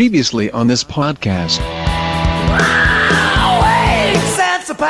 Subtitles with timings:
[0.00, 1.58] Previously on this podcast.
[1.60, 4.88] Oh, eight cents a pound.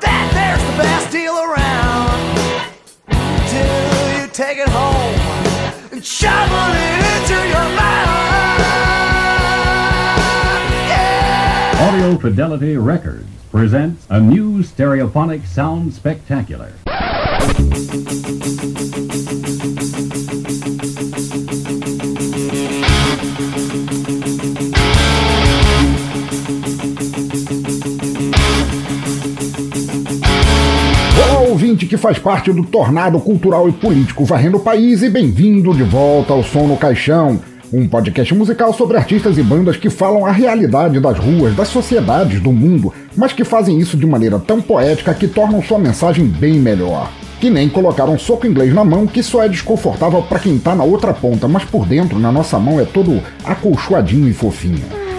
[0.00, 2.18] That there's the best deal around.
[3.46, 5.14] Till you take it home
[5.92, 8.58] and shovel it into your mouth.
[10.88, 11.88] Yeah.
[11.88, 16.72] Audio Fidelity Records presents a new stereophonic sound spectacular.
[31.72, 35.82] Ouvinte que faz parte do tornado cultural e político varrendo o país e bem-vindo de
[35.82, 37.40] volta ao Som no Caixão,
[37.72, 42.40] um podcast musical sobre artistas e bandas que falam a realidade das ruas, das sociedades,
[42.40, 46.58] do mundo, mas que fazem isso de maneira tão poética que tornam sua mensagem bem
[46.58, 47.10] melhor.
[47.40, 50.74] Que nem colocar um soco inglês na mão que só é desconfortável para quem tá
[50.74, 55.11] na outra ponta, mas por dentro, na nossa mão, é todo acolchoadinho e fofinho.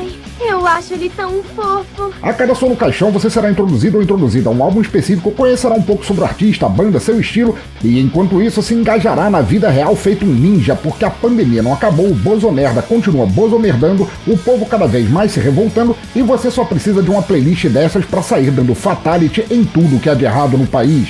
[0.64, 2.14] Eu acho ele tão fofo.
[2.22, 5.76] A cada som no caixão você será introduzido ou introduzida a um álbum específico, conhecerá
[5.76, 9.42] um pouco sobre o artista, a banda, seu estilo e enquanto isso se engajará na
[9.42, 14.38] vida real feito um ninja, porque a pandemia não acabou, o Bozomerda continua bozomerdando, o
[14.38, 18.22] povo cada vez mais se revoltando e você só precisa de uma playlist dessas para
[18.22, 21.10] sair dando fatality em tudo que há de errado no país.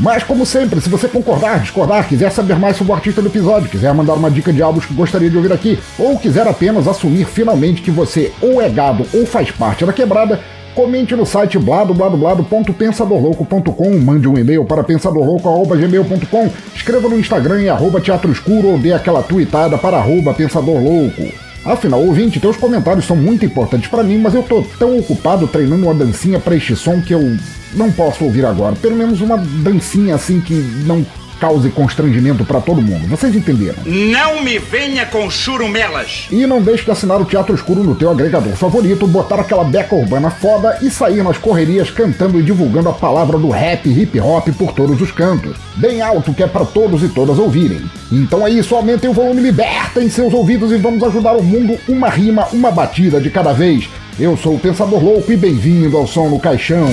[0.00, 3.68] Mas, como sempre, se você concordar, discordar, quiser saber mais sobre o artista do episódio,
[3.68, 7.26] quiser mandar uma dica de álbuns que gostaria de ouvir aqui, ou quiser apenas assumir
[7.26, 10.38] finalmente que você ou é gado ou faz parte da quebrada,
[10.72, 18.30] comente no site bladobladoblado.pensadorlouco.com, mande um e-mail para pensadorlouco.gmail.com, escreva no Instagram em arroba teatro
[18.30, 21.47] escuro ou dê aquela tweetada para arroba pensadorlouco.
[21.64, 25.84] Afinal, ouvinte, teus comentários são muito importantes para mim, mas eu tô tão ocupado treinando
[25.84, 27.36] uma dancinha para este som que eu
[27.74, 28.74] não posso ouvir agora.
[28.76, 30.54] Pelo menos uma dancinha assim que
[30.86, 31.04] não
[31.38, 33.06] cause constrangimento para todo mundo.
[33.06, 33.78] Vocês entenderam?
[33.84, 36.26] Não me venha com churumelas.
[36.30, 39.94] E não deixe de assinar o Teatro Escuro no teu agregador favorito, botar aquela beca
[39.94, 44.18] urbana foda e sair nas correrias cantando e divulgando a palavra do rap e hip
[44.20, 45.56] hop por todos os cantos.
[45.76, 47.82] Bem alto que é para todos e todas ouvirem.
[48.10, 52.08] Então é isso, aumentem o volume, libertem seus ouvidos e vamos ajudar o mundo uma
[52.08, 53.88] rima, uma batida de cada vez.
[54.18, 56.88] Eu sou o Pensador Louco e bem-vindo ao Som no Caixão.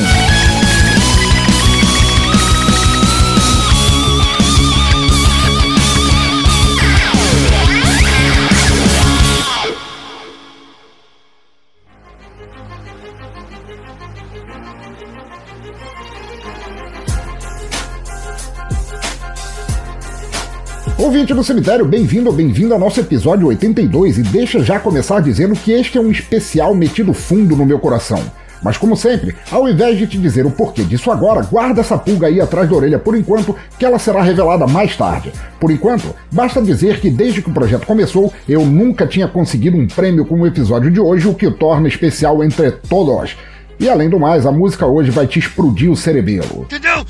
[21.25, 25.55] Ouvinte do cemitério, bem-vindo ou bem-vindo ao nosso episódio 82 e deixa já começar dizendo
[25.55, 28.23] que este é um especial metido fundo no meu coração.
[28.61, 32.27] Mas como sempre, ao invés de te dizer o porquê disso agora, guarda essa pulga
[32.27, 35.33] aí atrás da orelha por enquanto, que ela será revelada mais tarde.
[35.59, 39.87] Por enquanto, basta dizer que desde que o projeto começou, eu nunca tinha conseguido um
[39.87, 43.35] prêmio como o episódio de hoje, o que o torna especial entre todos.
[43.79, 46.65] E além do mais, a música hoje vai te explodir o cerebelo.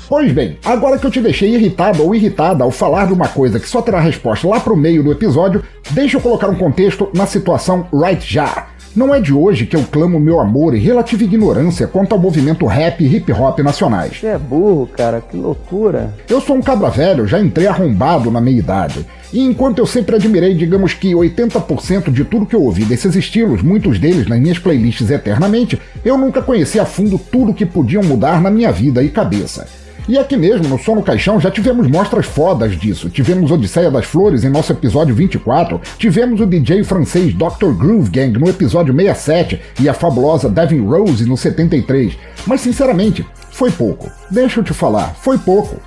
[0.08, 3.60] Pois bem, agora que eu te deixei irritado ou irritada ao falar de uma coisa
[3.60, 7.26] que só terá resposta lá pro meio do episódio, deixa eu colocar um contexto na
[7.26, 8.66] situação right já.
[8.96, 12.64] Não é de hoje que eu clamo meu amor e relativa ignorância quanto ao movimento
[12.64, 14.16] rap e hip hop nacionais.
[14.18, 16.14] Você é burro, cara, que loucura.
[16.26, 19.04] Eu sou um cabra velho, já entrei arrombado na meia idade.
[19.30, 23.60] E enquanto eu sempre admirei, digamos que 80% de tudo que eu ouvi desses estilos,
[23.60, 28.40] muitos deles nas minhas playlists eternamente, eu nunca conheci a fundo tudo que podiam mudar
[28.40, 29.68] na minha vida e cabeça.
[30.08, 33.10] E aqui mesmo, no Som no Caixão, já tivemos mostras fodas disso.
[33.10, 37.72] Tivemos Odisseia das Flores em nosso episódio 24, tivemos o DJ francês Dr.
[37.76, 42.16] Groove Gang no episódio 67 e a fabulosa Devin Rose no 73.
[42.46, 44.08] Mas sinceramente, foi pouco.
[44.30, 45.80] Deixa eu te falar, foi pouco.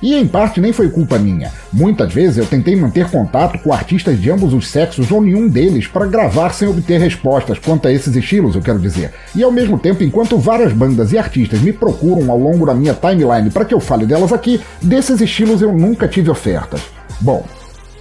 [0.00, 1.52] E em parte nem foi culpa minha.
[1.72, 5.86] Muitas vezes eu tentei manter contato com artistas de ambos os sexos ou nenhum deles
[5.86, 9.12] para gravar sem obter respostas quanto a esses estilos, eu quero dizer.
[9.34, 12.94] E ao mesmo tempo, enquanto várias bandas e artistas me procuram ao longo da minha
[12.94, 16.80] timeline para que eu fale delas aqui, desses estilos eu nunca tive ofertas.
[17.20, 17.44] Bom,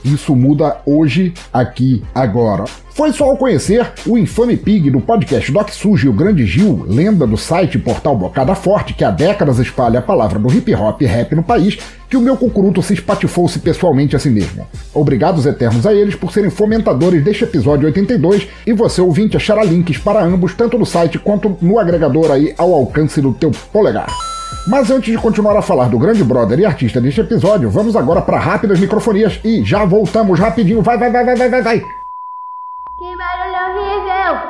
[0.04, 2.66] isso muda hoje, aqui, agora.
[2.98, 6.84] Foi só ao conhecer o infame Pig do podcast Doc Sujo e o Grande Gil,
[6.88, 11.02] lenda do site portal Bocada Forte, que há décadas espalha a palavra do hip hop
[11.04, 11.78] e rap no país,
[12.10, 14.66] que o meu cucuruto se espatifou-se pessoalmente a si mesmo.
[14.94, 20.00] Obrigados eternos a eles por serem fomentadores deste episódio 82 e você ouvinte achará links
[20.00, 24.37] para ambos tanto no site quanto no agregador aí ao alcance do teu polegar.
[24.68, 28.22] Mas antes de continuar a falar do grande brother e artista deste episódio, vamos agora
[28.22, 30.81] para rápidas microfonias e já voltamos rapidinho.
[30.81, 31.80] Vai, vai, vai, vai, vai, vai, vai.
[31.80, 34.42] Que barulho horrível!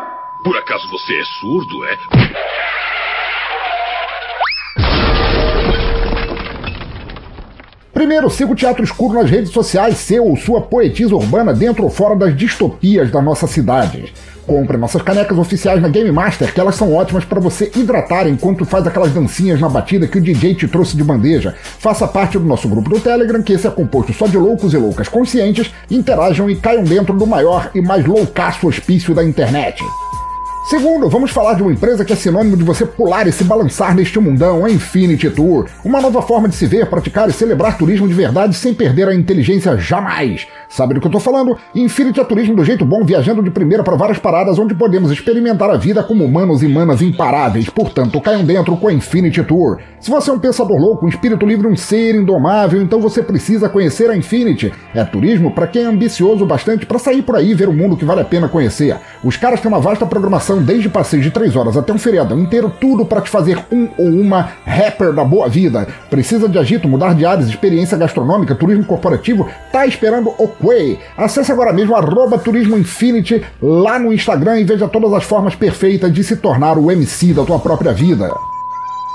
[0.43, 1.97] Por acaso você é surdo, é?
[7.93, 11.89] Primeiro, siga o Teatro Escuro nas redes sociais, seu ou sua poetisa urbana dentro ou
[11.91, 14.13] fora das distopias da nossa cidade.
[14.47, 18.63] Compre nossas canecas oficiais na Game Master, que elas são ótimas para você hidratar enquanto
[18.63, 21.53] faz aquelas dancinhas na batida que o DJ te trouxe de bandeja.
[21.77, 24.77] Faça parte do nosso grupo do Telegram, que esse é composto só de loucos e
[24.77, 29.83] loucas conscientes, interajam e caiam dentro do maior e mais loucaço hospício da internet.
[30.69, 33.95] Segundo, vamos falar de uma empresa que é sinônimo de você pular e se balançar
[33.95, 35.65] neste mundão, a Infinity Tour.
[35.81, 39.15] Uma nova forma de se ver, praticar e celebrar turismo de verdade sem perder a
[39.15, 40.45] inteligência jamais.
[40.67, 41.57] Sabe do que eu tô falando?
[41.73, 45.69] Infinity é turismo do jeito bom, viajando de primeira para várias paradas onde podemos experimentar
[45.69, 47.69] a vida como humanos e manas imparáveis.
[47.69, 49.79] Portanto, caiam dentro com a Infinity Tour.
[50.01, 53.69] Se você é um pensador louco, um espírito livre, um ser indomável, então você precisa
[53.69, 54.73] conhecer a Infinity.
[54.93, 57.95] É turismo para quem é ambicioso bastante para sair por aí e ver o mundo
[57.95, 58.97] que vale a pena conhecer.
[59.23, 62.71] Os caras têm uma vasta programação, desde passeios de 3 horas até um feriadão inteiro,
[62.79, 65.87] tudo para te fazer um ou uma rapper da boa vida.
[66.09, 69.47] Precisa de agito, mudar de áreas, experiência gastronômica, turismo corporativo?
[69.71, 70.99] Tá esperando o Quay.
[71.17, 76.13] Acesse agora mesmo arroba Turismo Infinity lá no Instagram e veja todas as formas perfeitas
[76.13, 78.29] de se tornar o MC da tua própria vida.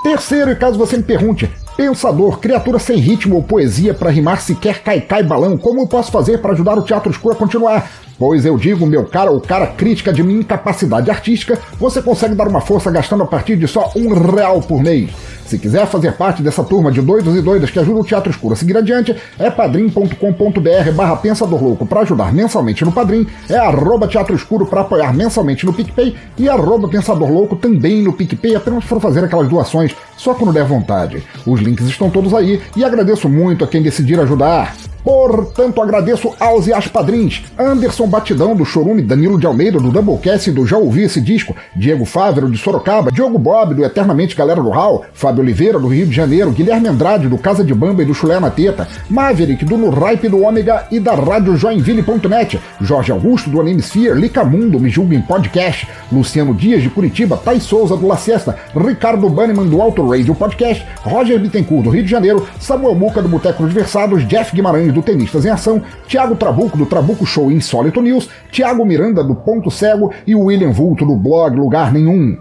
[0.03, 4.83] Terceiro, e caso você me pergunte, pensador, criatura sem ritmo ou poesia para rimar sequer
[4.83, 7.89] cai-cai balão, como eu posso fazer para ajudar o Teatro Escuro a continuar?
[8.25, 12.47] Pois eu digo, meu cara ou cara crítica de minha incapacidade artística, você consegue dar
[12.47, 15.11] uma força gastando a partir de só um real por mês.
[15.45, 18.55] Se quiser fazer parte dessa turma de doidos e doidas que ajuda o Teatro Escuro
[18.55, 24.07] a seguir adiante, é padrim.com.br barra Pensador Louco para ajudar mensalmente no Padrim, é arroba
[24.07, 28.85] Teatro Escuro para apoiar mensalmente no PicPay e arroba Pensador Louco também no PicPay, apenas
[28.85, 31.25] para fazer aquelas doações só quando der vontade.
[31.45, 34.73] Os links estão todos aí e agradeço muito a quem decidir ajudar.
[35.05, 37.43] Portanto, agradeço aos e às padrinhos.
[37.59, 42.05] Anderson Batidão do Chorume, Danilo de Almeida do Doublecast do Já Ouvi Esse Disco, Diego
[42.05, 46.15] Fávero de Sorocaba, Diogo Bob do Eternamente Galera do Hall, Fábio Oliveira do Rio de
[46.15, 49.91] Janeiro, Guilherme Andrade do Casa de Bamba e do Chulé na Teta, Maverick do No
[49.91, 55.23] Ripe do Ômega e da Rádio Joinville.net, Jorge Augusto do Animesphere, Licamundo, Me Julga em
[55.23, 60.35] Podcast, Luciano Dias de Curitiba, Thay Souza do La Siesta, Ricardo Banniman do Auto Radio
[60.35, 64.92] Podcast, Roger Bittencourt do Rio de Janeiro, Samuel Muca do Boteco dos Versados, Jeff Guimarães
[64.93, 69.71] do Tenistas em Ação, Thiago Trabuco do Trabuco Show Insólito News, Thiago Miranda do Ponto
[69.71, 72.37] Cego e William Vulto do blog Lugar Nenhum.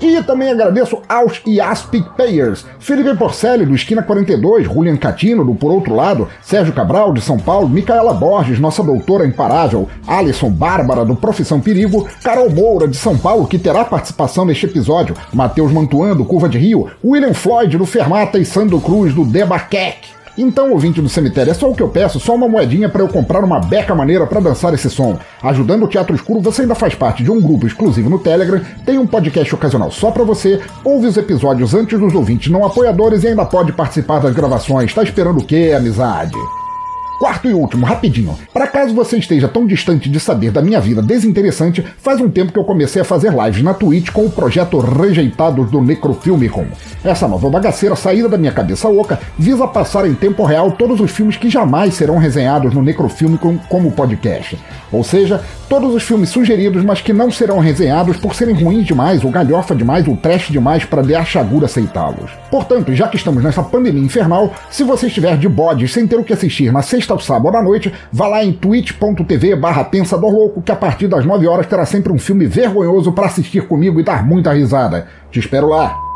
[0.00, 5.56] E também agradeço aos e às PicPayers, Felipe Porcelli, do Esquina 42, Julian Catino, do
[5.56, 11.04] Por Outro Lado, Sérgio Cabral, de São Paulo, Micaela Borges, nossa doutora imparável, Alisson Bárbara,
[11.04, 16.14] do Profissão Perigo, Carol Moura, de São Paulo, que terá participação neste episódio, Matheus Mantuan,
[16.14, 20.17] do Curva de Rio, William Floyd, do Fermata e Sandro Cruz, do Debaquec.
[20.40, 23.08] Então, ouvinte do cemitério, é só o que eu peço, só uma moedinha para eu
[23.08, 25.18] comprar uma beca maneira para dançar esse som.
[25.42, 28.98] Ajudando o Teatro Escuro, você ainda faz parte de um grupo exclusivo no Telegram, tem
[28.98, 33.28] um podcast ocasional só para você, ouve os episódios antes dos ouvintes não apoiadores e
[33.28, 34.94] ainda pode participar das gravações.
[34.94, 36.36] Tá esperando o quê, amizade?
[37.18, 38.38] Quarto e último, rapidinho.
[38.52, 42.52] Para caso você esteja tão distante de saber da minha vida desinteressante, faz um tempo
[42.52, 46.66] que eu comecei a fazer lives na Twitch com o projeto Rejeitados do Necrofilmicon.
[47.02, 51.10] Essa nova bagaceira saída da minha cabeça oca visa passar em tempo real todos os
[51.10, 54.56] filmes que jamais serão resenhados no Necrofilmicon como podcast.
[54.92, 59.22] Ou seja, todos os filmes sugeridos, mas que não serão resenhados por serem ruins demais,
[59.22, 62.30] ou galhofa demais, ou trash demais para de achagura aceitá-los.
[62.50, 66.24] Portanto, já que estamos nessa pandemia infernal, se você estiver de bode sem ter o
[66.24, 70.62] que assistir na sexta ao sábado à noite, vá lá em twitch.tv barra Pensador Louco,
[70.62, 74.02] que a partir das 9 horas terá sempre um filme vergonhoso para assistir comigo e
[74.02, 75.06] dar muita risada.
[75.30, 76.08] Te espero lá.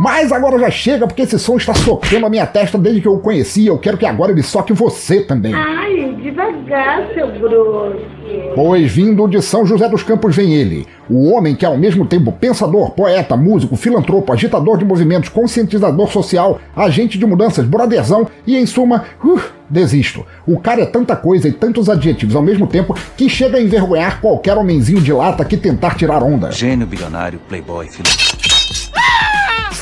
[0.00, 3.14] Mas agora já chega, porque esse som está socando a minha testa desde que eu
[3.14, 3.66] o conheci.
[3.66, 5.54] Eu quero que agora ele soque você também.
[5.54, 8.21] Ai, devagar, seu grosso.
[8.54, 12.32] Pois vindo de São José dos Campos vem ele, o homem que ao mesmo tempo
[12.32, 18.66] pensador, poeta, músico, filantropo, agitador de movimentos, conscientizador social, agente de mudanças, brotherzão e, em
[18.66, 20.24] suma, uh, desisto.
[20.46, 24.20] O cara é tanta coisa e tantos adjetivos ao mesmo tempo que chega a envergonhar
[24.20, 26.52] qualquer homenzinho de lata que tentar tirar onda.
[26.52, 28.51] Gênio, bilionário, playboy, filantropo.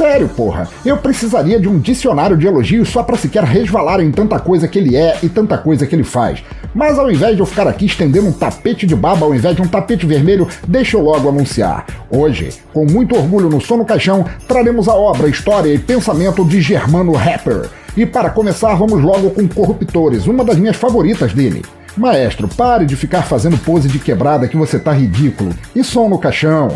[0.01, 0.67] Sério, porra.
[0.83, 4.79] Eu precisaria de um dicionário de elogios só para sequer resvalar em tanta coisa que
[4.79, 6.43] ele é e tanta coisa que ele faz.
[6.75, 9.61] Mas ao invés de eu ficar aqui estendendo um tapete de baba ao invés de
[9.61, 11.85] um tapete vermelho, deixa eu logo anunciar.
[12.11, 17.13] Hoje, com muito orgulho no Sono Caixão, traremos a obra, história e pensamento de Germano
[17.13, 17.69] Rapper.
[17.95, 21.63] E para começar, vamos logo com Corruptores, uma das minhas favoritas dele.
[21.95, 25.53] Maestro, pare de ficar fazendo pose de quebrada que você tá ridículo.
[25.77, 26.69] E som no caixão.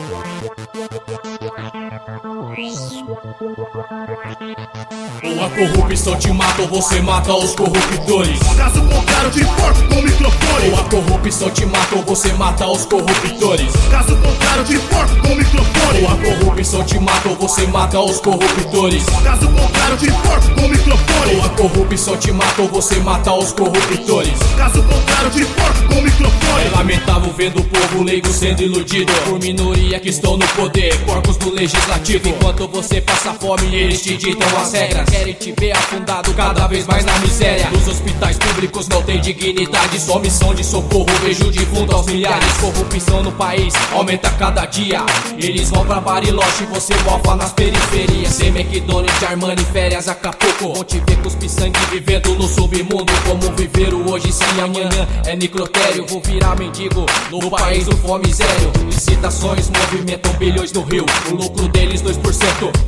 [5.45, 8.39] a corrupção te mata ou você mata os corruptores.
[8.55, 10.69] Caso contrário, te corto com microfone.
[10.69, 13.73] Ou a corrupção te mata ou você mata os corruptores.
[13.91, 16.01] Caso contrário, te corto com microfone.
[16.01, 19.03] Ou a corrupção te mata ou você mata os corruptores.
[19.23, 21.35] Caso contrário, te corto com microfone.
[21.35, 24.39] Ou a corrupção te mata ou você mata os corruptores.
[24.57, 26.65] Caso contrário, te corto com microfone.
[26.65, 31.37] É lamentável vendo o povo leigo sendo iludido por minoria que estão no poder, corpos
[31.37, 32.29] do legislativo.
[32.45, 35.09] Enquanto você passa fome, eles te ditam as regras.
[35.09, 37.67] Querem te ver afundado cada vez mais na miséria.
[37.75, 41.07] Os hospitais públicos não têm dignidade, só missão de socorro.
[41.23, 42.53] Vejo defunto aos milhares.
[42.57, 45.03] Corrupção no país aumenta cada dia.
[45.39, 48.35] Eles vão pra Bariloche você mofa nas periferias.
[48.35, 50.71] Sem McDonald's, Armani, férias, Acapulco.
[50.75, 53.11] Vão te ver cuspir sangue vivendo no submundo.
[53.25, 56.05] Como viver hoje sem amanhã é necrotério.
[56.05, 58.71] Vou virar mendigo no país do fome zero.
[58.85, 61.07] Licitações movimentam bilhões no Rio.
[61.31, 62.34] O lucro deles 2%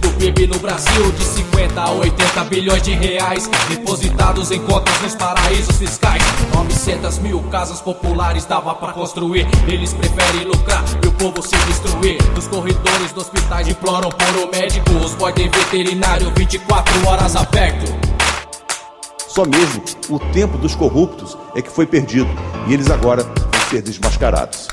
[0.01, 1.11] do PIB no Brasil.
[1.13, 6.21] De 50 a 80 bilhões de reais depositados em contas nos paraísos fiscais.
[6.53, 9.47] 900 mil casas populares dava pra construir.
[9.67, 12.17] Eles preferem lucrar e o povo se destruir.
[12.35, 14.91] Nos corredores dos hospitais imploram por um médico.
[15.03, 17.85] Os boys têm veterinário 24 horas aberto.
[19.27, 22.29] Só mesmo o tempo dos corruptos é que foi perdido
[22.67, 24.67] e eles agora vão ser desmascarados.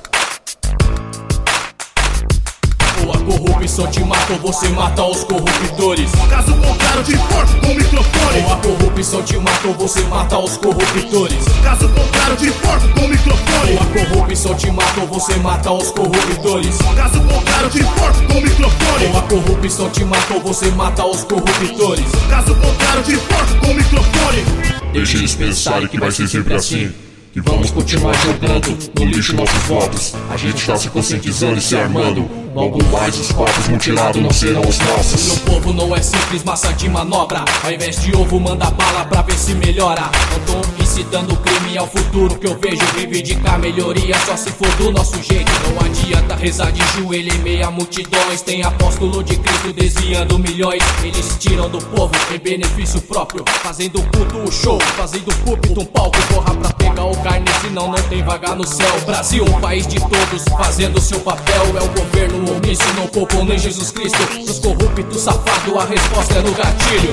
[3.64, 6.11] Corrupção te mata ou você mata os corruptores.
[6.28, 8.42] Caso contrário, te corto com microfone.
[8.44, 11.44] Ou a corrupção te mata ou você mata os corruptores.
[11.62, 13.73] Caso contrário, te corto com microfone.
[13.73, 16.78] Ou a corrupção te mata ou você mata os corruptores.
[16.94, 19.06] Caso contrário, te corto com microfone.
[19.06, 22.06] Ou a corrupção te mata ou você mata os corruptores.
[22.28, 24.44] Caso contrário, te corto com o microfone.
[24.92, 26.92] Deixe eles pensarem que vai ser sempre assim.
[27.37, 30.14] E vamos continuar jogando no lixo nossos votos.
[30.31, 32.31] A gente está se conscientizando e se armando.
[32.55, 35.26] Logo mais os corpos mutilados não serão os nossos.
[35.26, 37.45] Meu povo não é simples massa de manobra.
[37.64, 40.03] Ao invés de ovo, manda bala pra ver se melhora.
[40.03, 42.87] Não tô incitando crime ao futuro que eu vejo.
[42.95, 45.50] Reivindicar melhoria só se for do nosso jeito.
[45.69, 48.43] Não adianta rezar de joelho em meia multidões.
[48.43, 50.85] Tem apóstolo de Cristo desviando milhões.
[51.03, 53.45] Eles tiram do povo em benefício próprio.
[53.64, 56.17] Fazendo culto o show, fazendo púlpito um palco.
[56.33, 59.00] Corra pra pegar o carne, senão não tem vaga no céu.
[59.07, 61.62] Brasil, um país de todos, fazendo seu papel.
[61.75, 64.19] É o governo omisso, não poupam nem Jesus Cristo.
[64.38, 67.12] Os corruptos safados, a resposta é no gatilho.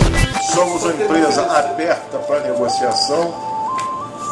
[0.54, 3.34] Somos uma empresa aberta para negociação.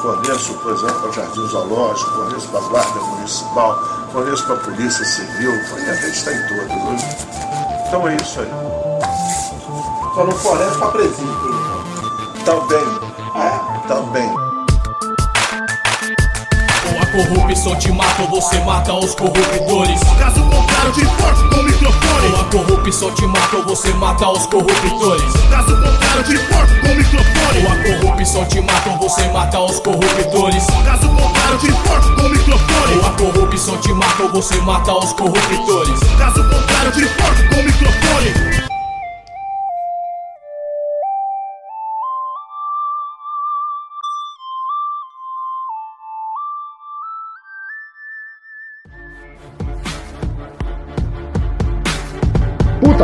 [0.01, 3.83] Forneço, por exemplo, o Jardim Zoológico, forneço para a Guarda Municipal,
[4.13, 6.67] forneço para a Polícia Civil, a gente está em todos.
[6.67, 7.86] Né?
[7.88, 8.50] Então é isso aí.
[10.15, 11.59] Só não fornece para presídio.
[12.45, 12.86] Também.
[13.36, 14.48] É, também.
[17.11, 19.99] Corrupção te mata ou você mata os corruptores.
[20.19, 22.27] Caso contrário, te corto com microfone.
[22.27, 25.33] Ou a corrupção te mata ou você mata os corruptores.
[25.49, 27.65] Caso contrário, te corto com microfone.
[27.65, 30.67] Ou a corrupção te mata ou você mata os corruptores.
[30.85, 32.97] Caso contrário, te corto com microfone.
[32.97, 35.99] Ou a corrupção te mata ou você mata os corruptores.
[36.15, 38.58] Caso contrário, te corto com microfone.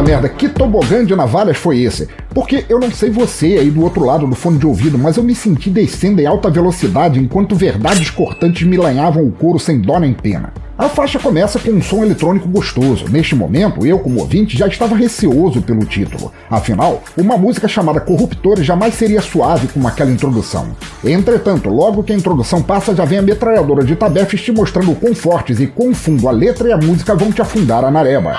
[0.05, 2.07] Merda, que tobogã de navalhas foi esse?
[2.29, 5.23] Porque eu não sei você aí do outro lado do fone de ouvido, mas eu
[5.23, 9.99] me senti descendo em alta velocidade enquanto verdades cortantes me lanhavam o couro sem dó
[9.99, 10.53] nem pena.
[10.77, 13.05] A faixa começa com um som eletrônico gostoso.
[13.09, 16.31] Neste momento, eu, como ouvinte, já estava receoso pelo título.
[16.49, 20.67] Afinal, uma música chamada Corruptores jamais seria suave como aquela introdução.
[21.03, 25.15] Entretanto, logo que a introdução passa, já vem a metralhadora de tabefes te mostrando quão
[25.15, 28.35] fortes e quão fundo a letra e a música vão te afundar a nareba.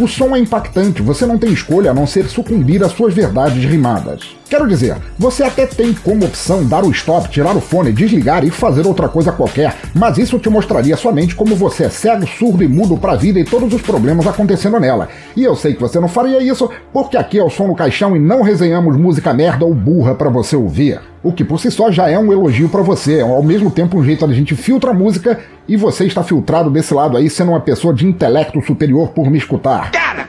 [0.00, 3.62] O som é impactante, você não tem escolha a não ser sucumbir às suas verdades
[3.62, 4.34] rimadas.
[4.48, 8.50] Quero dizer, você até tem como opção dar o stop, tirar o fone, desligar e
[8.50, 12.66] fazer outra coisa qualquer, mas isso te mostraria somente como você é cego, surdo e
[12.66, 15.10] mudo para a vida e todos os problemas acontecendo nela.
[15.36, 18.16] E eu sei que você não faria isso porque aqui é o som no caixão
[18.16, 20.98] e não resenhamos música merda ou burra para você ouvir.
[21.22, 23.98] O que por si só já é um elogio para você, é ao mesmo tempo
[23.98, 25.38] um jeito a gente filtra a música
[25.68, 29.36] e você está filtrado desse lado aí sendo uma pessoa de intelecto superior por me
[29.36, 29.89] escutar.
[29.92, 30.28] Cara,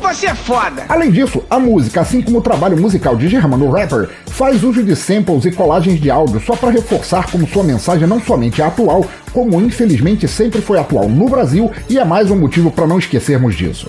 [0.00, 0.84] você é foda!
[0.88, 4.94] Além disso, a música, assim como o trabalho musical de Germano Rapper, faz uso de
[4.94, 9.04] samples e colagens de áudio só para reforçar como sua mensagem não somente é atual,
[9.32, 13.54] como infelizmente sempre foi atual no Brasil e é mais um motivo para não esquecermos
[13.54, 13.88] disso.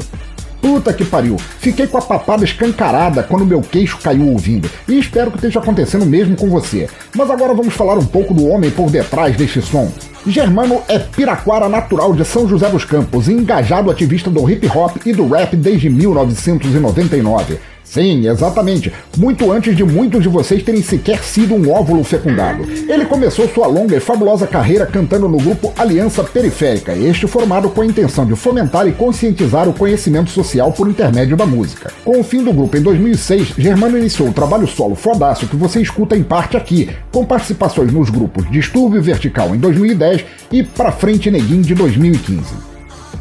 [0.61, 5.31] Puta que pariu, fiquei com a papada escancarada quando meu queixo caiu ouvindo, e espero
[5.31, 6.89] que esteja acontecendo mesmo com você.
[7.15, 9.91] Mas agora vamos falar um pouco do homem por detrás deste som.
[10.25, 14.97] Germano é piraquara natural de São José dos Campos e engajado ativista do hip hop
[15.05, 17.57] e do rap desde 1999.
[17.89, 18.91] Sim, exatamente.
[19.17, 22.63] Muito antes de muitos de vocês terem sequer sido um óvulo fecundado.
[22.69, 27.81] Ele começou sua longa e fabulosa carreira cantando no grupo Aliança Periférica, este formado com
[27.81, 31.91] a intenção de fomentar e conscientizar o conhecimento social por intermédio da música.
[32.03, 35.81] Com o fim do grupo em 2006, Germano iniciou o trabalho solo fodácio que você
[35.81, 41.31] escuta em parte aqui, com participações nos grupos Distúrbio Vertical em 2010 e Pra Frente
[41.31, 42.76] Neguinho de 2015.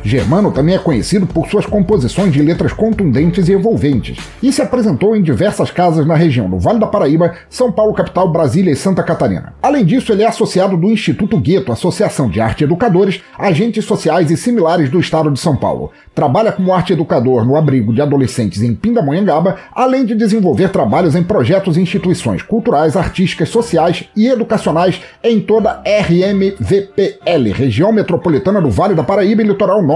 [0.07, 5.17] Germano também é conhecido por suas composições de letras contundentes e envolventes, e se apresentou
[5.17, 9.03] em diversas casas na região do Vale da Paraíba, São Paulo capital, Brasília e Santa
[9.03, 9.55] Catarina.
[9.61, 14.37] Além disso, ele é associado do Instituto Gueto, Associação de Arte Educadores, agentes sociais e
[14.37, 15.91] similares do estado de São Paulo.
[16.15, 21.23] Trabalha como arte educador no abrigo de adolescentes em Pindamonhangaba, além de desenvolver trabalhos em
[21.23, 28.95] projetos e instituições culturais, artísticas, sociais e educacionais em toda RMVPL, região metropolitana do Vale
[28.95, 29.96] da Paraíba e Litoral Norte.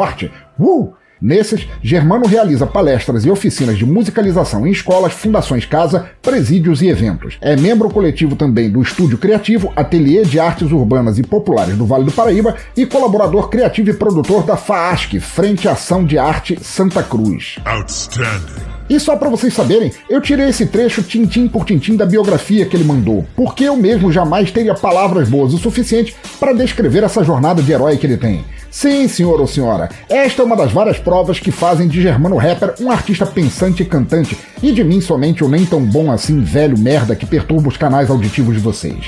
[0.59, 0.93] Uh!
[1.21, 7.37] Nesses, Germano realiza palestras e oficinas de musicalização em escolas, fundações casa, presídios e eventos.
[7.43, 12.05] É membro coletivo também do Estúdio Criativo, Ateliê de Artes Urbanas e Populares do Vale
[12.05, 17.57] do Paraíba e colaborador criativo e produtor da FAASC, Frente Ação de Arte Santa Cruz.
[17.67, 18.80] Outstanding.
[18.91, 22.77] E só para vocês saberem, eu tirei esse trecho tintim por tintim da biografia que
[22.77, 27.63] ele mandou, porque eu mesmo jamais teria palavras boas o suficiente para descrever essa jornada
[27.63, 28.45] de herói que ele tem.
[28.69, 32.75] Sim, senhor ou senhora, esta é uma das várias provas que fazem de Germano Rapper
[32.81, 36.77] um artista pensante e cantante, e de mim somente o nem tão bom assim velho
[36.77, 39.07] merda que perturba os canais auditivos de vocês.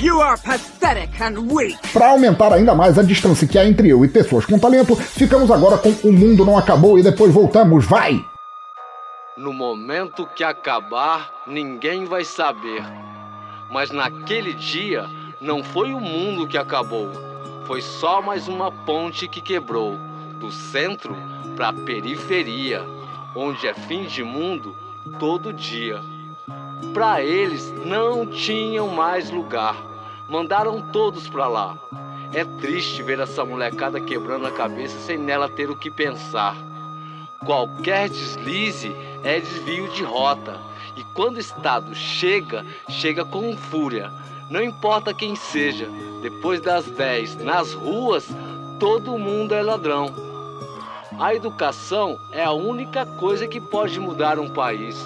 [1.91, 5.51] Para aumentar ainda mais a distância que há entre eu e pessoas com talento, ficamos
[5.51, 8.32] agora com O Mundo Não Acabou e depois voltamos, vai!
[9.35, 12.83] No momento que acabar, ninguém vai saber.
[13.69, 15.09] Mas naquele dia,
[15.41, 17.11] não foi o mundo que acabou
[17.65, 19.97] foi só mais uma ponte que quebrou
[20.39, 21.15] do centro
[21.55, 22.85] para a periferia,
[23.35, 24.75] onde é fim de mundo
[25.17, 26.01] todo dia.
[26.93, 29.75] Para eles não tinham mais lugar,
[30.27, 31.77] mandaram todos para lá.
[32.33, 36.57] É triste ver essa molecada quebrando a cabeça sem nela ter o que pensar.
[37.45, 40.59] Qualquer deslize é desvio de rota,
[40.95, 44.11] e quando o Estado chega, chega com fúria
[44.53, 45.89] não importa quem seja,
[46.21, 48.27] depois das 10 nas ruas,
[48.79, 50.13] todo mundo é ladrão.
[51.19, 55.03] A educação é a única coisa que pode mudar um país.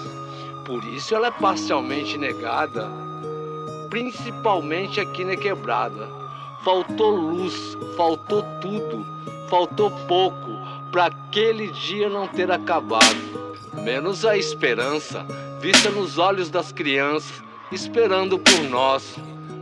[0.66, 2.90] Por isso ela é parcialmente negada,
[3.88, 6.08] principalmente aqui na quebrada.
[6.62, 9.06] Faltou luz, faltou tudo,
[9.48, 10.57] faltou pouco
[10.90, 13.54] para aquele dia não ter acabado.
[13.82, 15.26] Menos a esperança
[15.60, 19.16] vista nos olhos das crianças esperando por nós.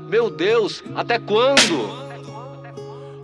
[0.09, 2.06] Meu Deus, até quando?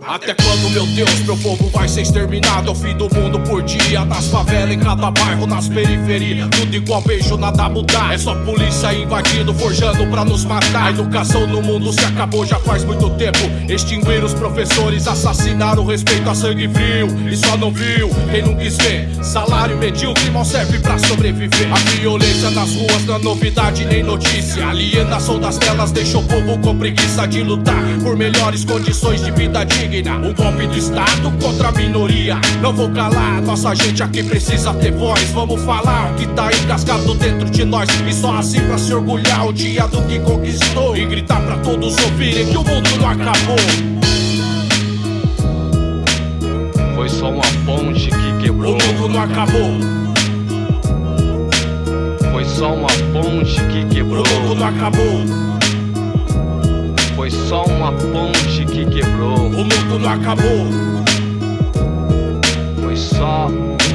[0.05, 2.67] Até quando, meu Deus, meu povo vai ser exterminado?
[2.67, 6.49] É o fim do mundo por dia, nas favelas, em cada bairro, nas periferias.
[6.49, 8.13] Tudo igual, vejo nada mudar.
[8.13, 10.87] É só polícia invadindo, forjando pra nos matar.
[10.87, 13.39] A educação no mundo se acabou já faz muito tempo.
[13.69, 17.07] Extinguiram os professores, assassinaram o respeito a sangue frio.
[17.31, 19.07] E só não viu quem não quis ver.
[19.23, 21.71] Salário medíocre mal serve pra sobreviver.
[21.71, 24.67] A violência nas ruas não é novidade nem notícia.
[24.67, 29.63] Alienação das telas deixou o povo com preguiça de lutar por melhores condições de vida
[29.63, 29.92] digna.
[29.93, 32.41] Um golpe do Estado contra a minoria.
[32.63, 35.21] Não vou calar, nossa gente aqui precisa ter voz.
[35.29, 37.87] Vamos falar o que tá engasgado dentro de nós.
[38.09, 40.97] E só assim pra se orgulhar o dia do que conquistou.
[40.97, 43.55] E gritar pra todos ouvirem que o mundo não acabou.
[46.95, 48.75] Foi só uma ponte que quebrou.
[48.75, 49.77] O mundo não acabou.
[52.31, 54.25] Foi só uma ponte que quebrou.
[54.25, 55.52] O mundo não acabou.
[57.15, 59.35] Foi só uma ponte que quebrou.
[59.35, 60.67] O mundo não acabou.
[62.81, 63.47] Foi só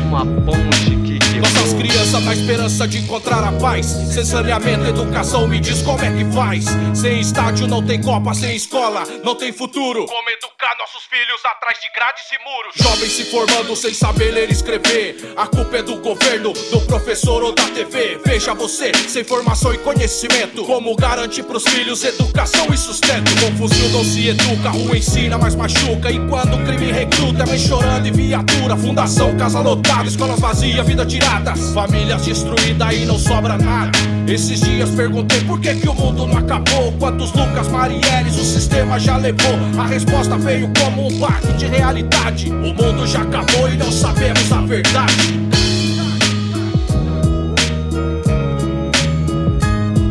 [0.06, 1.42] uma ponte que quebrou.
[1.42, 3.86] Nossas crianças na esperança de encontrar a paz.
[3.86, 6.66] Sem saneamento, educação, me diz como é que faz.
[6.94, 10.06] Sem estádio não tem copa, sem escola não tem futuro.
[10.06, 10.30] Como
[10.76, 12.74] nossos filhos atrás de grades e muros?
[12.76, 15.32] Jovens se formando sem saber ler e escrever.
[15.36, 18.20] A culpa é do governo, do professor ou da TV.
[18.24, 20.64] Veja você, sem formação e conhecimento.
[20.64, 23.30] Como garante pros filhos educação e sustento?
[23.40, 26.10] Com fuzil não se educa, rua ensina, mas machuca.
[26.10, 28.76] E quando o crime recruta, vem chorando e viatura.
[28.76, 31.72] Fundação, casa lotada, escolas vazias, vida tiradas.
[31.72, 34.17] Famílias destruídas e não sobra nada.
[34.28, 36.92] Esses dias perguntei por que, que o mundo não acabou.
[36.98, 39.54] Quantos Lucas Marielles o sistema já levou?
[39.78, 42.50] A resposta veio como um baque de realidade.
[42.50, 45.14] O mundo já acabou e não sabemos a verdade.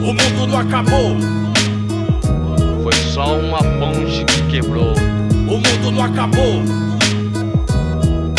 [0.02, 1.16] O mundo não acabou.
[2.82, 4.96] Foi só uma ponte que quebrou.
[4.96, 6.64] O mundo não acabou.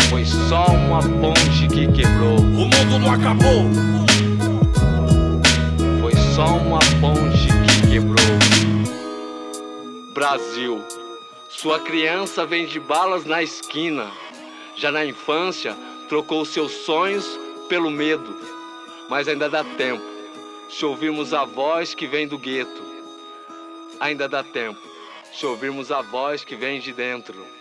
[0.09, 2.37] Foi só uma ponte que quebrou.
[2.37, 4.08] O mundo não acabou.
[6.39, 8.15] Só uma ponte que quebrou.
[10.13, 10.81] Brasil,
[11.49, 14.09] sua criança vende balas na esquina.
[14.73, 15.75] Já na infância,
[16.07, 18.33] trocou seus sonhos pelo medo.
[19.09, 20.01] Mas ainda dá tempo.
[20.69, 22.83] Se ouvirmos a voz que vem do gueto,
[23.99, 24.79] ainda dá tempo.
[25.33, 27.58] Se ouvirmos a voz que vem de dentro.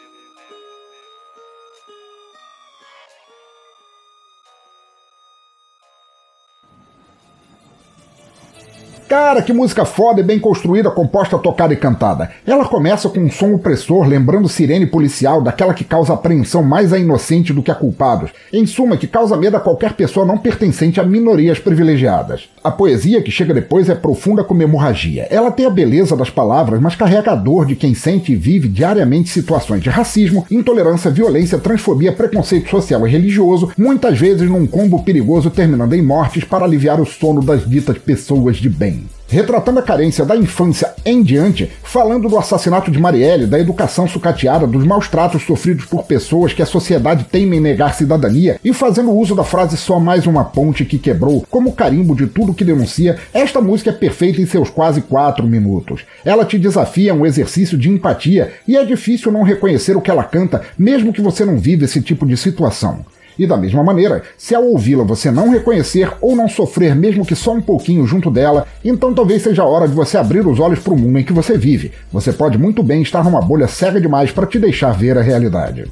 [9.08, 12.30] Cara, que música foda e bem construída, composta, tocada e cantada.
[12.46, 16.98] Ela começa com um som opressor, lembrando sirene policial, daquela que causa apreensão mais a
[16.98, 18.30] inocente do que a culpados.
[18.52, 22.50] Em suma, que causa medo a qualquer pessoa não pertencente a minorias privilegiadas.
[22.62, 25.26] A poesia que chega depois é profunda como hemorragia.
[25.30, 28.68] Ela tem a beleza das palavras, mas carrega a dor de quem sente e vive
[28.68, 35.02] diariamente situações de racismo, intolerância, violência, transfobia, preconceito social e religioso, muitas vezes num combo
[35.02, 38.97] perigoso terminando em mortes para aliviar o sono das ditas pessoas de bem
[39.28, 44.66] retratando a carência da infância em diante, falando do assassinato de Marielle, da educação sucateada,
[44.66, 49.12] dos maus tratos sofridos por pessoas que a sociedade teme em negar cidadania, e fazendo
[49.12, 53.16] uso da frase só mais uma ponte que quebrou, como carimbo de tudo que denuncia,
[53.32, 56.02] esta música é perfeita em seus quase quatro minutos.
[56.24, 60.10] Ela te desafia a um exercício de empatia, e é difícil não reconhecer o que
[60.10, 63.04] ela canta, mesmo que você não vive esse tipo de situação.
[63.38, 67.36] E da mesma maneira, se ao ouvi-la você não reconhecer ou não sofrer mesmo que
[67.36, 70.80] só um pouquinho junto dela, então talvez seja a hora de você abrir os olhos
[70.80, 71.92] para o mundo em que você vive.
[72.12, 75.86] Você pode muito bem estar numa bolha cega demais para te deixar ver a realidade.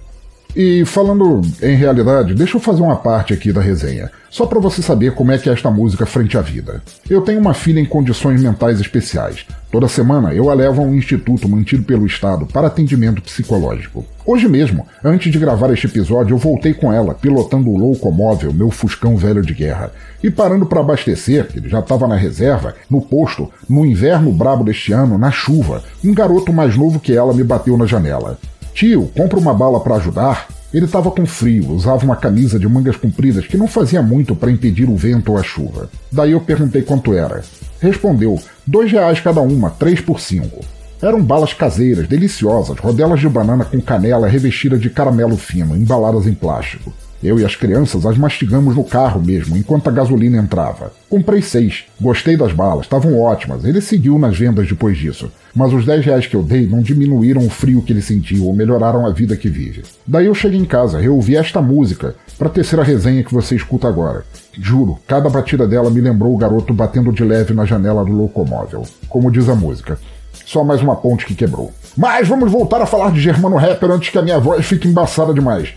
[0.58, 4.80] E falando em realidade, deixa eu fazer uma parte aqui da resenha, só para você
[4.80, 6.82] saber como é que é esta música frente à vida.
[7.10, 9.44] Eu tenho uma filha em condições mentais especiais.
[9.70, 14.02] Toda semana eu a levo a um instituto mantido pelo Estado para atendimento psicológico.
[14.24, 18.70] Hoje mesmo, antes de gravar este episódio, eu voltei com ela, pilotando o loucomóvel, meu
[18.70, 19.92] Fuscão velho de guerra.
[20.22, 24.64] E parando para abastecer, que ele já estava na reserva, no posto, no inverno brabo
[24.64, 28.38] deste ano, na chuva, um garoto mais novo que ela me bateu na janela.
[28.76, 30.48] Tio, compra uma bala para ajudar?
[30.70, 34.50] Ele estava com frio, usava uma camisa de mangas compridas que não fazia muito para
[34.50, 35.88] impedir o vento ou a chuva.
[36.12, 37.42] Daí eu perguntei quanto era.
[37.80, 40.62] Respondeu: dois reais cada uma, três por cinco.
[41.00, 46.34] Eram balas caseiras, deliciosas, rodelas de banana com canela revestida de caramelo fino, embaladas em
[46.34, 46.92] plástico.
[47.22, 50.92] Eu e as crianças as mastigamos no carro mesmo, enquanto a gasolina entrava.
[51.08, 51.84] Comprei seis.
[52.00, 53.64] Gostei das balas, estavam ótimas.
[53.64, 55.30] Ele seguiu nas vendas depois disso.
[55.54, 58.54] Mas os 10 reais que eu dei não diminuíram o frio que ele sentiu ou
[58.54, 59.82] melhoraram a vida que vive.
[60.06, 63.88] Daí eu cheguei em casa, reouvi esta música, para tecer a resenha que você escuta
[63.88, 64.24] agora.
[64.52, 68.82] Juro, cada batida dela me lembrou o garoto batendo de leve na janela do locomóvel.
[69.08, 69.98] Como diz a música.
[70.44, 71.72] Só mais uma ponte que quebrou.
[71.96, 75.32] Mas vamos voltar a falar de Germano Rapper antes que a minha voz fique embaçada
[75.32, 75.74] demais.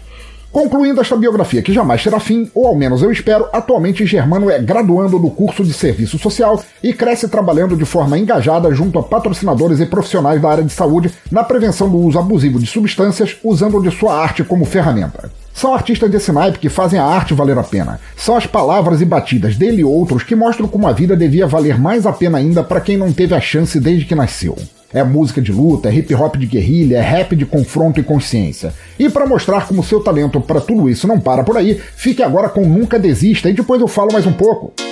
[0.52, 4.58] Concluindo esta biografia que jamais terá fim, ou ao menos eu espero, atualmente Germano é
[4.58, 9.80] graduando do curso de serviço social e cresce trabalhando de forma engajada junto a patrocinadores
[9.80, 13.92] e profissionais da área de saúde na prevenção do uso abusivo de substâncias, usando de
[13.92, 15.32] sua arte como ferramenta.
[15.54, 18.00] São artistas desse naipe que fazem a arte valer a pena.
[18.18, 21.78] São as palavras e batidas dele e outros que mostram como a vida devia valer
[21.78, 24.58] mais a pena ainda para quem não teve a chance desde que nasceu.
[24.92, 28.74] É música de luta, é hip hop de guerrilha, é rap de confronto e consciência.
[28.98, 32.50] E para mostrar como seu talento para tudo isso não para por aí, fique agora
[32.50, 34.89] com Nunca Desista e depois eu falo mais um pouco.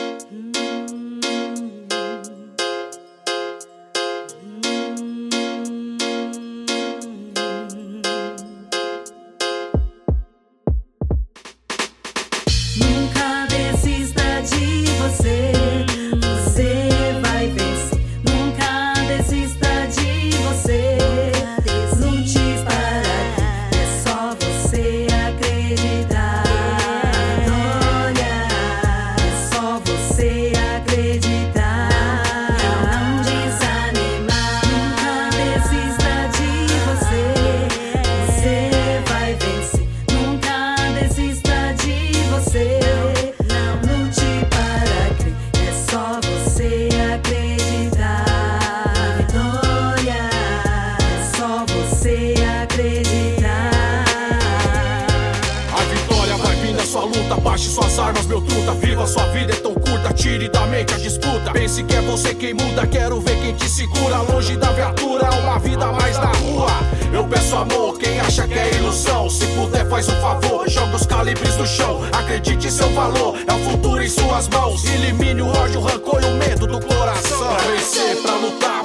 [64.87, 66.69] Viatura, uma vida mais na rua.
[67.11, 69.29] Eu peço amor, quem acha que é ilusão.
[69.29, 72.01] Se puder, faz um favor, joga os calibres no chão.
[72.13, 74.85] Acredite em seu valor, é o futuro em suas mãos.
[74.85, 77.37] Elimine o ódio, o rancor e o medo do coração.
[77.37, 78.76] Pra vencer, pra lutar,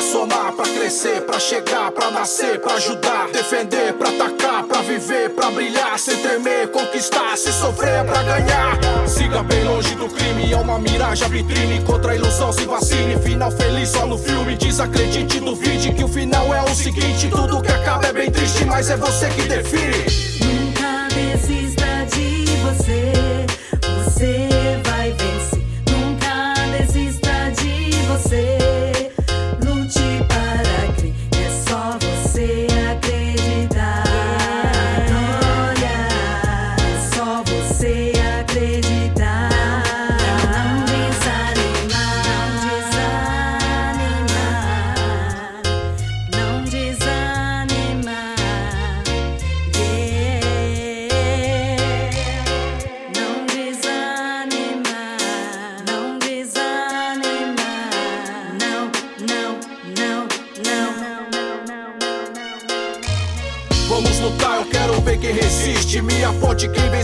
[0.00, 5.50] somar, pra crescer, pra chegar, pra nascer, pra ajudar, defender, pra atacar, pra viver, pra
[5.50, 8.78] brilhar, sem tremer, conquistar, se sofrer pra ganhar.
[9.06, 13.20] Siga bem longe do crime, é uma miragem, a vitrine contra a ilusão, se vacine.
[13.22, 17.72] Final feliz só no filme, desacredite, duvide que o final é o seguinte: tudo que
[17.72, 20.04] acaba é bem triste, mas é você que define.
[20.40, 21.79] Nunca desista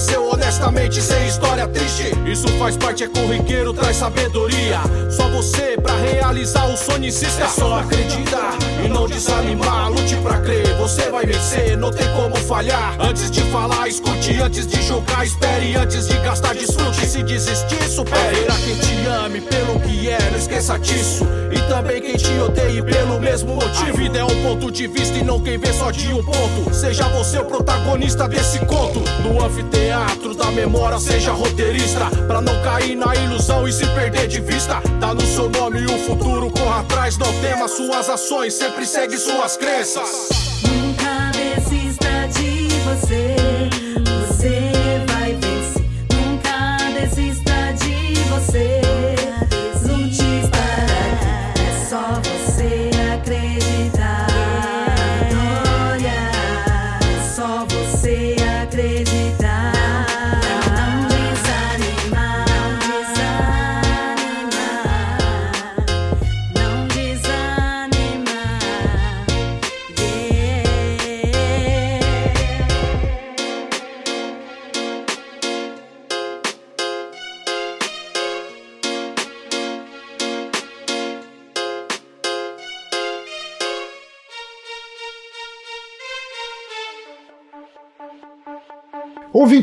[0.07, 2.13] venceu honestamente, sem história triste.
[2.27, 4.81] Isso faz parte, é corriqueiro, traz sabedoria.
[5.11, 7.45] Só você pra realizar o sonho insista.
[7.45, 9.91] É só acreditar e não desanimar.
[9.91, 12.97] Lute pra crer, você vai vencer, não tem como falhar.
[13.01, 17.07] Antes de falar, escute, antes de julgar, espere, antes de gastar, desfrute.
[17.07, 18.37] Se desistir, supere.
[18.37, 21.27] Haverá quem te ame pelo que é, não esqueça disso.
[21.51, 23.91] E também quem te odeie pelo mesmo motivo.
[23.91, 26.73] A vida é um ponto de vista e não quem vê só de um ponto.
[26.73, 29.01] Seja você o protagonista desse conto.
[29.23, 29.96] No anfiteatro
[30.37, 32.07] da memória, seja roteirista.
[32.27, 34.81] Pra não cair na ilusão e se perder de vista.
[35.01, 37.17] Tá no seu nome o futuro corra atrás.
[37.19, 40.29] Não tema suas ações, sempre segue suas crenças.
[40.63, 43.26] Nunca desista de você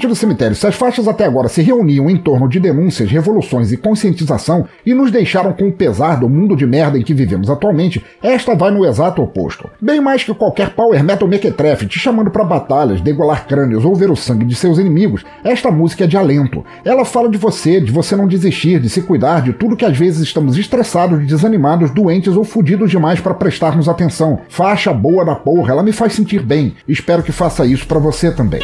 [0.04, 3.72] Ouvinte do cemitério, se as faixas até agora se reuniam em torno de denúncias, revoluções
[3.72, 7.50] e conscientização e nos deixaram com o pesar do mundo de merda em que vivemos
[7.50, 9.70] atualmente, esta vai no exato oposto.
[9.82, 14.12] Bem mais que qualquer power metal mequetrefe te chamando para batalhas, degolar crânios ou ver
[14.12, 16.66] o sangue de seus inimigos, esta música é de alento.
[16.84, 19.98] Ela fala de você, de você não desistir, de se cuidar de tudo que às
[19.98, 24.40] vezes estamos estressados, desanimados, doentes ou fudidos demais para prestarmos atenção.
[24.50, 26.74] Faixa boa da porra, ela me faz sentir bem.
[26.88, 28.62] Espero que faça isso para você também.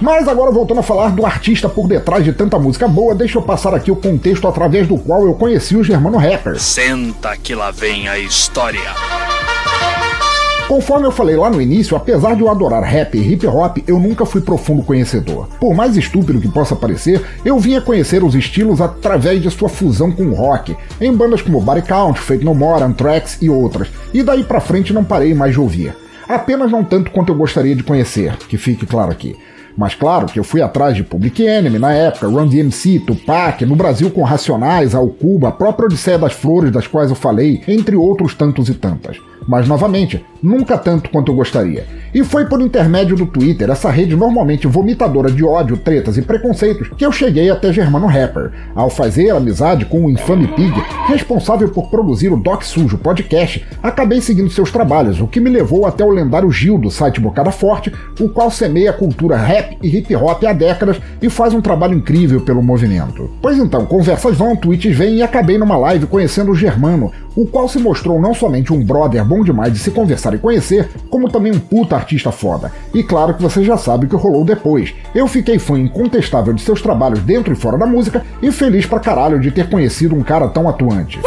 [0.00, 3.42] Mas agora voltando a falar do artista por detrás de tanta música boa, deixa eu
[3.42, 6.58] passar aqui o contexto através do qual eu conheci o Germano Rapper.
[6.58, 8.80] Senta que lá vem a história.
[10.66, 13.98] Conforme eu falei lá no início, apesar de eu adorar rap e hip hop, eu
[13.98, 15.48] nunca fui profundo conhecedor.
[15.58, 20.12] Por mais estúpido que possa parecer, eu vinha conhecer os estilos através de sua fusão
[20.12, 24.22] com o rock, em bandas como Body Count, Fate No More, Anthrax e outras, e
[24.22, 25.94] daí pra frente não parei mais de ouvir.
[26.28, 29.36] Apenas não tanto quanto eu gostaria de conhecer, que fique claro aqui.
[29.76, 33.76] Mas claro que eu fui atrás de Public Enemy na época, Run DMC, Tupac, no
[33.76, 37.96] Brasil com Racionais, Al Cuba, a própria Odisseia das Flores, das quais eu falei, entre
[37.96, 39.18] outros tantos e tantas.
[39.46, 41.86] Mas novamente, nunca tanto quanto eu gostaria.
[42.12, 46.88] E foi por intermédio do Twitter, essa rede normalmente vomitadora de ódio, tretas e preconceitos,
[46.96, 50.72] que eu cheguei até Germano Rapper, ao fazer amizade com o infame Pig,
[51.06, 55.86] responsável por produzir o Doc Sujo podcast, acabei seguindo seus trabalhos, o que me levou
[55.86, 59.96] até o lendário Gil do site Bocada Forte, o qual semeia a cultura rap e
[59.96, 63.30] hip hop há décadas e faz um trabalho incrível pelo movimento.
[63.40, 67.68] Pois então, conversas vão, tweets vêm e acabei numa live conhecendo o Germano, o qual
[67.68, 71.52] se mostrou não somente um brother bom demais de se conversar e conhecer, como também
[71.52, 72.72] um puta artista foda.
[72.94, 74.94] E claro que você já sabe o que rolou depois.
[75.14, 79.00] Eu fiquei fã incontestável de seus trabalhos dentro e fora da música e feliz pra
[79.00, 81.20] caralho de ter conhecido um cara tão atuante.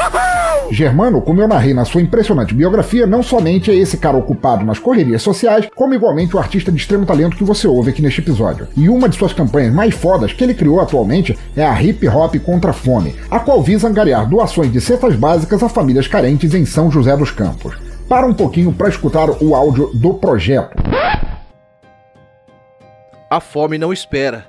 [0.72, 4.80] Germano, como eu narrei na sua impressionante biografia, não somente é esse cara ocupado nas
[4.80, 8.68] correrias sociais, como igualmente o artista de extremo talento que você ouve aqui neste episódio.
[8.76, 12.36] E uma de suas campanhas mais fodas que ele criou atualmente é a Hip Hop
[12.38, 16.66] contra a Fome, a qual visa angariar doações de cestas básicas a famílias carentes em
[16.66, 17.93] São José dos Campos.
[18.08, 20.76] Para um pouquinho para escutar o áudio do projeto.
[23.30, 24.46] A fome não espera.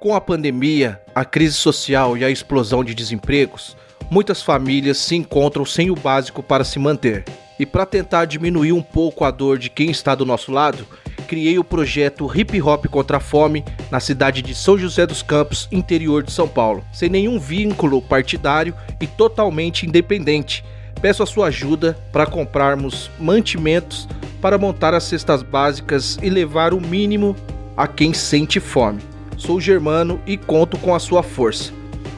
[0.00, 3.76] Com a pandemia, a crise social e a explosão de desempregos,
[4.10, 7.24] muitas famílias se encontram sem o básico para se manter.
[7.58, 10.86] E para tentar diminuir um pouco a dor de quem está do nosso lado,
[11.28, 15.68] criei o projeto Hip Hop contra a Fome na cidade de São José dos Campos,
[15.70, 20.64] interior de São Paulo, sem nenhum vínculo partidário e totalmente independente.
[21.04, 24.08] Peço a sua ajuda para comprarmos mantimentos
[24.40, 27.36] para montar as cestas básicas e levar o mínimo
[27.76, 29.02] a quem sente fome.
[29.36, 31.74] Sou germano e conto com a sua força.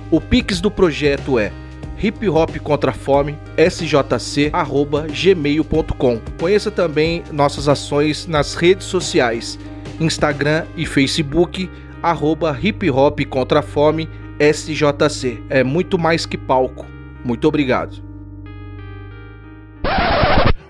[0.09, 1.51] O Pix do projeto é
[2.01, 6.20] hip hop contra fome sjc@gmail.com.
[6.38, 9.59] Conheça também nossas ações nas redes sociais,
[9.99, 11.68] Instagram e Facebook
[12.01, 15.42] arroba hip hop contra fome sjc.
[15.51, 16.87] É muito mais que palco.
[17.25, 18.06] Muito obrigado.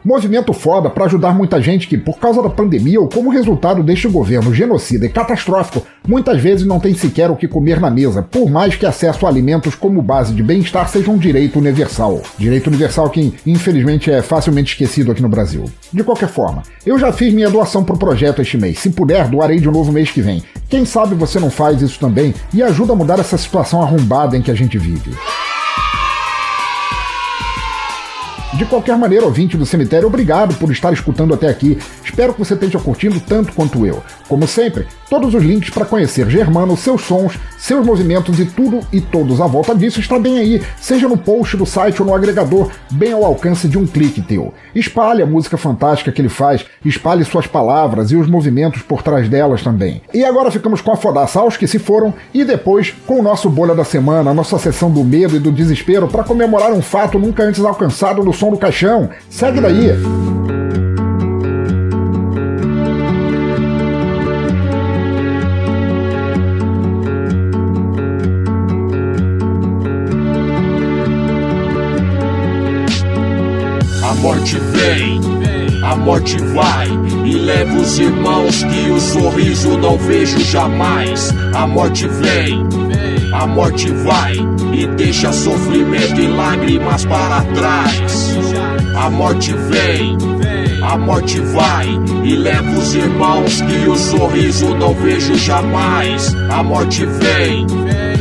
[0.06, 4.06] Movimento foda para ajudar muita gente que, por causa da pandemia ou como resultado deste
[4.06, 8.48] governo genocida e catastrófico, muitas vezes não tem sequer o que comer na mesa, por
[8.48, 12.22] mais que acesso a alimentos como base de bem-estar seja um direito universal.
[12.38, 15.64] Direito universal que, infelizmente, é facilmente esquecido aqui no Brasil.
[15.92, 18.78] De qualquer forma, eu já fiz minha doação pro projeto este mês.
[18.78, 20.40] Se puder, doarei de novo mês que vem.
[20.68, 24.42] Quem sabe você não faz isso também e ajuda a mudar essa situação arrombada em
[24.42, 25.10] que a gente vive.
[28.56, 31.76] De qualquer maneira, ouvinte do cemitério, obrigado por estar escutando até aqui.
[32.02, 34.02] Espero que você esteja curtindo tanto quanto eu.
[34.26, 39.00] Como sempre, todos os links para conhecer Germano, seus sons, seus movimentos e tudo e
[39.00, 42.70] todos à volta disso está bem aí, seja no post do site ou no agregador,
[42.90, 44.52] bem ao alcance de um clique teu.
[44.74, 49.28] Espalhe a música fantástica que ele faz, espalhe suas palavras e os movimentos por trás
[49.28, 50.02] delas também.
[50.12, 53.48] E agora ficamos com a fodaça aos que se foram e depois com o nosso
[53.48, 57.18] Bolha da Semana, a nossa sessão do medo e do desespero para comemorar um fato
[57.18, 59.10] nunca antes alcançado no som do caixão.
[59.30, 60.65] Segue daí!
[76.06, 76.86] Morte vai
[77.24, 81.34] e leva os irmãos que o sorriso não vejo jamais.
[81.52, 82.64] A morte vem,
[83.34, 84.34] a morte vai
[84.72, 88.36] e deixa sofrimento e lágrimas para trás.
[88.96, 90.16] A morte vem,
[90.80, 91.88] a morte vai
[92.22, 96.32] e leva os irmãos que o sorriso não vejo jamais.
[96.48, 97.66] A morte vem,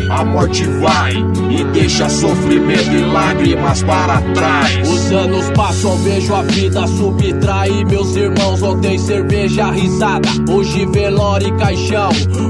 [0.09, 1.13] a morte vai
[1.55, 4.89] e deixa sofrimento e lágrimas para trás.
[4.89, 7.85] Os anos passam, vejo a vida subtrair.
[7.87, 10.29] Meus irmãos ontem cerveja, risada.
[10.49, 12.09] Hoje velório e caixão.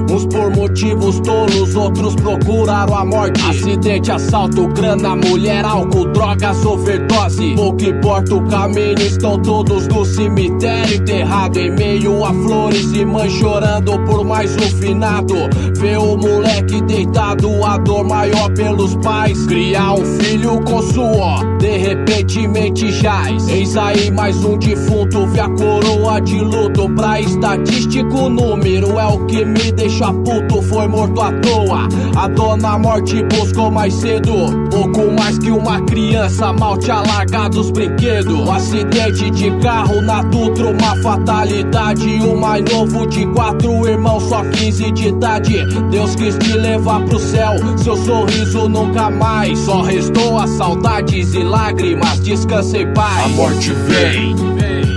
[0.10, 3.42] Uns por motivos tolos, outros procuraram a morte.
[3.42, 7.56] Acidente, assalto, grana, mulher, álcool, drogas, overdose.
[7.56, 13.30] Pouco importa o caminho, estão todos no cemitério enterrado em meio a flores e mãe
[13.30, 15.36] chorando por mais um finado.
[15.78, 19.46] Vê o moleque deitado, a dor maior pelos pais.
[19.46, 23.48] Criar um filho com suor, de repentemente jaz.
[23.48, 26.90] Eis aí mais um defunto, vê a coroa de luto.
[26.96, 30.62] Pra estatístico, número é o que me deixa puto.
[30.64, 34.34] Foi morto à toa, a dona morte buscou mais cedo.
[34.72, 38.34] Pouco mais que uma criança, mal tinha largado os brinquedos.
[38.34, 42.06] Um acidente de carro na Dutra, uma fatalidade.
[42.20, 45.66] O mais novo de quatro irmãos, só 15 de idade.
[45.90, 49.58] Deus quis te levar pro céu, seu sorriso nunca mais.
[49.60, 53.26] Só restou as saudades e lágrimas, descanse em paz.
[53.26, 54.36] A morte vem,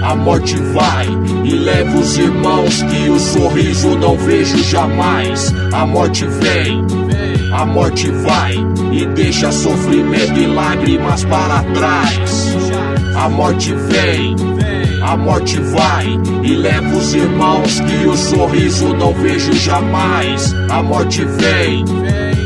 [0.02, 1.06] a morte vai
[1.44, 5.54] e leva os irmãos que o sorriso não vejo jamais.
[5.72, 6.84] A morte vem,
[7.52, 8.54] a morte vai
[8.92, 12.48] e deixa sofrimento e lágrimas para trás.
[13.16, 14.36] A morte vem,
[15.08, 16.06] a morte vai
[16.42, 20.54] e leva os irmãos que o sorriso não vejo jamais.
[20.68, 21.82] A morte vem,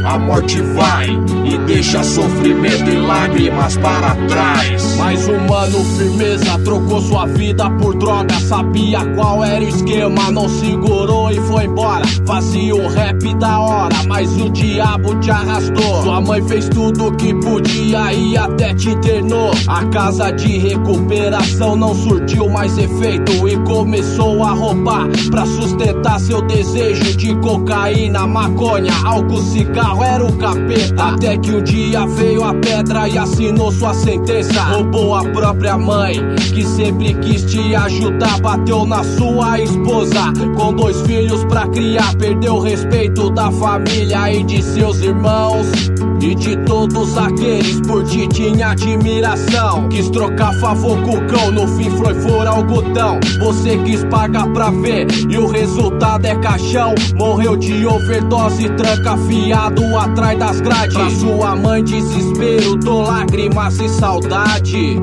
[0.04, 1.08] a morte vai
[1.52, 4.96] e deixa sofrimento e lágrimas para trás.
[4.96, 8.34] Mais um mano, firmeza, trocou sua vida por droga.
[8.40, 12.06] Sabia qual era o esquema, não segurou e foi embora.
[12.26, 16.02] Fazia o rap da hora, mas o diabo te arrastou.
[16.02, 19.50] Sua mãe fez tudo que podia e até te internou.
[19.68, 26.40] A casa de recuperação não surtiu mais efeito e começou a roubar pra sustentar seu
[26.42, 30.02] desejo de cocaína, maconha, álcool, cigarro.
[30.02, 34.62] Era o capeta, até que um dia veio a pedra e assinou sua sentença.
[34.62, 36.14] Roubou a própria mãe,
[36.54, 38.40] que sempre quis te ajudar.
[38.40, 42.14] Bateu na sua esposa, com dois filhos pra criar.
[42.16, 45.91] Perdeu o respeito da família e de seus irmãos.
[46.22, 49.88] E de todos aqueles por ti tinha admiração.
[49.88, 53.18] Quis trocar favor com o cão, no fim foi fora algodão.
[53.40, 56.94] Você quis pagar pra ver, e o resultado é caixão.
[57.16, 60.94] Morreu de overdose, tranca fiado atrás das grades.
[60.94, 65.00] Pra sua mãe, desespero, dou lágrimas e saudade.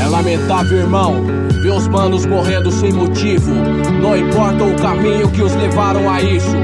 [0.00, 1.24] É lamentável, irmão,
[1.60, 3.52] ver os manos morrendo sem motivo.
[4.00, 6.56] Não importa o caminho que os levaram a isso.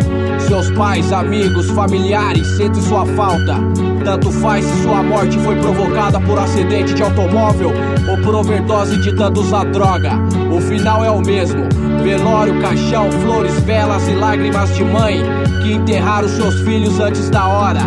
[0.47, 3.57] Seus pais, amigos, familiares sentem sua falta.
[4.05, 7.73] Tanto faz se sua morte foi provocada por acidente de automóvel
[8.11, 10.13] ou por overdose de tanto usar droga.
[10.51, 11.63] O final é o mesmo:
[12.03, 15.23] velório, caixão, flores, velas e lágrimas de mãe
[15.63, 17.81] que enterraram seus filhos antes da hora.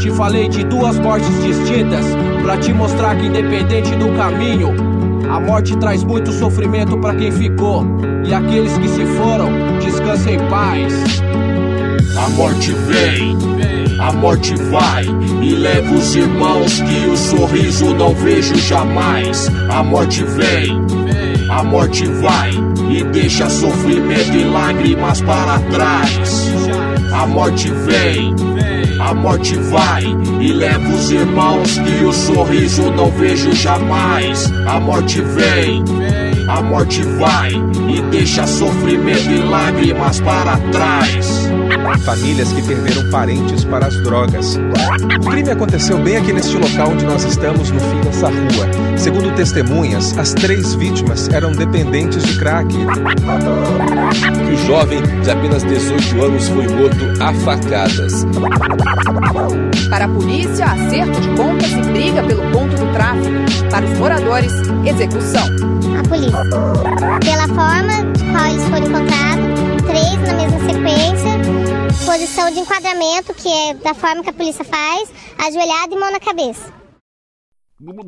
[0.00, 2.06] Te falei de duas mortes distintas
[2.42, 4.74] pra te mostrar que independente do caminho,
[5.30, 7.84] a morte traz muito sofrimento pra quem ficou
[8.24, 11.18] e aqueles que se foram, descansem em paz.
[12.18, 13.36] A morte vem,
[14.00, 15.04] a morte vai
[15.42, 19.48] e leva os irmãos que o sorriso não vejo jamais.
[19.70, 20.78] A morte vem,
[21.48, 22.50] a morte vai
[22.90, 26.50] e deixa sofrimento e lágrimas para trás.
[27.12, 28.34] A morte vem,
[29.00, 30.04] a morte vai
[30.40, 34.52] e leva os irmãos que o sorriso não vejo jamais.
[34.66, 35.84] A morte vem,
[36.48, 37.52] a morte vai
[37.88, 41.47] e deixa sofrimento e lágrimas para trás.
[42.04, 44.56] Famílias que perderam parentes para as drogas.
[44.56, 48.96] O crime aconteceu bem aqui neste local onde nós estamos, no fim dessa rua.
[48.96, 52.68] Segundo testemunhas, as três vítimas eram dependentes de crack.
[52.68, 58.26] Que o jovem de apenas 18 anos foi morto a facadas.
[59.88, 63.70] Para a polícia, acerto de contas e briga pelo ponto do tráfico.
[63.70, 64.52] Para os moradores,
[64.84, 65.46] execução.
[65.98, 66.38] A polícia.
[67.24, 71.37] Pela forma de qual eles foram encontrados, três na mesma sequência,
[72.04, 76.20] posição de enquadramento, que é da forma que a polícia faz, ajoelhado e mão na
[76.20, 76.72] cabeça.
[77.80, 78.02] Melhor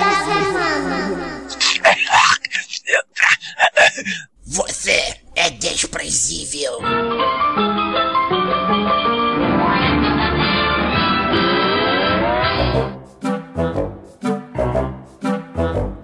[0.00, 1.40] da semana.
[4.46, 6.72] Você é desprezível.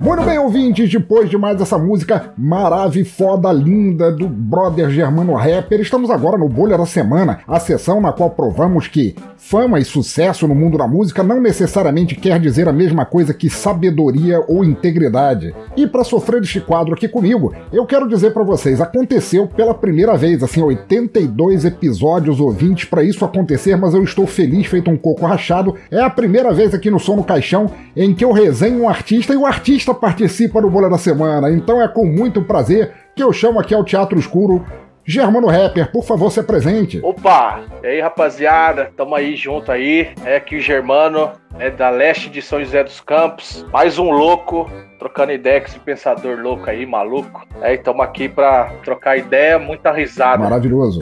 [0.07, 5.81] Muito bem, ouvintes, depois de mais essa música maravilhosa, foda, linda do brother Germano Rapper,
[5.81, 10.47] estamos agora no Bolha da Semana, a sessão na qual provamos que fama e sucesso
[10.47, 15.53] no mundo da música não necessariamente quer dizer a mesma coisa que sabedoria ou integridade.
[15.77, 20.17] E para sofrer este quadro aqui comigo, eu quero dizer para vocês, aconteceu pela primeira
[20.17, 25.27] vez, assim, 82 episódios ouvintes para isso acontecer, mas eu estou feliz, feito um coco
[25.27, 25.75] rachado.
[25.91, 29.33] É a primeira vez aqui no Som no Caixão em que eu resenho um artista
[29.33, 31.51] e o artista participa do Bolha da Semana.
[31.51, 34.65] Então é com muito prazer que eu chamo aqui ao Teatro Escuro
[35.09, 36.99] Germano Rapper, por favor, se apresente.
[37.01, 37.61] Opa!
[37.81, 38.91] E aí, rapaziada?
[38.97, 40.09] Tamo aí junto aí.
[40.25, 41.31] É aqui o Germano,
[41.61, 43.65] é da leste de São José dos Campos.
[43.73, 44.69] Mais um louco,
[44.99, 47.47] trocando ideia com esse pensador louco aí, maluco.
[47.61, 50.43] É, tamo aqui pra trocar ideia, muita risada.
[50.43, 51.01] Maravilhoso.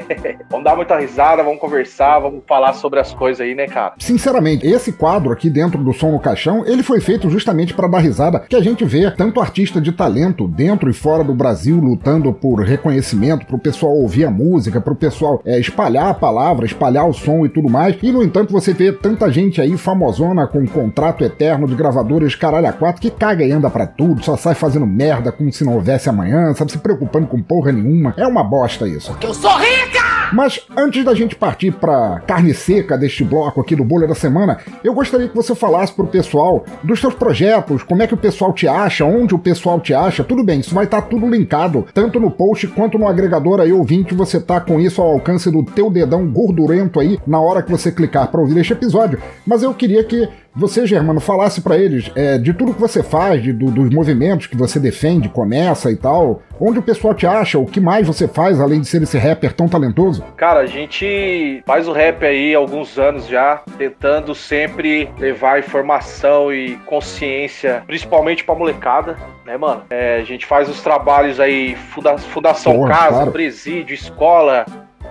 [0.50, 3.94] vamos dar muita risada, vamos conversar, vamos falar sobre as coisas aí, né, cara?
[3.98, 7.98] Sinceramente, esse quadro aqui dentro do Som no Caixão, ele foi feito justamente para dar
[7.98, 12.32] risada, que a gente vê tanto artista de talento dentro e fora do Brasil lutando
[12.32, 17.12] por reconhecimento, pro pessoal ouvir a música, pro pessoal é, espalhar a palavra, espalhar o
[17.12, 17.96] som e tudo mais.
[18.02, 22.34] E no entanto, você vê tanta gente aí famosona com um contrato eterno de gravadoras
[22.34, 25.64] caralho a quatro que caga e anda pra tudo, só sai fazendo merda como se
[25.64, 28.14] não houvesse amanhã, sabe, se preocupando com porra nenhuma.
[28.16, 29.10] É uma bosta isso.
[29.10, 30.06] Porque eu sou rica!
[30.32, 34.58] Mas antes da gente partir pra carne seca deste bloco aqui do Bolha da Semana,
[34.82, 38.52] eu gostaria que você falasse pro pessoal dos seus projetos, como é que o pessoal
[38.52, 40.24] te acha, onde o pessoal te acha.
[40.24, 44.14] Tudo bem, isso vai estar tudo linkado, tanto no post quanto no agregador aí ouvinte,
[44.14, 47.92] você tá com isso ao alcance do teu dedão gordurento aí na hora que você
[47.92, 49.20] clicar para ouvir este episódio.
[49.46, 53.42] Mas eu queria que você, Germano, falasse para eles é, de tudo que você faz,
[53.42, 57.58] de, do, dos movimentos que você defende, começa e tal, onde o pessoal te acha,
[57.58, 60.24] o que mais você faz além de ser esse rapper tão talentoso?
[60.36, 66.52] Cara, a gente faz o rap aí há alguns anos já, tentando sempre levar informação
[66.52, 69.82] e consciência, principalmente pra molecada, né, mano?
[69.90, 73.32] É, a gente faz os trabalhos aí, funda Fundação Porra, Casa, claro.
[73.32, 74.64] presídio, escola,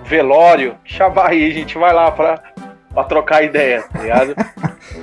[0.04, 2.42] velório, chamar aí, a gente vai lá pra,
[2.96, 4.34] pra trocar ideia, tá ligado?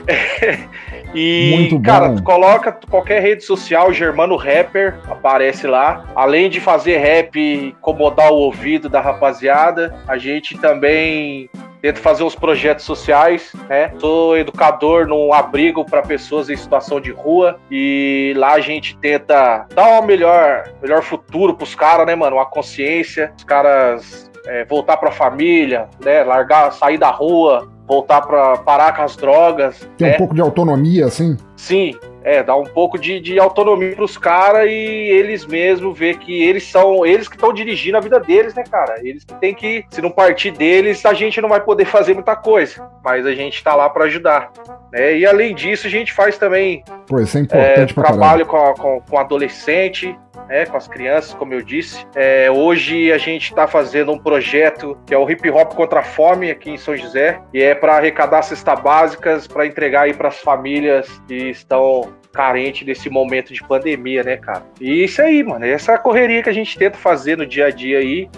[1.13, 1.83] e, Muito bom.
[1.83, 6.03] cara, tu coloca qualquer rede social, Germano Rapper, aparece lá.
[6.15, 11.47] Além de fazer rap e incomodar o ouvido da rapaziada, a gente também
[11.83, 13.93] tento fazer uns projetos sociais, né?
[13.99, 19.67] Sou educador num abrigo para pessoas em situação de rua e lá a gente tenta
[19.75, 22.37] dar um melhor, melhor futuro pros caras, né, mano?
[22.37, 26.23] Uma consciência, os caras é, voltar pra família, né?
[26.23, 29.87] Largar, sair da rua, voltar para parar com as drogas.
[29.97, 30.13] Tem né?
[30.15, 31.37] um pouco de autonomia, assim?
[31.55, 36.41] Sim, é, dá um pouco de, de autonomia pros caras e eles mesmos ver que
[36.43, 38.95] eles são eles que estão dirigindo a vida deles, né, cara?
[39.01, 42.35] Eles que tem que, se não partir deles, a gente não vai poder fazer muita
[42.35, 44.51] coisa, mas a gente tá lá para ajudar.
[44.91, 45.17] Né?
[45.17, 48.17] E além disso, a gente faz também Pô, isso é é, importante caralho.
[48.17, 50.17] trabalho com, a- com, com adolescente,
[50.47, 52.05] né, com as crianças, como eu disse.
[52.15, 56.03] É, hoje a gente está fazendo um projeto que é o Hip Hop contra a
[56.03, 60.29] Fome aqui em São José, e é para arrecadar cestas básicas para entregar aí para
[60.29, 64.63] as famílias que estão carentes nesse momento de pandemia, né, cara?
[64.81, 67.67] E isso aí, mano, essa é a correria que a gente tenta fazer no dia
[67.67, 68.29] a dia aí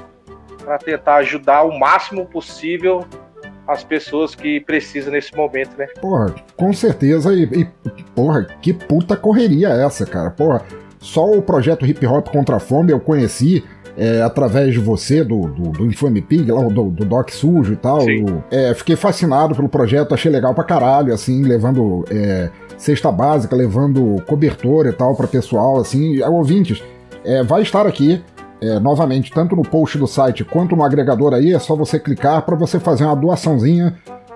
[0.63, 3.05] para tentar ajudar o máximo possível
[3.67, 5.87] as pessoas que precisam nesse momento, né?
[5.99, 7.33] Porra, com certeza.
[7.33, 7.65] E, e,
[8.15, 10.29] porra, que puta correria é essa, cara?
[10.29, 10.63] Porra,
[11.05, 13.63] só o projeto Hip Hop contra a Fome eu conheci
[13.95, 17.75] é, através de você, do, do, do Infame Pig, lá, do, do Doc Sujo e
[17.75, 18.01] tal.
[18.09, 23.55] Eu, é, fiquei fascinado pelo projeto, achei legal pra caralho, assim, levando é, cesta básica,
[23.55, 26.21] levando cobertor e tal pra pessoal, assim.
[26.21, 26.83] É, Ouvintes,
[27.23, 28.21] é, vai estar aqui.
[28.61, 32.41] é, novamente, tanto no post do site quanto no agregador aí, é só você clicar
[32.41, 33.95] pra você fazer uma doaçãozinha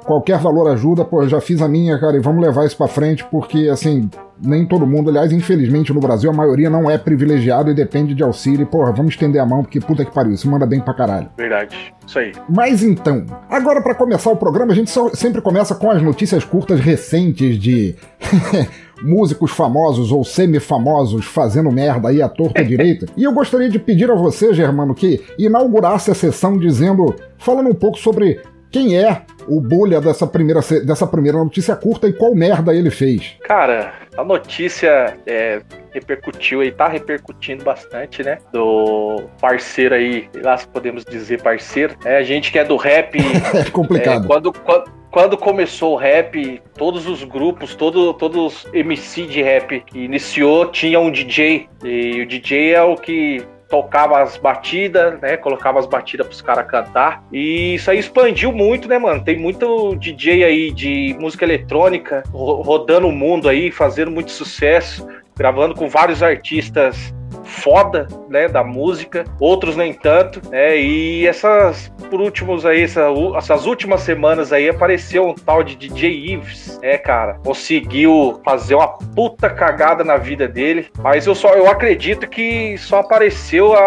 [0.09, 3.23] Qualquer valor ajuda, pô, já fiz a minha, cara, e vamos levar isso pra frente,
[3.29, 4.09] porque, assim,
[4.41, 8.23] nem todo mundo, aliás, infelizmente no Brasil, a maioria não é privilegiado e depende de
[8.23, 8.63] auxílio.
[8.63, 11.29] E, porra, vamos estender a mão, porque puta que pariu, isso manda bem pra caralho.
[11.37, 12.31] Verdade, isso aí.
[12.49, 16.43] Mas então, agora pra começar o programa, a gente só- sempre começa com as notícias
[16.43, 17.95] curtas recentes de
[19.03, 23.05] músicos famosos ou semi-famosos fazendo merda aí à torta direita.
[23.15, 27.73] E eu gostaria de pedir a você, Germano, que inaugurasse a sessão dizendo, falando um
[27.75, 28.39] pouco sobre
[28.71, 33.35] quem é o bolha dessa primeira, dessa primeira notícia curta e qual merda ele fez.
[33.41, 35.61] Cara, a notícia é,
[35.91, 38.37] repercutiu aí, tá repercutindo bastante, né?
[38.53, 41.95] Do parceiro aí, lá se podemos dizer parceiro.
[42.05, 43.17] É, a gente que é do rap.
[43.59, 44.25] É complicado.
[44.25, 49.41] é, quando, quando, quando começou o rap, todos os grupos, todo, todos os MC de
[49.41, 51.67] rap que iniciou tinha um DJ.
[51.83, 55.37] E o DJ é o que tocava as batidas, né?
[55.37, 57.23] Colocava as batidas pros caras cantar.
[57.31, 59.23] E isso aí expandiu muito, né, mano?
[59.23, 65.07] Tem muito DJ aí de música eletrônica ro- rodando o mundo aí, fazendo muito sucesso,
[65.37, 67.13] gravando com vários artistas
[67.43, 73.07] foda, né, da música, outros nem tanto, né, e essas, por últimos aí, essa,
[73.37, 78.87] essas últimas semanas aí, apareceu um tal de DJ Ives, né, cara, conseguiu fazer uma
[78.87, 83.79] puta cagada na vida dele, mas eu só, eu acredito que só apareceu a,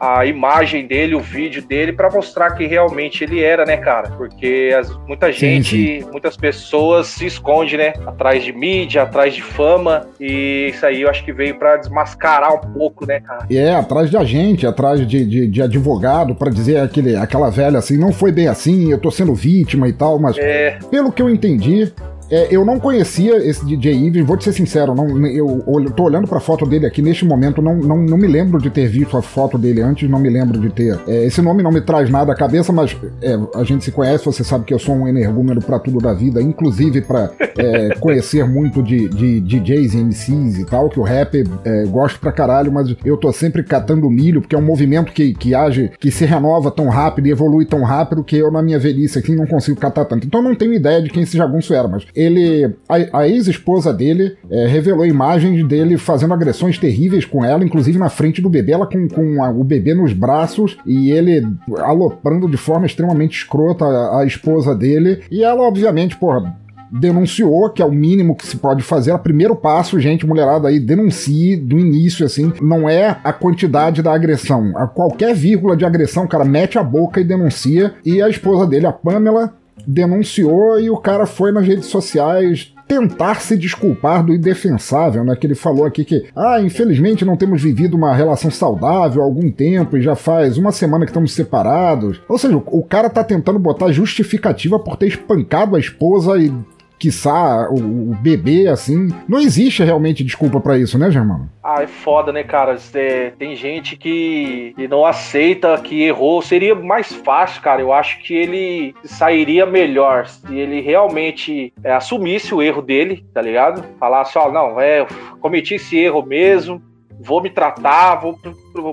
[0.00, 4.10] a, a- imagem dele, o vídeo dele, pra mostrar quem realmente ele era, né, cara,
[4.16, 9.42] porque as- muita Sim, gente, muitas pessoas se escondem, né, atrás de mídia, atrás de
[9.42, 13.46] fama, e isso aí eu acho que veio pra desmascarar um pouco, né, cara.
[13.50, 17.96] É, atrás de agente, atrás de, de, de advogado, pra dizer aquele, aquela velha assim,
[17.98, 20.78] não foi bem assim, eu tô sendo vítima e tal, mas É.
[20.90, 21.92] pelo que eu entendi,
[22.30, 26.04] é, eu não conhecia esse DJ Ives, vou te ser sincero, não, eu, eu tô
[26.04, 29.16] olhando pra foto dele aqui neste momento, não, não, não me lembro de ter visto
[29.16, 30.98] a foto dele antes, não me lembro de ter.
[31.06, 34.24] é, esse nome não me traz nada à cabeça, mas é, a gente se conhece,
[34.24, 38.44] você sabe que eu sou um energúmeno pra tudo da vida, inclusive pra é, conhecer
[38.44, 42.70] muito de, de DJs e MCs e tal, que o rap é, gosto pra caralho,
[42.70, 46.24] mas eu tô sempre catando milho, porque é um movimento que, que age, que se
[46.24, 49.78] renova tão rápido e evolui tão rápido que eu, na minha velhice aqui, não consigo
[49.80, 50.26] catar tanto.
[50.26, 52.74] Então eu não tenho ideia de quem esse jagunço era, mas ele.
[52.88, 58.08] A, a ex-esposa dele é, revelou imagens dele fazendo agressões terríveis com ela, inclusive na
[58.08, 61.46] frente do bebê, ela com, com a- o bebê nos braços e ele
[61.78, 65.20] aloprando de forma extremamente escrota a, a esposa dele.
[65.30, 66.56] E ela, obviamente, porra
[66.92, 69.12] denunciou, que é o mínimo que se pode fazer.
[69.12, 72.52] O primeiro passo, gente, mulherada aí, denuncie do início, assim.
[72.60, 74.72] Não é a quantidade da agressão.
[74.76, 77.94] A qualquer vírgula de agressão, cara, mete a boca e denuncia.
[78.04, 79.54] E a esposa dele, a Pamela,
[79.86, 85.36] denunciou e o cara foi nas redes sociais tentar se desculpar do indefensável, né?
[85.36, 89.48] Que ele falou aqui que, ah, infelizmente não temos vivido uma relação saudável há algum
[89.48, 92.20] tempo e já faz uma semana que estamos separados.
[92.28, 96.52] Ou seja, o o cara tá tentando botar justificativa por ter espancado a esposa e
[97.00, 99.08] quiçá o, o bebê, assim.
[99.26, 101.50] Não existe realmente desculpa pra isso, né, Germano?
[101.64, 102.76] Ah, é foda, né, cara?
[102.94, 106.42] É, tem gente que, que não aceita que errou.
[106.42, 107.80] Seria mais fácil, cara.
[107.80, 113.40] Eu acho que ele sairia melhor se ele realmente é, assumisse o erro dele, tá
[113.40, 113.82] ligado?
[113.98, 115.06] Falasse, ó, não, é,
[115.40, 116.82] cometi esse erro mesmo,
[117.18, 118.38] vou me tratar, vou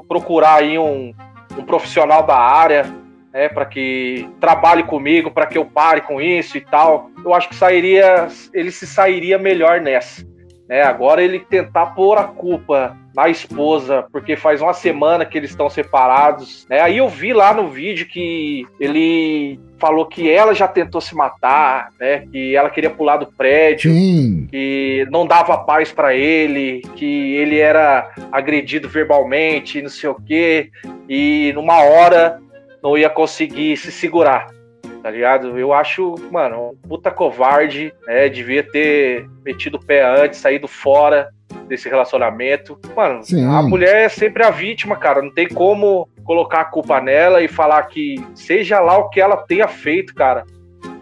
[0.07, 1.13] procurar aí um,
[1.57, 2.85] um profissional da área
[3.33, 7.09] né, para que trabalhe comigo, para que eu pare com isso e tal.
[7.23, 10.25] Eu acho que sairia, ele se sairia melhor nessa.
[10.67, 10.81] Né?
[10.83, 15.69] Agora ele tentar pôr a culpa na esposa, porque faz uma semana que eles estão
[15.69, 16.67] separados.
[16.69, 16.81] Né?
[16.81, 21.89] Aí eu vi lá no vídeo que ele falou que ela já tentou se matar,
[21.99, 22.27] né?
[22.31, 24.47] Que ela queria pular do prédio, Sim.
[24.49, 30.69] que não dava paz para ele, que ele era agredido verbalmente, não sei o quê,
[31.07, 32.39] e numa hora
[32.87, 34.47] não ia conseguir se segurar.
[35.03, 35.57] Tá ligado?
[35.59, 38.29] Eu acho, mano, um puta covarde, né?
[38.29, 41.29] Devia ter metido o pé antes, saído fora
[41.67, 42.79] desse relacionamento.
[42.95, 43.45] Mano, Sim.
[43.45, 45.21] a mulher é sempre a vítima, cara.
[45.21, 49.37] Não tem como colocar a culpa nela e falar que seja lá o que ela
[49.37, 50.45] tenha feito, cara.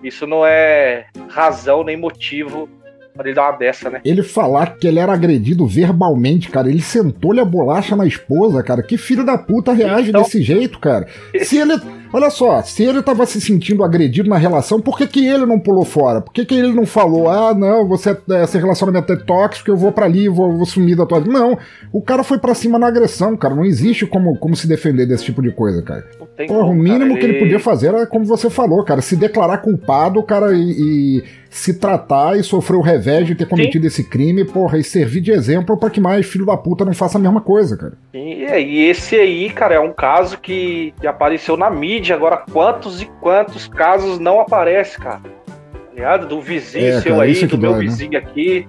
[0.03, 2.67] Isso não é razão nem motivo
[3.15, 4.01] pra ele dar uma dessa, né?
[4.03, 6.69] Ele falar que ele era agredido verbalmente, cara.
[6.69, 8.83] Ele sentou-lhe a bolacha na esposa, cara.
[8.83, 11.07] Que filho da puta reage Então- desse jeito, cara?
[11.43, 11.73] Se ele.
[12.15, 15.59] Olha só, se ele tava se sentindo agredido na relação, por que, que ele não
[15.59, 16.21] pulou fora?
[16.21, 19.91] Por que, que ele não falou, ah, não, você, esse relacionamento é tóxico, eu vou
[19.91, 21.33] pra ali, vou, vou sumir da tua vida?
[21.37, 21.57] Não,
[21.91, 23.53] o cara foi pra cima na agressão, cara.
[23.53, 26.05] Não existe como, como se defender desse tipo de coisa, cara.
[26.37, 28.81] tem Porra, o como, mínimo cara, que ele ele- podia fazer era como você falou,
[28.85, 30.71] cara, se declarar culpado, cara, e,
[31.19, 35.21] e se tratar e sofrer o revés de ter cometido esse crime, porra, e servir
[35.21, 37.93] de exemplo pra que mais filho da puta não faça a mesma coisa, cara.
[38.13, 42.04] E, é, e esse aí, cara, é um caso que apareceu na mídia.
[42.13, 45.21] Agora, quantos e quantos casos não aparece, cara?
[45.21, 46.27] Tá ligado?
[46.27, 47.89] Do vizinho É, seu cara, aí, isso é do meu dói, né?
[47.89, 48.67] vizinho aqui.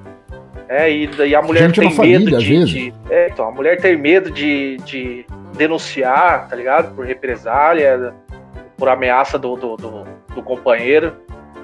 [0.68, 3.48] É, e, e a mulher Gente tem na família, medo às de, de- É, então,
[3.48, 5.24] a mulher tem medo de, de
[5.56, 6.94] denunciar, tá ligado?
[6.94, 8.12] Por represália,
[8.76, 11.12] por ameaça do, do, do, do companheiro.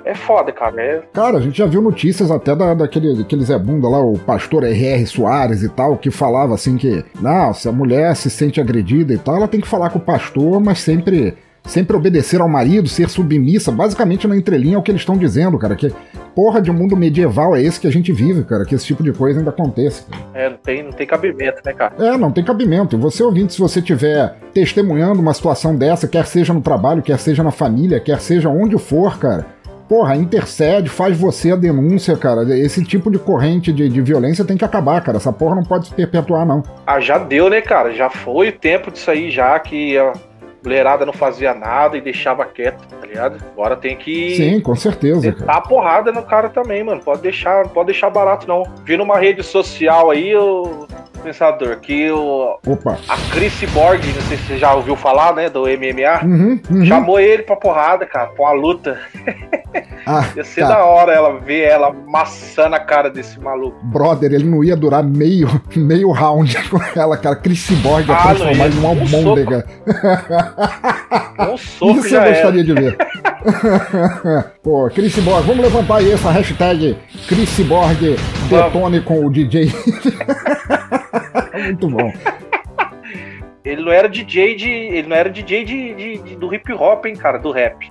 [0.05, 0.81] É foda, cara.
[0.83, 4.19] É, Cara, a gente já viu notícias até da, daquele, daquele Zé Bunda lá, o
[4.19, 5.07] pastor R.R.
[5.07, 9.19] Soares e tal, que falava assim que, não, se a mulher se sente agredida e
[9.19, 11.35] tal, ela tem que falar com o pastor, mas sempre,
[11.65, 13.71] sempre obedecer ao marido, ser submissa.
[13.71, 15.93] Basicamente, na entrelinha é o que eles estão dizendo, cara, que
[16.35, 19.13] porra de mundo medieval é esse que a gente vive, cara, que esse tipo de
[19.13, 20.05] coisa ainda acontece.
[20.11, 20.25] cara.
[20.35, 21.95] é, não, tem, não tem cabimento, né, cara?
[21.99, 22.97] É, não tem cabimento.
[22.97, 27.19] E você ouvinte, se você estiver testemunhando uma situação dessa, quer seja no trabalho, quer
[27.19, 29.47] seja na família, quer seja onde for, cara,
[29.89, 32.43] porra, intercede, faz você a denúncia, cara.
[32.59, 35.19] Esse tipo de corrente de, de violência tem que acabar, cara.
[35.19, 36.63] Essa porra não pode se perpetuar, não.
[36.87, 37.93] Ah, já deu, né, cara?
[37.93, 40.15] Já foi o tempo disso aí, já que a
[40.65, 43.37] mulherada não fazia nada e deixava quieto, tá ligado?
[43.53, 44.37] Agora tem que.
[44.37, 45.33] Sim, com certeza.
[45.33, 47.01] Tá porrada no cara também, mano.
[47.03, 48.63] Pode deixar, pode deixar barato, não.
[48.85, 50.87] Vi numa rede social aí, o
[51.23, 52.99] pensador, que o, Opa.
[53.09, 56.85] a Chris Borg, não sei se você já ouviu falar, né, do MMA, Uhum, uhum.
[56.85, 58.99] chamou ele pra porrada, cara, pra uma luta.
[60.05, 60.69] Ah, Ia ser tá.
[60.71, 63.79] da hora ela ver ela amassando a cara desse maluco.
[63.85, 67.37] Brother, ele não ia durar meio, meio round com ela, cara.
[67.37, 69.65] Chris Borg ia Ah, transformar em uma Um almôndega.
[71.53, 72.97] Um soco Isso eu gostaria de ver.
[74.63, 76.97] Pô, Chris Borg, vamos levantar aí essa hashtag
[77.27, 77.99] Chris Borg
[78.49, 79.71] detone com o DJ.
[81.65, 82.13] Muito bom.
[83.65, 84.69] Ele não era DJ de.
[84.69, 87.91] Ele não era DJ de, de- de- do hip hop, hein, cara, do rap.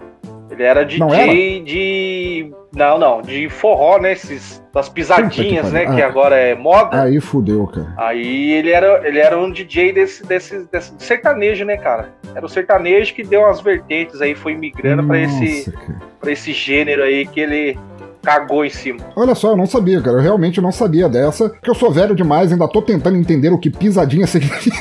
[0.52, 1.32] Ele era DJ Não era?
[1.32, 2.52] de.
[2.76, 4.14] Não, não, de forró, né?
[4.14, 5.84] Esses, das pisadinhas, Puta né?
[5.86, 5.96] pariu.
[5.98, 6.08] Que Ah.
[6.08, 7.02] agora é moda.
[7.04, 7.94] Aí fudeu, cara.
[7.98, 12.10] Aí ele era, ele era um DJ desse, desse, desse sertanejo, né, cara?
[12.36, 16.00] Era o sertanejo que deu umas vertentes aí, foi migrando pra esse, cara.
[16.20, 17.78] pra esse gênero aí que ele
[18.22, 19.00] cagou em cima.
[19.16, 20.18] Olha só, eu não sabia, cara.
[20.18, 21.50] Eu realmente não sabia dessa.
[21.50, 24.78] Porque eu sou velho demais, ainda tô tentando entender o que pisadinha significa.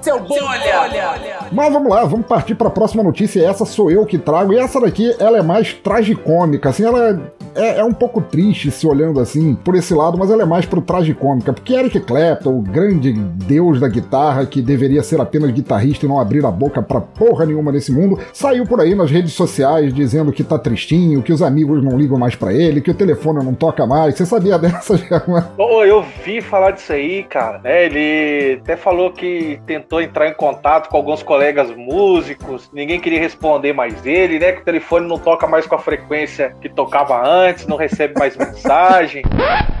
[0.00, 1.38] Seu bolha!
[1.52, 3.46] Mas vamos lá, vamos partir pra próxima notícia.
[3.46, 4.52] Essa sou eu que trago.
[4.52, 7.20] E essa daqui, ela é mais tragicômica, assim, ela
[7.54, 10.64] é, é um pouco triste se olhando assim por esse lado, mas ela é mais
[10.64, 11.52] pro tragicômica.
[11.52, 16.20] Porque Eric Clapton, o grande deus da guitarra, que deveria ser apenas guitarrista e não
[16.20, 20.32] abrir a boca pra porra nenhuma nesse mundo, saiu por aí nas redes sociais dizendo
[20.32, 23.52] que tá tristinho, que os amigos não ligam mais pra ele, que o telefone não
[23.52, 24.16] toca mais.
[24.16, 25.42] Você sabia dessa, German?
[25.58, 27.60] Pô, eu vi falar disso aí, cara.
[27.64, 33.20] É, ele até falou que tentou entrar em contato com alguns colegas músicos, ninguém queria
[33.20, 34.52] responder mais ele, né?
[34.52, 38.34] Que o telefone não toca mais com a frequência que tocava antes, não recebe mais
[38.38, 39.22] mensagem.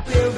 [0.06, 0.28] Nem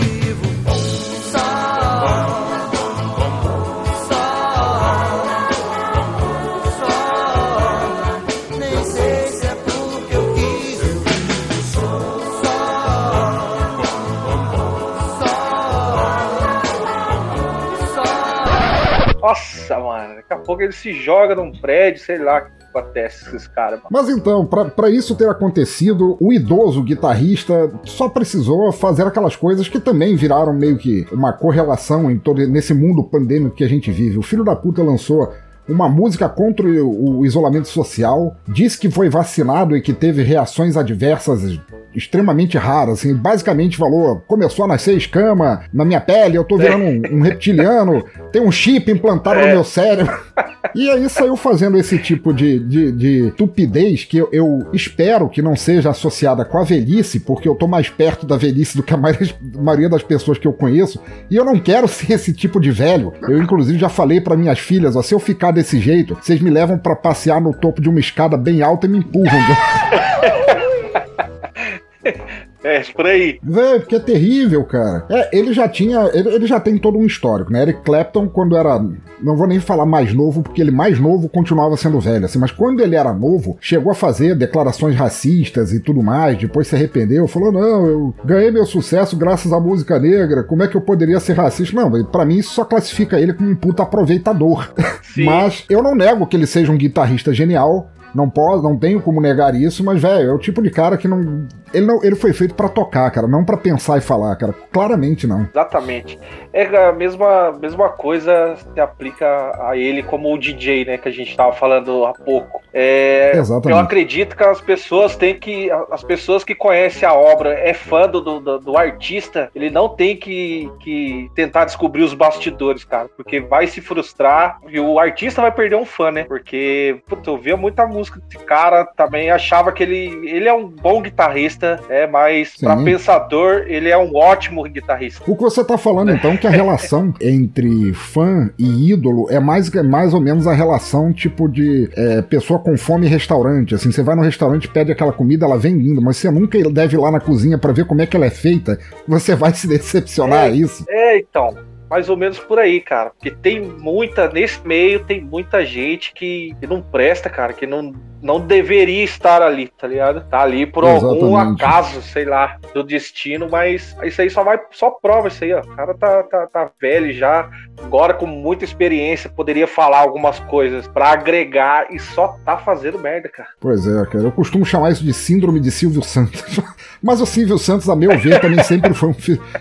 [20.31, 23.81] daqui a pouco ele se joga num prédio, sei lá acontece esses caras.
[23.91, 29.81] Mas então, pra isso ter acontecido, o idoso guitarrista só precisou fazer aquelas coisas que
[29.81, 34.19] também viraram meio que uma correlação em todo nesse mundo pandêmico que a gente vive.
[34.19, 35.33] O filho da puta lançou
[35.71, 41.59] uma música contra o, isolamento social, disse que foi vacinado e que teve reações adversas
[41.95, 46.85] extremamente raras, assim, basicamente falou, começou a nascer escama na minha pele, eu tô virando
[46.85, 50.17] um, um reptiliano, tem um chip implantado no meu cérebro.
[50.75, 55.43] E aí saiu fazendo esse tipo de, de, de tupidez que eu, eu espero que
[55.43, 58.95] não seja associada com a velhice, porque eu tô mais perto da velhice do que
[58.95, 61.01] a maioria, maioria das pessoas que eu conheço,
[61.31, 63.13] e eu não quero ser esse tipo de velho.
[63.23, 66.51] Eu, inclusive, já falei para minhas filhas, ó, se eu ficar desse jeito, vocês me
[66.51, 69.31] levam para passear no topo de uma escada bem alta e me empurram.
[72.63, 73.39] É, por aí.
[73.43, 75.07] Véi, porque é terrível, cara.
[75.09, 76.11] É, ele já tinha.
[76.13, 77.63] Ele, ele, já tem todo um histórico, né?
[77.63, 78.79] Eric Clapton, quando era.
[79.23, 82.51] Não vou nem falar mais novo, porque ele mais novo continuava sendo velho, assim, mas
[82.51, 87.27] quando ele era novo, chegou a fazer declarações racistas e tudo mais, depois se arrependeu,
[87.27, 91.21] falou: não, eu ganhei meu sucesso graças à música negra, como é que eu poderia
[91.21, 91.77] ser racista?
[91.77, 94.73] Não, para mim isso só classifica ele como um puta aproveitador.
[95.17, 97.91] mas eu não nego que ele seja um guitarrista genial.
[98.15, 101.07] Não posso, não tenho como negar isso, mas, velho, é o tipo de cara que
[101.07, 101.47] não.
[101.73, 104.53] Ele, não, ele foi feito para tocar, cara, não para pensar e falar, cara.
[104.73, 105.43] Claramente não.
[105.43, 106.19] Exatamente.
[106.53, 109.27] É a mesma, mesma coisa se aplica
[109.69, 112.61] a ele como o DJ, né, que a gente tava falando há pouco.
[112.73, 113.79] É, Exatamente.
[113.79, 115.71] Eu acredito que as pessoas têm que.
[115.91, 120.17] As pessoas que conhecem a obra, é fã do, do, do artista, ele não tem
[120.17, 123.09] que, que tentar descobrir os bastidores, cara.
[123.17, 126.25] Porque vai se frustrar e o artista vai perder um fã, né?
[126.25, 130.69] Porque, puta, eu via muita música desse cara, também achava que ele, ele é um
[130.69, 135.23] bom guitarrista, é, mas para pensador, ele é um ótimo guitarrista.
[135.27, 139.73] O que você tá falando, então, que a relação entre fã e ídolo é mais,
[139.75, 143.75] é mais ou menos a relação tipo de é, pessoa com fome e restaurante.
[143.75, 146.97] Assim, você vai no restaurante, pede aquela comida, ela vem linda, mas você nunca deve
[146.97, 148.79] ir lá na cozinha para ver como é que ela é feita.
[149.07, 150.85] Você vai se decepcionar, é, isso?
[150.89, 153.11] É, então mais ou menos por aí, cara.
[153.11, 157.93] Porque tem muita, nesse meio, tem muita gente que, que não presta, cara, que não,
[158.23, 160.25] não deveria estar ali, tá ligado?
[160.29, 161.23] Tá ali por Exatamente.
[161.25, 165.53] algum acaso, sei lá, do destino, mas isso aí só vai, só prova isso aí,
[165.53, 165.61] ó.
[165.61, 167.51] O cara tá, tá, tá velho já,
[167.83, 173.29] agora com muita experiência, poderia falar algumas coisas para agregar e só tá fazendo merda,
[173.29, 173.49] cara.
[173.59, 174.25] Pois é, cara.
[174.25, 176.61] Eu costumo chamar isso de síndrome de Silvio Santos.
[177.03, 179.15] mas o Silvio Santos, a meu ver, também sempre foi um,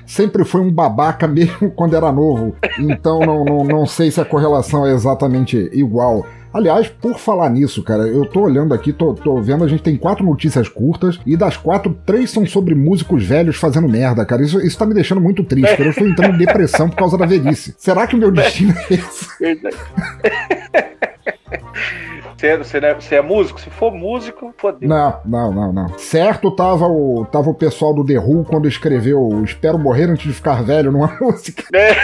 [0.06, 2.56] sempre foi um babaca mesmo quando era novo.
[2.78, 6.26] Então não, não, não sei se a correlação é exatamente igual.
[6.52, 9.96] Aliás, por falar nisso, cara, eu tô olhando aqui, tô, tô, vendo, a gente tem
[9.96, 14.42] quatro notícias curtas e das quatro, três são sobre músicos velhos fazendo merda, cara.
[14.42, 15.90] Isso, isso tá me deixando muito triste, cara.
[15.90, 17.76] Eu tô entrando em depressão por causa da velhice.
[17.78, 19.30] Será que o meu destino é esse?
[22.40, 23.60] Você, você, é, você é músico?
[23.60, 24.88] Se for músico, fodeu.
[24.88, 26.00] Não, não, não, não.
[26.00, 30.32] Certo tava o, tava o pessoal do The Who quando escreveu Espero Morrer Antes de
[30.32, 31.66] Ficar Velho numa música.
[31.74, 31.96] É.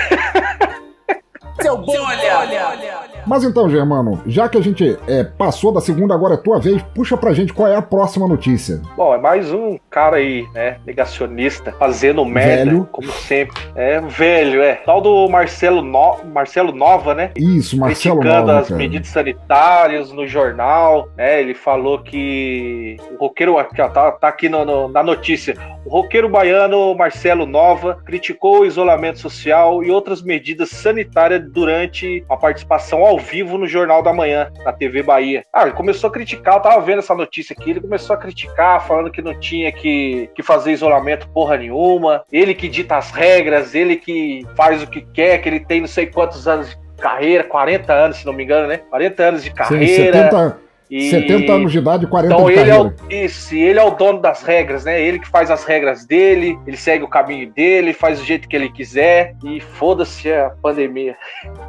[1.61, 2.37] Seu bolha!
[2.37, 3.04] olha.
[3.25, 6.81] Mas então, Germano, já que a gente é, passou da segunda, agora é tua vez,
[6.93, 8.81] puxa pra gente qual é a próxima notícia.
[8.95, 12.89] Bom, é mais um cara aí, né, negacionista, fazendo merda, velho.
[12.91, 13.59] como sempre.
[13.75, 14.75] É, velho, é.
[14.75, 16.17] Tal do Marcelo, no...
[16.25, 17.31] Marcelo Nova, né?
[17.35, 18.77] Isso, Marcelo Criticando Nova, as cara.
[18.77, 21.41] medidas sanitárias no jornal, né?
[21.41, 25.55] Ele falou que o roqueiro, aqui, ó, tá, tá aqui no, no, na notícia,
[25.85, 32.37] o roqueiro baiano Marcelo Nova criticou o isolamento social e outras medidas sanitárias durante a
[32.37, 35.45] participação ao vivo no Jornal da Manhã, na TV Bahia.
[35.51, 38.85] Ah, ele começou a criticar, eu tava vendo essa notícia aqui, ele começou a criticar,
[38.85, 43.75] falando que não tinha que, que fazer isolamento porra nenhuma, ele que dita as regras,
[43.75, 47.43] ele que faz o que quer, que ele tem não sei quantos anos de carreira,
[47.43, 48.77] 40 anos, se não me engano, né?
[48.89, 50.29] 40 anos de Sim, carreira.
[50.29, 50.64] 70,
[50.95, 53.83] E- 70 anos de idade e 40 Então de ele é, o, isso, ele é
[53.83, 55.01] o dono das regras, né?
[55.01, 58.55] Ele que faz as regras dele, ele segue o caminho dele, faz do jeito que
[58.55, 61.17] ele quiser e foda-se a pandemia.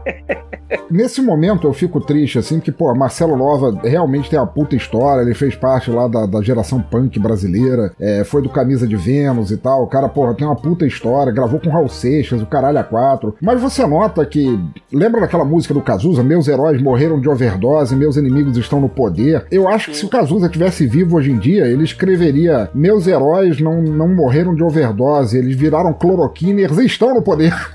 [0.88, 5.22] Nesse momento eu fico triste, assim, porque, pô, Marcelo Nova realmente tem uma puta história,
[5.22, 9.50] ele fez parte lá da, da geração punk brasileira, é, foi do Camisa de Vênus
[9.50, 12.78] e tal, o cara, porra, tem uma puta história, gravou com Raul Seixas, o caralho
[12.78, 14.58] a quatro, mas você nota que,
[14.92, 19.15] lembra daquela música do Cazuza, Meus Heróis Morreram de Overdose, Meus Inimigos Estão no Poder?
[19.50, 23.60] Eu acho que se o Cazuza tivesse vivo hoje em dia, ele escreveria Meus Heróis
[23.60, 27.52] não, não morreram de overdose, eles viraram cloroquiners e estão no poder.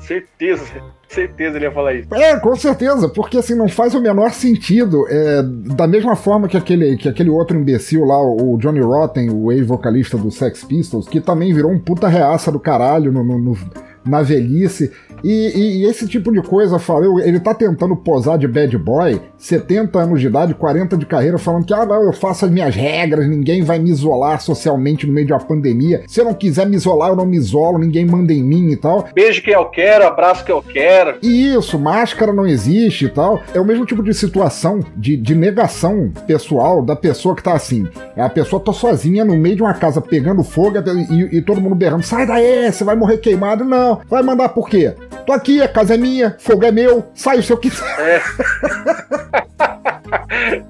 [0.00, 0.64] Certeza,
[1.08, 2.14] certeza ele ia falar isso.
[2.14, 5.04] É, com certeza, porque assim não faz o menor sentido.
[5.08, 5.42] É,
[5.74, 10.16] da mesma forma que aquele, que aquele outro imbecil lá, o Johnny Rotten, o ex-vocalista
[10.16, 13.58] do Sex Pistols, que também virou um puta reaça do caralho no, no, no-
[14.06, 14.90] na velhice.
[15.24, 19.20] E, e- e esse tipo de coisa, falou, ele tá tentando posar de bad boy,
[19.38, 22.74] 70 anos de idade, 40 de carreira, falando que, ah, não, eu faço as minhas
[22.74, 26.02] regras, ninguém vai me isolar socialmente no meio de uma pandemia.
[26.06, 28.76] Se eu não quiser me isolar, eu não me isolo, ninguém manda em mim e
[28.76, 29.06] tal.
[29.14, 31.16] Beijo que eu quero, abraço que eu quero.
[31.22, 33.40] E Isso, máscara não existe e tal.
[33.54, 37.86] É o mesmo tipo de situação de, de negação pessoal da pessoa que tá assim.
[38.14, 40.76] É a pessoa tá sozinha no meio de uma casa pegando fogo
[41.10, 43.64] e, e todo mundo berrando: sai daí, você vai morrer queimado.
[43.64, 44.94] Não, vai mandar por quê?
[45.26, 48.22] Tô aqui, a casa é minha, fogo é meu, sai se eu quiser.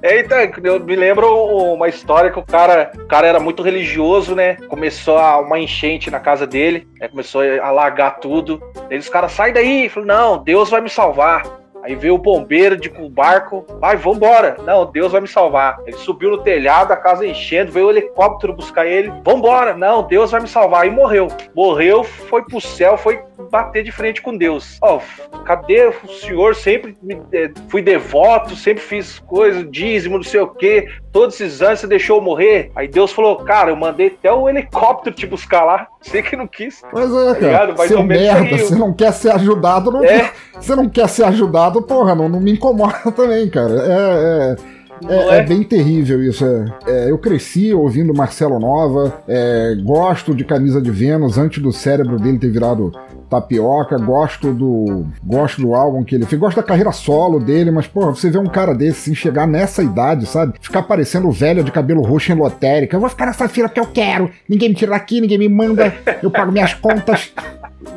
[0.01, 1.27] É, então, eu me lembro
[1.73, 4.55] uma história que o cara, o cara era muito religioso, né?
[4.67, 7.07] Começou uma enchente na casa dele, né?
[7.07, 8.61] começou a alagar tudo.
[8.89, 9.89] Aí os caras, sai daí!
[9.89, 11.43] Falou, não, Deus vai me salvar.
[11.83, 14.57] Aí veio o bombeiro de o barco, vai, vambora.
[14.65, 15.77] Não, Deus vai me salvar.
[15.85, 19.11] Ele subiu no telhado, a casa enchendo, veio o helicóptero buscar ele.
[19.23, 20.83] Vambora, não, Deus vai me salvar.
[20.83, 21.27] Aí morreu.
[21.55, 24.77] Morreu, foi pro céu, foi bater de frente com Deus.
[24.81, 24.99] Ó,
[25.45, 26.55] cadê o senhor?
[26.55, 30.87] Sempre me, eh, fui devoto, sempre fiz coisas, dízimo, não sei o quê.
[31.11, 32.71] Todos esses anos você deixou eu morrer.
[32.75, 35.87] Aí Deus falou, cara, eu mandei até o helicóptero te buscar lá.
[36.01, 36.81] Você que não quis.
[36.89, 37.73] Pois é, Tá cara.
[37.75, 40.31] Mais Seu merda, você não quer ser ajudado, não É.
[40.55, 43.73] Você não quer ser ajudado, porra, não, não me incomoda também, cara.
[43.73, 44.53] É.
[44.73, 44.76] é...
[45.07, 46.45] É, é bem terrível isso.
[46.45, 46.65] é.
[46.85, 52.19] É, eu cresci ouvindo Marcelo Nova, é, gosto de Camisa de Vênus antes do cérebro
[52.19, 52.91] dele ter virado
[53.29, 57.87] tapioca, gosto do gosto do álbum que ele fez, gosto da carreira solo dele, mas
[57.87, 60.53] porra, você vê um cara desse assim, chegar nessa idade, sabe?
[60.59, 62.95] Ficar parecendo velho de cabelo roxo em lotérica.
[62.95, 64.29] Eu vou ficar nessa fila que eu quero.
[64.47, 65.93] Ninguém me tira daqui, ninguém me manda.
[66.23, 67.33] Eu pago minhas contas.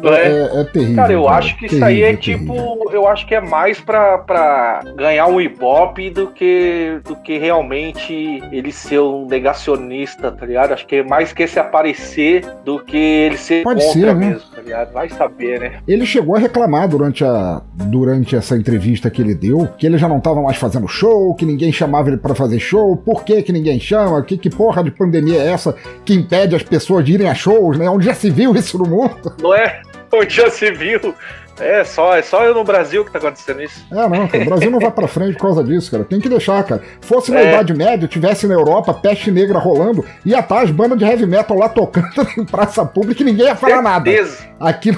[0.02, 0.28] Não é?
[0.28, 0.96] É, é terrível.
[0.96, 1.36] Cara, eu cara.
[1.36, 2.90] acho que isso aí é Terrível, tipo.
[2.92, 8.42] Eu acho que é mais pra, pra ganhar um ibope do que, do que realmente
[8.52, 10.72] ele ser um negacionista, tá ligado?
[10.72, 14.26] Acho que é mais que esse aparecer do que ele ser Pode contra ser, né?
[14.30, 14.92] mesmo, tá ligado?
[14.92, 15.78] Vai saber, né?
[15.86, 20.08] Ele chegou a reclamar durante, a, durante essa entrevista que ele deu que ele já
[20.08, 23.52] não tava mais fazendo show, que ninguém chamava ele pra fazer show, por que que
[23.52, 25.74] ninguém chama, que, que porra de pandemia é essa
[26.04, 27.88] que impede as pessoas de irem a shows, né?
[27.88, 29.34] Onde já se viu isso no mundo?
[29.40, 29.69] Não é?
[30.12, 31.14] Onde já se viu?
[31.58, 33.84] É só, é só eu no Brasil que tá acontecendo isso.
[33.92, 36.04] É, não, cara, o Brasil não vai pra frente por causa disso, cara.
[36.04, 36.82] Tem que deixar, cara.
[37.02, 37.48] Fosse na É.
[37.52, 41.58] Idade Média, tivesse na Europa, peste negra rolando, ia estar as bandas de heavy metal
[41.58, 42.08] lá tocando
[42.38, 44.10] em praça pública e ninguém ia falar nada.
[44.10, 44.38] Certeza.
[44.58, 44.90] Aqui,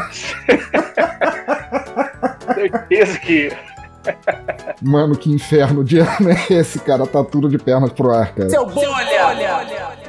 [2.55, 3.51] Certeza que.
[4.81, 7.07] mano, que inferno de ano é esse, cara?
[7.07, 8.49] Tá tudo de pernas pro ar, cara.
[8.51, 9.35] Seu bolha!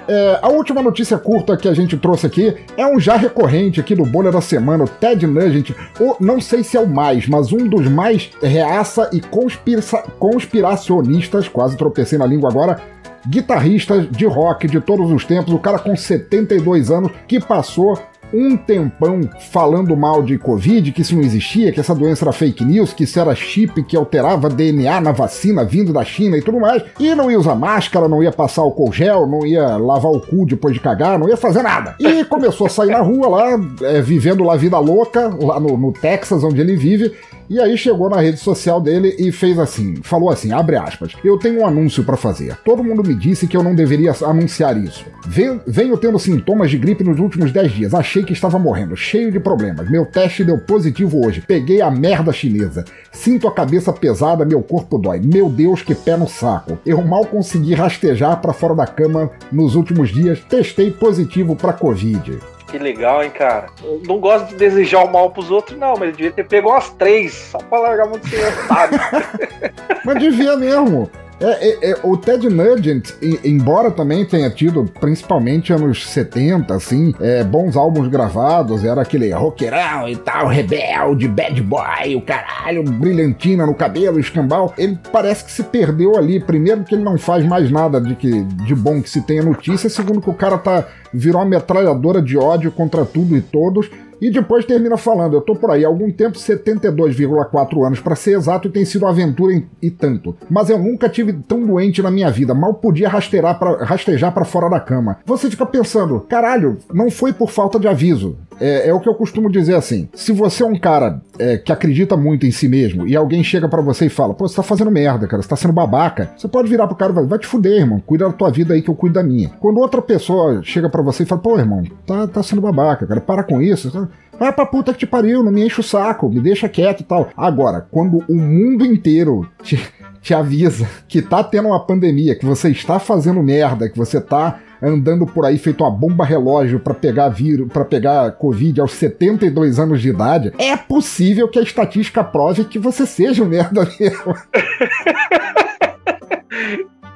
[0.08, 3.96] É, a última notícia curta que a gente trouxe aqui é um já recorrente aqui
[3.96, 7.54] do Bolha da Semana, o Ted Nugent, ou não sei se é o mais, mas
[7.54, 9.82] um dos mais reaça e conspira-
[10.20, 12.82] conspiracionistas, quase tropecei na língua agora,
[13.28, 17.98] guitarristas de rock de todos os tempos, o cara com 72 anos que passou
[18.34, 19.22] um tempão
[19.52, 23.04] falando mal de Covid, que isso não existia, que essa doença era fake news, que
[23.04, 27.14] isso era chip que alterava DNA na vacina vindo da China e tudo mais, e
[27.14, 30.74] não ia usar máscara, não ia passar álcool gel, não ia lavar o cu depois
[30.74, 31.96] de cagar, não ia fazer nada.
[32.00, 35.78] E começou a sair na rua lá, é, vivendo lá a vida louca, lá no,
[35.78, 37.14] no Texas, onde ele vive,
[37.50, 41.38] e aí chegou na rede social dele e fez assim, falou assim, abre aspas, eu
[41.38, 42.58] tenho um anúncio pra fazer.
[42.64, 45.06] Todo mundo me disse que eu não deveria anunciar isso.
[45.26, 47.94] Ven- Venho tendo sintomas de gripe nos últimos 10 dias.
[47.94, 49.90] Achei que estava morrendo, cheio de problemas.
[49.90, 51.42] Meu teste deu positivo hoje.
[51.42, 52.84] Peguei a merda chinesa.
[53.12, 55.20] Sinto a cabeça pesada, meu corpo dói.
[55.20, 56.78] Meu Deus, que pé no saco.
[56.86, 60.40] Eu mal consegui rastejar pra fora da cama nos últimos dias.
[60.50, 62.38] Testei positivo pra Covid.
[62.74, 63.68] Que legal, hein, cara?
[63.84, 66.72] Eu não gosto de desejar o mal pros outros, não, mas ele devia ter pego
[66.72, 69.00] umas três, só pra largar muito otário.
[70.04, 71.08] Mas devia mesmo.
[71.40, 73.12] É, é, é, o Ted Nugent,
[73.44, 80.08] embora também tenha tido, principalmente anos 70, assim, é, bons álbuns gravados, era aquele roqueirão
[80.08, 85.64] e tal, rebelde, bad boy, o caralho, brilhantina no cabelo, escambau, ele parece que se
[85.64, 86.40] perdeu ali.
[86.40, 89.90] Primeiro que ele não faz mais nada de, que, de bom que se tenha notícia,
[89.90, 93.90] segundo que o cara tá, virou uma metralhadora de ódio contra tudo e todos,
[94.28, 98.38] e depois termina falando: Eu tô por aí há algum tempo, 72,4 anos para ser
[98.38, 100.36] exato, e tem sido aventura em- e tanto.
[100.50, 104.46] Mas eu nunca tive tão doente na minha vida, mal podia rasteirar pra, rastejar para
[104.46, 105.18] fora da cama.
[105.26, 108.38] Você fica pensando: caralho, não foi por falta de aviso.
[108.64, 111.70] É, é o que eu costumo dizer assim: se você é um cara é, que
[111.70, 114.64] acredita muito em si mesmo e alguém chega para você e fala: pô, você tá
[114.64, 117.40] fazendo merda, cara, você tá sendo babaca, você pode virar pro cara e falar: vai
[117.40, 119.50] te fuder, irmão, cuida da tua vida aí que eu cuido da minha.
[119.60, 123.20] Quando outra pessoa chega para você e fala: pô, irmão, tá, tá sendo babaca, cara,
[123.20, 124.10] para com isso.
[124.40, 127.04] Vai pra puta que te pariu, não me enche o saco, me deixa quieto e
[127.04, 127.30] tal.
[127.36, 129.80] Agora, quando o mundo inteiro te,
[130.22, 134.60] te avisa que tá tendo uma pandemia, que você está fazendo merda, que você tá
[134.84, 139.80] andando por aí feito uma bomba relógio pra pegar vírus, para pegar Covid aos 72
[139.80, 144.36] anos de idade, é possível que a estatística prove que você seja um merda mesmo.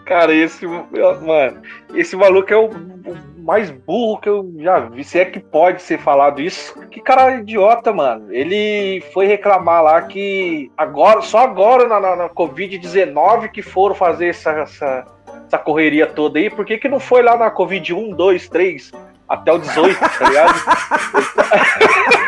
[0.05, 0.65] Cara, esse.
[0.65, 1.61] Mano,
[1.93, 5.03] esse maluco é o, o mais burro que eu já vi.
[5.03, 6.79] Se é que pode ser falado isso.
[6.89, 8.33] Que cara idiota, mano.
[8.33, 14.27] Ele foi reclamar lá que agora, só agora na, na, na Covid-19 que foram fazer
[14.27, 15.05] essa, essa,
[15.45, 16.49] essa correria toda aí.
[16.49, 18.91] Por que, que não foi lá na Covid 1, 2, 3
[19.27, 20.53] até o 18, tá ligado?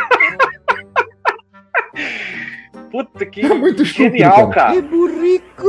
[2.91, 4.53] Puta que É muito estúpido, genial, cara.
[4.53, 4.73] cara.
[4.73, 5.63] Que burrico.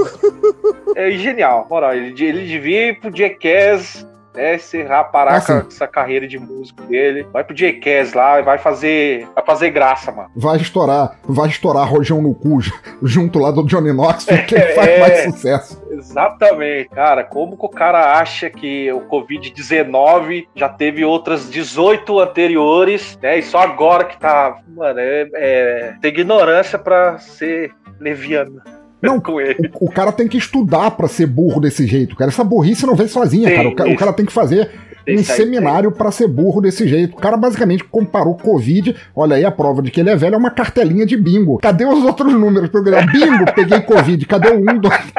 [0.97, 1.95] É genial, moral.
[1.95, 4.55] Ele, ele devia ir pro Jackass, né?
[4.57, 5.61] Encerrar, parar Ah, sim.
[5.61, 7.27] com essa carreira de músico dele.
[7.33, 9.27] Vai pro Jackass lá e vai fazer.
[9.35, 10.29] Vai fazer graça, mano.
[10.37, 12.59] Vai estourar, vai estourar rojão no cu
[13.03, 15.01] junto lá do Johnny Knox, porque ele faz É.
[15.01, 15.83] mais sucesso.
[15.91, 17.25] Exatamente, cara.
[17.25, 23.39] Como que o cara acha que o Covid-19 já teve outras 18 anteriores, né?
[23.39, 24.57] E só agora que tá.
[24.69, 28.61] Mano, é, é tem ignorância pra ser leviano.
[29.03, 29.71] Não, com ele.
[29.81, 32.31] O cara tem que estudar pra ser burro desse jeito, cara.
[32.31, 33.91] Essa burrice não vem sozinha, Tem cara.
[33.91, 34.71] O, o cara tem que fazer
[35.05, 37.17] Tem um seminário pra ser burro desse jeito.
[37.17, 38.95] O cara basicamente comparou Covid.
[39.15, 41.59] Olha aí a prova de que ele é velho é uma cartelinha de bingo.
[41.59, 42.71] Cadê os outros números?
[42.71, 44.27] Bingo, peguei Covid.
[44.27, 45.13] Cadê o um, dois?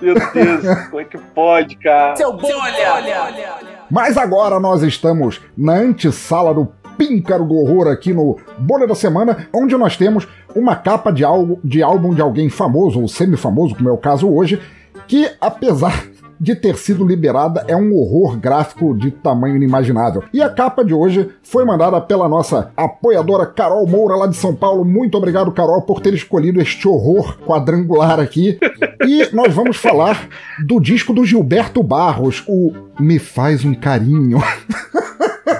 [0.00, 2.14] Meu Deus, como é que pode, cara?
[2.16, 3.64] Seu bolha!
[3.90, 9.48] Mas agora nós estamos na antessala do Píncaro do Horror aqui no Bolha da Semana,
[9.52, 13.88] onde nós temos uma capa de, algo, de álbum de alguém famoso ou semi-famoso, como
[13.88, 14.60] é o caso hoje,
[15.06, 20.24] que apesar de ter sido liberada é um horror gráfico de tamanho inimaginável.
[20.32, 24.54] E a capa de hoje foi mandada pela nossa apoiadora Carol Moura lá de São
[24.54, 24.84] Paulo.
[24.84, 28.58] Muito obrigado, Carol, por ter escolhido este horror quadrangular aqui.
[29.06, 30.28] E nós vamos falar
[30.66, 34.38] do disco do Gilberto Barros, o Me Faz um Carinho.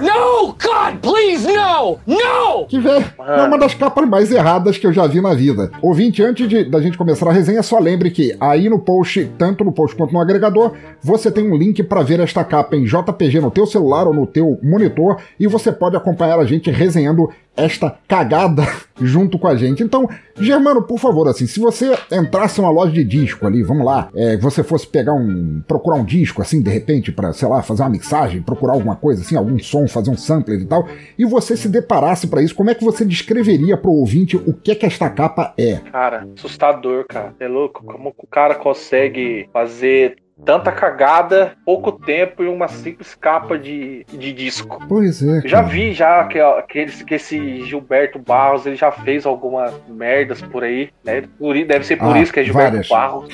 [0.01, 0.47] No!
[0.49, 1.99] God, please, no!
[2.07, 2.67] No!
[2.67, 5.71] Que velho, é uma das capas mais erradas que eu já vi na vida.
[5.81, 9.65] Ouvinte, antes de, da gente começar a resenha, só lembre que aí no post, tanto
[9.65, 10.73] no post quanto no agregador,
[11.03, 14.27] você tem um link para ver esta capa em JPG no teu celular ou no
[14.27, 18.67] teu monitor e você pode acompanhar a gente resenhando esta cagada
[19.01, 19.83] junto com a gente.
[19.83, 24.09] Então, Germano, por favor, assim, se você entrasse numa loja de disco ali, vamos lá,
[24.15, 25.63] é, você fosse pegar um.
[25.67, 29.23] procurar um disco, assim, de repente, pra, sei lá, fazer uma mixagem, procurar alguma coisa,
[29.23, 30.87] assim, algum som, fazer um sampler e tal,
[31.19, 34.71] e você se deparasse pra isso, como é que você descreveria pro ouvinte o que
[34.71, 35.77] é que esta capa é?
[35.91, 37.35] Cara, assustador, cara.
[37.39, 43.57] É louco como o cara consegue fazer tanta cagada, pouco tempo e uma simples capa
[43.59, 44.83] de, de disco.
[44.89, 45.39] Pois é.
[45.39, 45.69] Eu já cara.
[45.69, 50.65] vi já que, que, esse, que esse Gilberto Barros ele já fez algumas merdas por
[50.65, 51.25] aí, né?
[51.39, 52.89] Por, deve ser por Ah, isso que é Gilberto várias.
[52.89, 53.29] Barros,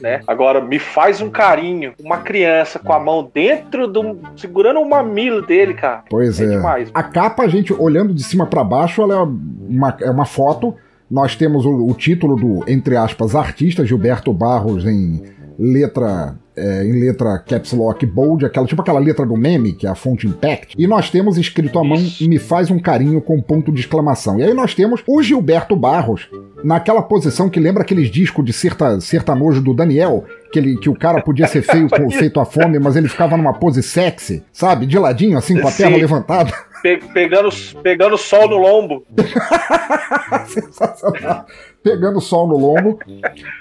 [0.00, 0.20] né?
[0.26, 4.18] Agora, me faz um carinho, uma criança com a mão dentro do.
[4.36, 6.04] segurando o mamilo dele, cara.
[6.08, 6.44] Pois é.
[6.44, 6.48] é.
[6.48, 6.90] demais.
[6.94, 9.22] A capa, a gente olhando de cima pra baixo, ela é
[9.68, 10.74] uma, é uma foto.
[11.10, 15.22] Nós temos o, o título do, entre aspas, artista Gilberto Barros em
[15.58, 16.34] letra.
[16.54, 19.94] é, em letra caps lock bold, aquela, tipo aquela letra do meme, que é a
[19.94, 23.80] fonte impact, e nós temos escrito à mão me faz um carinho com ponto de
[23.80, 24.38] exclamação.
[24.38, 26.28] E aí nós temos o Gilberto Barros
[26.62, 30.94] naquela posição que lembra aqueles discos de serta, sertanojo do Daniel, que, ele, que o
[30.94, 34.84] cara podia ser feio, com, feito à fome, mas ele ficava numa pose sexy, sabe?
[34.84, 36.02] De ladinho, assim, com a perna Sim.
[36.02, 36.52] levantada.
[36.82, 37.48] Pe- pegando,
[37.82, 39.06] pegando sol no lombo.
[40.48, 41.46] Sensacional.
[41.82, 42.98] Pegando sol no lombo.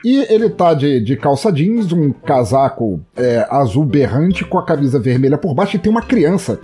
[0.06, 5.00] E ele tá de, de calça jeans, um casaco é, azul berrante com a camisa
[5.00, 6.60] vermelha por baixo e tem uma criança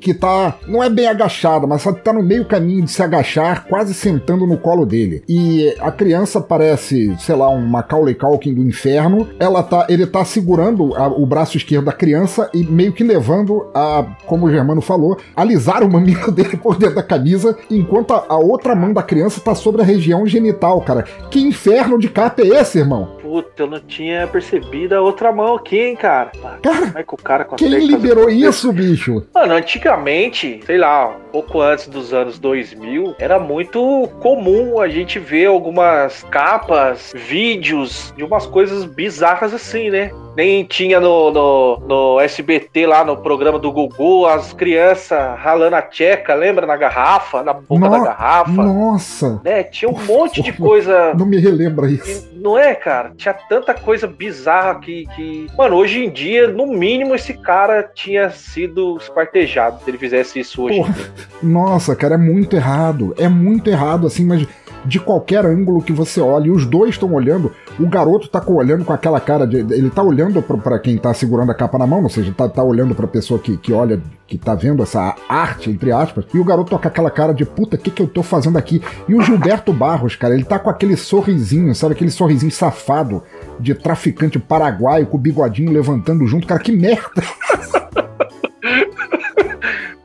[0.00, 3.66] que tá, não é bem agachada, mas só tá no meio caminho de se agachar,
[3.66, 5.22] quase sentando no colo dele.
[5.28, 9.28] E a criança parece, sei lá, um Macaulay Culkin do inferno.
[9.38, 13.66] Ela tá, ele tá segurando a- o braço esquerdo da criança e meio que levando
[13.74, 18.24] a, como o Germano falou, alisar o mamilo dele por dentro da camisa, enquanto a,
[18.28, 21.02] a outra mão da criança tá sobre a região genital, cara.
[21.30, 23.16] Que inferno de capa é esse, irmão?
[23.20, 26.32] Puta, eu não tinha percebido a outra mão aqui, hein, cara.
[26.62, 29.22] Cara, como é que o cara Quem liberou isso, bicho?
[29.34, 29.54] Mano,
[29.90, 36.22] antigamente, sei lá, pouco antes dos anos 2000, era muito comum a gente ver algumas
[36.24, 40.10] capas, vídeos de umas coisas bizarras assim, né?
[40.40, 45.82] Nem tinha no, no, no SBT lá no programa do Gugu as crianças ralando a
[45.82, 46.66] tcheca, lembra?
[46.66, 48.50] Na garrafa, na boca da No- garrafa.
[48.50, 49.38] Nossa!
[49.44, 49.62] Né?
[49.64, 51.12] Tinha um monte de coisa.
[51.14, 52.30] Não me relembra isso.
[52.34, 53.12] Não é, cara?
[53.18, 55.46] Tinha tanta coisa bizarra que, que.
[55.58, 60.62] Mano, hoje em dia, no mínimo, esse cara tinha sido espartejado se ele fizesse isso
[60.62, 60.78] hoje.
[60.78, 60.94] Porra.
[61.42, 63.14] Nossa, cara, é muito errado.
[63.18, 64.46] É muito errado, assim, mas
[64.84, 66.48] de qualquer ângulo que você olhe.
[66.48, 67.52] E os dois estão olhando.
[67.78, 69.58] O garoto tá olhando com aquela cara de.
[69.58, 72.48] Ele tá olhando pra- pra quem tá segurando a capa na mão, ou seja, tá,
[72.48, 76.24] tá olhando pra pessoa que, que olha, que tá vendo essa arte, entre aspas.
[76.32, 78.56] E o garoto tá com aquela cara de puta, o que, que eu tô fazendo
[78.58, 78.82] aqui?
[79.08, 81.94] E o Gilberto Barros, cara, ele tá com aquele sorrisinho, sabe?
[81.94, 83.22] Aquele sorrisinho safado
[83.58, 86.46] de traficante paraguaio com o bigodinho levantando junto.
[86.46, 87.22] Cara, que merda!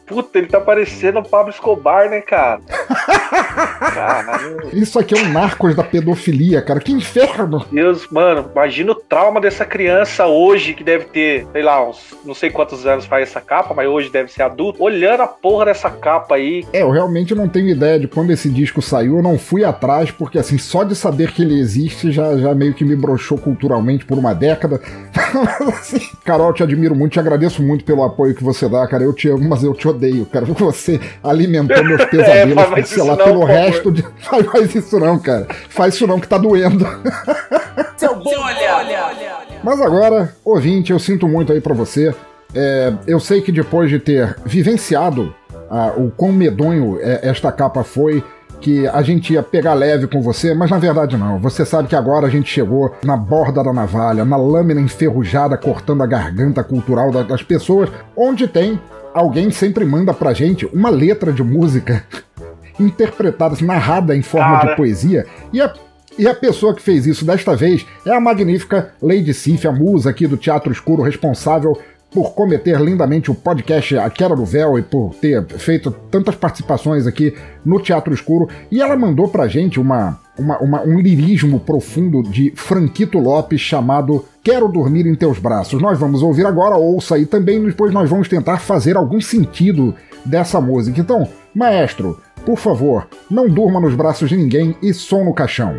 [0.05, 2.61] Puta, ele tá parecendo o Pablo Escobar, né, cara?
[3.29, 4.69] Caralho.
[4.73, 6.79] Isso aqui é um narcos da pedofilia, cara.
[6.79, 7.65] Que inferno!
[7.71, 12.33] Deus, mano, imagina o trauma dessa criança hoje, que deve ter, sei lá, uns não
[12.33, 15.89] sei quantos anos faz essa capa, mas hoje deve ser adulto, olhando a porra dessa
[15.89, 16.65] capa aí.
[16.73, 20.11] É, eu realmente não tenho ideia de quando esse disco saiu, eu não fui atrás,
[20.11, 24.05] porque assim, só de saber que ele existe já, já meio que me broxou culturalmente
[24.05, 24.81] por uma década.
[25.67, 29.03] Assim, Carol, te admiro muito, te agradeço muito pelo apoio que você dá, cara.
[29.03, 30.45] Eu te amo, mas eu te odeio, cara.
[30.45, 34.01] Você alimentou meus pesadelos, É, faz mais sei lá, não, pelo resto de.
[34.19, 35.47] Faz mais isso não, cara.
[35.69, 36.85] Faz isso não, que tá doendo.
[37.97, 39.45] Seu bolha!
[39.63, 42.13] Mas agora, ouvinte, eu sinto muito aí pra você.
[42.53, 45.33] É, eu sei que depois de ter vivenciado
[45.69, 48.23] ah, o quão medonho é, esta capa foi,
[48.61, 51.39] que a gente ia pegar leve com você, mas na verdade não.
[51.39, 56.01] Você sabe que agora a gente chegou na borda da navalha, na lâmina enferrujada cortando
[56.03, 58.79] a garganta cultural da- das pessoas, onde tem
[59.13, 62.03] alguém sempre manda pra gente uma letra de música
[62.79, 64.69] interpretada, assim, narrada em forma Cara.
[64.71, 65.73] de poesia, e a
[66.17, 70.09] e a pessoa que fez isso desta vez é a magnífica Lady Sif, a musa
[70.09, 71.77] aqui do Teatro Escuro, responsável
[72.09, 77.05] por cometer lindamente o podcast A Queda do Véu e por ter feito tantas participações
[77.05, 77.33] aqui
[77.65, 78.47] no Teatro Escuro.
[78.71, 84.23] E ela mandou pra gente uma, uma- uma- um lirismo profundo de Franquito Lopes chamado
[84.41, 85.81] Quero Dormir em Teus Braços.
[85.81, 89.93] Nós vamos ouvir agora, ouça aí também, depois nós vamos tentar fazer algum sentido
[90.25, 90.97] dessa música.
[91.01, 95.75] Então, maestro, por favor, não durma nos braços de ninguém e som no caixão.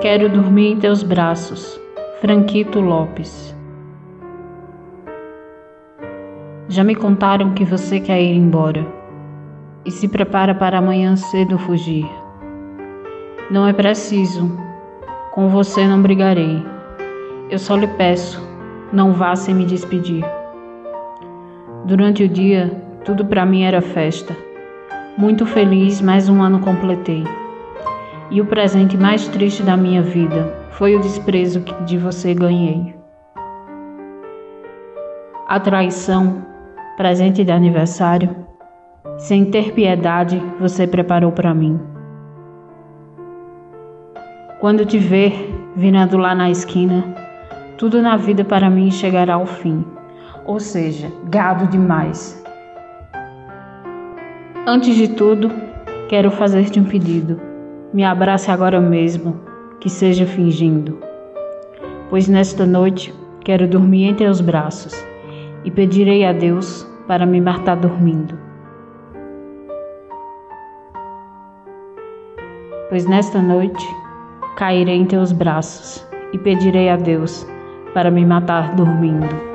[0.00, 1.80] Quero dormir em teus braços.
[2.20, 3.54] Franquito Lopes.
[6.68, 9.01] Já me contaram que você quer ir embora
[9.84, 12.08] e se prepara para amanhã cedo fugir.
[13.50, 14.50] Não é preciso.
[15.32, 16.62] Com você não brigarei.
[17.50, 18.40] Eu só lhe peço,
[18.92, 20.24] não vá sem me despedir.
[21.84, 22.70] Durante o dia,
[23.04, 24.36] tudo para mim era festa.
[25.18, 27.24] Muito feliz, mais um ano completei.
[28.30, 32.94] E o presente mais triste da minha vida foi o desprezo que de você ganhei.
[35.46, 36.46] A traição,
[36.96, 38.34] presente de aniversário,
[39.18, 41.78] sem ter piedade, você preparou para mim.
[44.60, 47.04] Quando te ver virando lá na esquina,
[47.76, 49.84] tudo na vida para mim chegará ao fim.
[50.46, 52.42] Ou seja, gado demais.
[54.66, 55.50] Antes de tudo,
[56.08, 57.40] quero fazer-te um pedido.
[57.92, 59.40] Me abrace agora mesmo,
[59.80, 60.98] que seja fingindo.
[62.08, 64.94] Pois nesta noite quero dormir em teus braços
[65.64, 68.51] e pedirei a Deus para me matar dormindo.
[72.92, 73.82] Pois nesta noite
[74.54, 77.46] cairei em teus braços e pedirei a Deus
[77.94, 79.51] para me matar dormindo.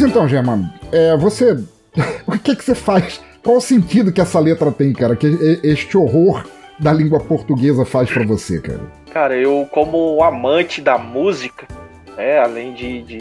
[0.00, 1.52] Pois então, Germano, é, você.
[2.26, 3.20] o que, que você faz?
[3.44, 5.14] Qual o sentido que essa letra tem, cara?
[5.14, 6.46] Que este horror
[6.78, 8.80] da língua portuguesa faz pra você, cara?
[9.12, 11.68] Cara, eu, como amante da música,
[12.16, 13.18] né, além de, de,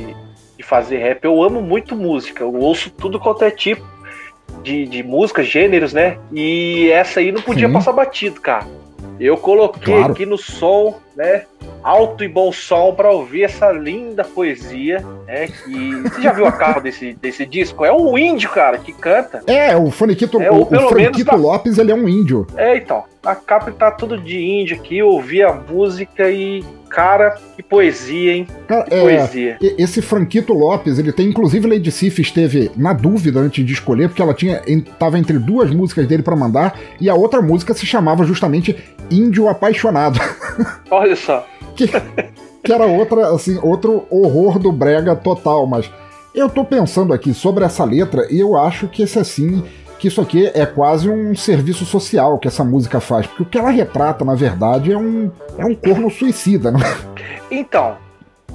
[0.57, 2.43] de fazer rap, eu amo muito música.
[2.43, 3.85] Eu ouço tudo quanto é tipo
[4.63, 6.17] de, de música, gêneros, né?
[6.31, 7.73] E essa aí não podia Sim.
[7.73, 8.65] passar batido, cara.
[9.19, 10.13] Eu coloquei Claro.
[10.13, 11.43] aqui no som, né?
[11.83, 15.47] Alto e bom som pra ouvir essa linda poesia, né?
[15.47, 17.85] Que você já viu a capa desse, desse disco?
[17.85, 19.41] É um índio, cara, que canta.
[19.47, 22.45] É, o Faniquito, É, o, o Franquito tá- Lopes, ele é um índio.
[22.57, 23.03] É, então.
[23.23, 24.97] A capa tá tudo de índio aqui.
[24.97, 28.47] Eu ouvi a música e, cara, que poesia, hein?
[28.65, 29.57] Cara, que é, poesia.
[29.61, 34.21] esse Franquito Lopes, ele tem, inclusive, Lady Sif esteve na dúvida antes de escolher, porque
[34.21, 37.85] ela tinha en- tava entre duas músicas dele pra mandar, e a outra música se
[37.85, 38.73] chamava justamente
[39.11, 40.17] Índio Apaixonado.
[40.89, 41.45] Olha só.
[41.87, 42.01] Que,
[42.63, 45.89] que era outra, assim, outro horror do brega total, mas
[46.33, 49.63] eu tô pensando aqui sobre essa letra e eu acho que esse assim,
[49.97, 53.57] que isso aqui é quase um serviço social que essa música faz, porque o que
[53.57, 56.97] ela retrata, na verdade, é um é um corno suicida, não é?
[57.51, 57.97] Então,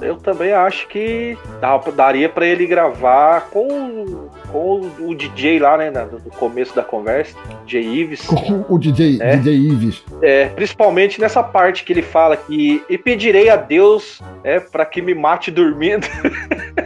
[0.01, 5.89] eu também acho que dá- daria pra ele gravar com, com o DJ lá, né,
[5.91, 7.35] no começo da conversa,
[7.65, 8.21] DJ Ives.
[8.25, 9.37] Com o DJ, É.
[9.37, 10.03] DJ Ives.
[10.21, 15.01] É, principalmente nessa parte que ele fala que e pedirei a Deus é, para que
[15.01, 16.05] me mate dormindo.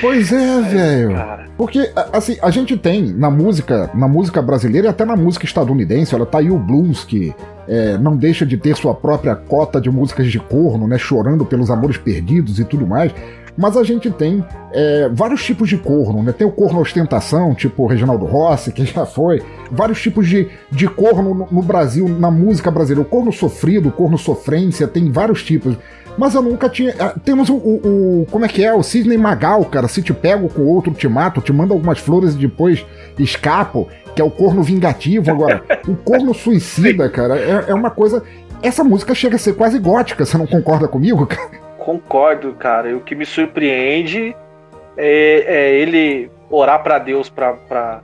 [0.00, 1.16] Pois é, velho.
[1.56, 6.14] Porque, assim, a gente tem na música, na música brasileira e até na música estadunidense,
[6.14, 7.34] olha, tá aí o blues que
[7.68, 10.98] é, não deixa de ter sua própria cota de músicas de corno, né?
[10.98, 13.12] Chorando pelos amores perdidos e tudo mais.
[13.56, 16.32] Mas a gente tem é, vários tipos de corno, né?
[16.32, 19.42] Tem o corno ostentação, tipo o Reginaldo Rossi, que já foi.
[19.70, 23.06] Vários tipos de, de corno no, no Brasil, na música brasileira.
[23.06, 25.76] O corno sofrido, o corno sofrência, tem vários tipos.
[26.18, 26.94] Mas eu nunca tinha.
[26.98, 28.72] ah, Temos o, o- o- Como é que é?
[28.74, 29.88] O Sidney Magal, cara.
[29.88, 32.84] Se te pego com outro, te mato, te mando algumas flores e depois
[33.18, 35.30] escapo, que é o corno vingativo.
[35.30, 38.22] Agora, o corno suicida, cara, é, é uma coisa.
[38.62, 41.50] Essa música chega a ser quase gótica, você não concorda comigo, cara?
[41.78, 42.90] Concordo, cara.
[42.90, 44.36] E o que me surpreende
[44.96, 48.00] é, é ele orar pra Deus pra, pra,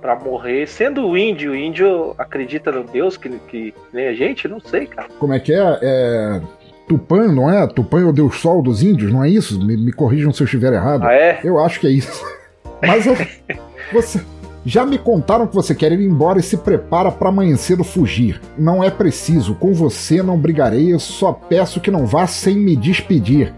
[0.00, 0.66] pra morrer.
[0.66, 4.48] Sendo o índio, o índio acredita no Deus que, que nem a gente?
[4.48, 5.06] Não sei, cara.
[5.18, 5.78] Como é que é?
[5.82, 6.40] É.
[6.90, 7.64] Tupã, não é?
[7.68, 9.64] Tupã é o Deus Sol dos índios, não é isso?
[9.64, 11.04] Me, me corrijam se eu estiver errado.
[11.04, 11.38] Ah, é?
[11.44, 12.20] Eu acho que é isso.
[12.84, 13.28] Mas é,
[13.92, 14.20] você.
[14.66, 18.40] Já me contaram que você quer ir embora e se prepara para amanhã cedo fugir.
[18.58, 22.74] Não é preciso, com você não brigarei, eu só peço que não vá sem me
[22.74, 23.54] despedir.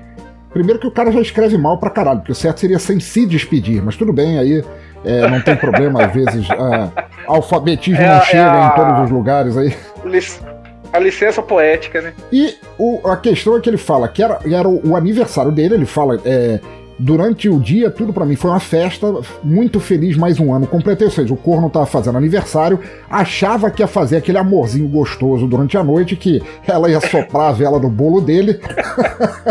[0.53, 3.25] Primeiro que o cara já escreve mal pra caralho, porque o certo seria sem se
[3.25, 4.63] despedir, mas tudo bem, aí
[5.05, 6.91] é, não tem problema, às vezes ah,
[7.27, 9.75] alfabetismo É não a- é chega a- em todos os lugares aí.
[10.05, 10.52] Lic-
[10.93, 12.13] A licença poética, né?
[12.33, 15.75] E o- a questão é que ele fala que era, era o, o aniversário dele,
[15.75, 16.21] ele fala.
[16.25, 16.61] é,
[16.99, 19.13] durante o dia, tudo pra mim foi uma festa,
[19.43, 20.69] muito feliz mais um ano.
[20.69, 22.79] Completei, ou seja, o corno tava fazendo aniversário,
[23.11, 27.53] achava que ia fazer aquele amorzinho gostoso durante a noite, que ela ia soprar a
[27.53, 28.61] vela do bolo dele.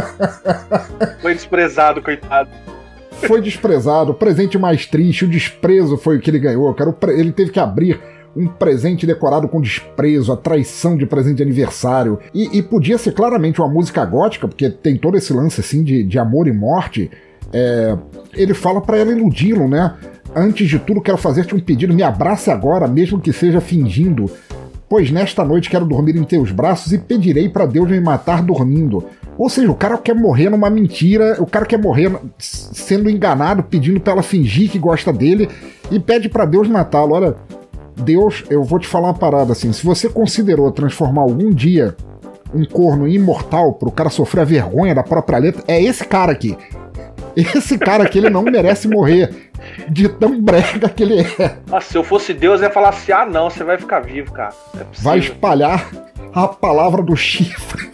[1.21, 2.49] Foi desprezado, coitado.
[3.27, 4.11] foi desprezado.
[4.11, 6.95] O presente mais triste, o desprezo foi o que ele ganhou, cara.
[7.09, 7.99] Ele teve que abrir
[8.35, 12.19] um presente decorado com desprezo, a traição de presente de aniversário.
[12.33, 16.03] E, e podia ser claramente uma música gótica, porque tem todo esse lance assim de,
[16.03, 17.11] de amor e morte.
[17.53, 17.97] É,
[18.33, 19.95] ele fala pra ela iludi-lo, né?
[20.33, 21.93] Antes de tudo, quero fazer-te um pedido.
[21.93, 24.31] Me abrace agora, mesmo que seja fingindo.
[24.87, 29.05] Pois nesta noite quero dormir em teus braços e pedirei pra Deus me matar dormindo.
[29.37, 33.99] Ou seja, o cara quer morrer numa mentira, o cara quer morrer sendo enganado, pedindo
[34.01, 35.49] pra ela fingir que gosta dele
[35.89, 37.13] e pede pra Deus matá-lo.
[37.13, 37.35] Olha,
[38.01, 41.95] Deus, eu vou te falar uma parada assim: se você considerou transformar algum dia
[42.53, 46.57] um corno imortal pro cara sofrer a vergonha da própria letra, é esse cara aqui.
[47.35, 49.50] Esse cara aqui, ele não merece morrer
[49.89, 51.57] de tão brega que ele é.
[51.71, 54.31] Ah, se eu fosse Deus, eu ia falar assim: ah, não, você vai ficar vivo,
[54.31, 54.53] cara.
[54.79, 54.85] É.
[55.01, 55.89] Vai espalhar
[56.33, 57.89] a palavra do chifre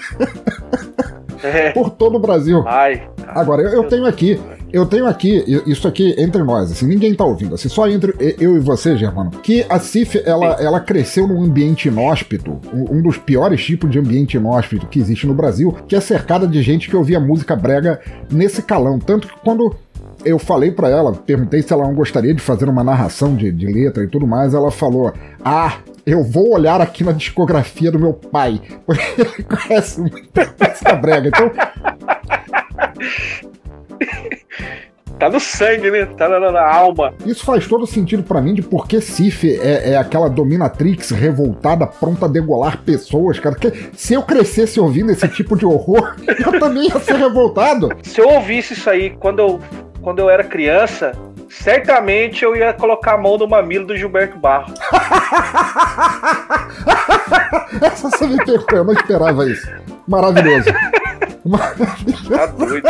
[1.43, 1.71] É.
[1.71, 2.63] por todo o Brasil.
[2.63, 3.07] Vai.
[3.27, 4.39] Agora, eu, eu tenho aqui,
[4.71, 8.55] eu tenho aqui, isso aqui entre nós, assim, ninguém tá ouvindo, assim, só entre eu
[8.55, 13.17] e você, Germano, que a Cif, ela, ela cresceu num ambiente inóspito, um, um dos
[13.17, 16.95] piores tipos de ambiente inóspito que existe no Brasil, que é cercada de gente que
[16.95, 17.99] ouvia música brega
[18.31, 18.97] nesse calão.
[18.97, 19.75] Tanto que quando
[20.25, 23.65] eu falei pra ela, perguntei se ela não gostaria de fazer uma narração de, de
[23.65, 25.13] letra e tudo mais, ela falou:
[25.43, 30.95] Ah, eu vou olhar aqui na discografia do meu pai, porque ele conhece muita música
[30.95, 31.29] brega.
[31.29, 31.51] Então,
[35.19, 36.05] Tá no sangue, né?
[36.05, 37.13] Tá na, na alma.
[37.25, 41.87] Isso faz todo sentido pra mim de por que Sif é, é aquela dominatrix revoltada,
[41.87, 43.55] pronta a degolar pessoas, cara.
[43.55, 47.89] Que se eu crescesse ouvindo esse tipo de horror, eu também ia ser revoltado.
[48.03, 49.59] Se eu ouvisse isso aí quando eu,
[50.07, 51.11] quando eu era criança,
[51.49, 54.73] certamente eu ia colocar a mão no mamilo do Gilberto Barro.
[57.81, 59.67] Essa você me pegou, eu não esperava isso.
[60.07, 60.69] Maravilhoso.
[62.29, 62.87] Tá doido.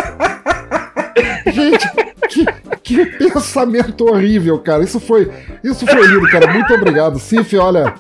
[1.48, 1.89] Gente,
[2.30, 2.45] que,
[2.84, 4.84] que pensamento horrível, cara.
[4.84, 5.31] Isso foi,
[5.64, 6.53] isso foi lindo, cara.
[6.53, 7.18] Muito obrigado.
[7.18, 7.95] Sif, olha.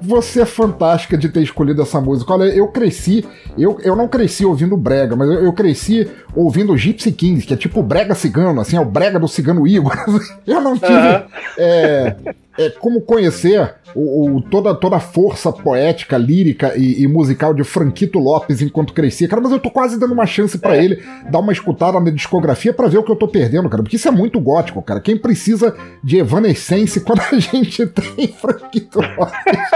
[0.00, 2.32] Você é fantástica de ter escolhido essa música.
[2.32, 3.24] Olha, eu cresci,
[3.58, 7.56] eu, eu não cresci ouvindo Brega, mas eu, eu cresci ouvindo Gypsy Kings, que é
[7.56, 9.92] tipo Brega cigano, assim, é o Brega do cigano Igor.
[10.46, 11.24] Eu não tive Aham.
[11.58, 12.16] é,
[12.58, 17.64] é, como conhecer o, o- toda, toda a força poética, lírica e, e musical de
[17.64, 19.28] Franquito Lopes enquanto crescia.
[19.28, 22.72] Cara, mas eu tô quase dando uma chance pra ele dar uma escutada na discografia
[22.72, 23.82] pra ver o que eu tô perdendo, cara.
[23.82, 25.00] Porque isso é muito gótico, cara.
[25.00, 29.70] Quem precisa de Evanescence quando a gente tem Franquito Lopes?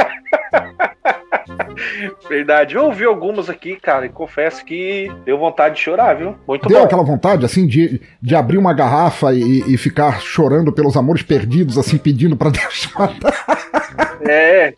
[2.29, 2.75] Verdade.
[2.75, 6.37] Eu ouvi algumas aqui, cara, e confesso que deu vontade de chorar, viu?
[6.47, 6.85] Muito Deu bom.
[6.85, 11.79] aquela vontade, assim, de, de abrir uma garrafa e, e ficar chorando pelos amores perdidos,
[11.79, 13.15] assim, pedindo pra deixar.
[14.29, 14.75] É.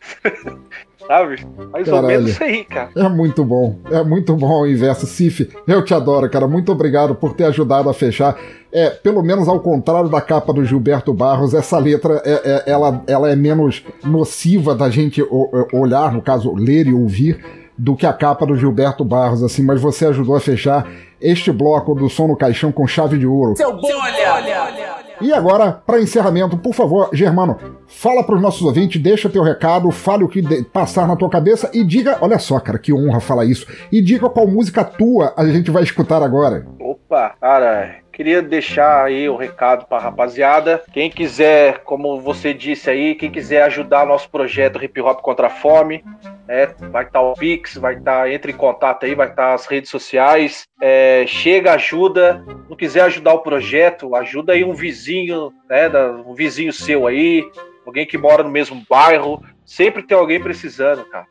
[1.06, 1.46] Sabe?
[1.72, 2.06] Mais ou Caralho.
[2.06, 2.90] menos isso aí, cara.
[2.96, 5.06] É muito bom, é muito bom o inverso.
[5.06, 6.48] Cif, eu te adoro, cara.
[6.48, 8.36] Muito obrigado por ter ajudado a fechar.
[8.72, 12.32] É, pelo menos ao contrário da capa do Gilberto Barros, essa letra é,
[12.66, 15.24] é- ela, ela é menos nociva da gente
[15.72, 17.38] olhar, no caso, ler e ouvir,
[17.78, 20.86] do que a capa do Gilberto Barros, assim, mas você ajudou a fechar
[21.20, 23.56] este bloco do som no caixão com chave de ouro.
[23.56, 25.05] Seu bom, olha!
[25.20, 29.90] E agora, para encerramento, por favor, Germano, fala para os nossos ouvintes, deixa teu recado,
[29.90, 33.44] fale o que passar na tua cabeça e diga, olha só, cara, que honra falar
[33.46, 36.66] isso, e diga qual música tua a gente vai escutar agora.
[36.78, 40.82] Opa, cara, queria deixar aí o recado pra rapaziada.
[40.90, 45.50] Quem quiser, como você disse aí, quem quiser ajudar nosso projeto Hip Hop contra a
[45.50, 46.02] Fome,
[46.48, 49.90] é, vai estar o Pix, vai estar, entre em contato aí, vai estar as redes
[49.90, 50.66] sociais.
[50.80, 52.42] É, chega, ajuda.
[52.70, 55.86] Não quiser ajudar o projeto, ajuda aí um vizinho, né,
[56.24, 57.44] um vizinho seu aí,
[57.84, 59.44] alguém que mora no mesmo bairro.
[59.62, 61.26] Sempre tem alguém precisando, cara.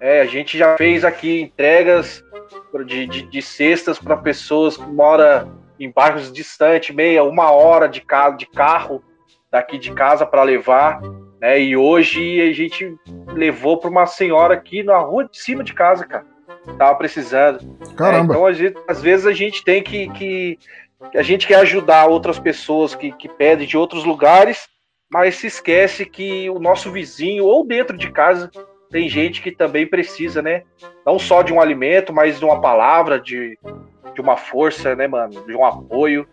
[0.00, 2.24] É, a gente já fez aqui entregas
[2.86, 8.00] de, de, de cestas para pessoas que moram em bairros distantes, meia, uma hora de,
[8.00, 9.02] ca de carro
[9.50, 11.00] daqui de casa para levar.
[11.40, 11.60] Né?
[11.60, 12.96] E hoje a gente
[13.34, 16.24] levou para uma senhora aqui na rua de cima de casa, cara.
[16.78, 17.58] Tava precisando.
[17.96, 18.34] Caramba.
[18.34, 20.58] É, então, gente- às vezes a gente tem que, que.
[21.16, 24.68] A gente quer ajudar outras pessoas que, que pedem de outros lugares,
[25.10, 28.48] mas se esquece que o nosso vizinho, ou dentro de casa,
[28.92, 30.62] tem gente que também precisa, né?
[31.04, 33.58] Não só de um alimento, mas de uma palavra, de,
[34.14, 35.44] de uma força, né, mano?
[35.46, 36.28] De um apoio.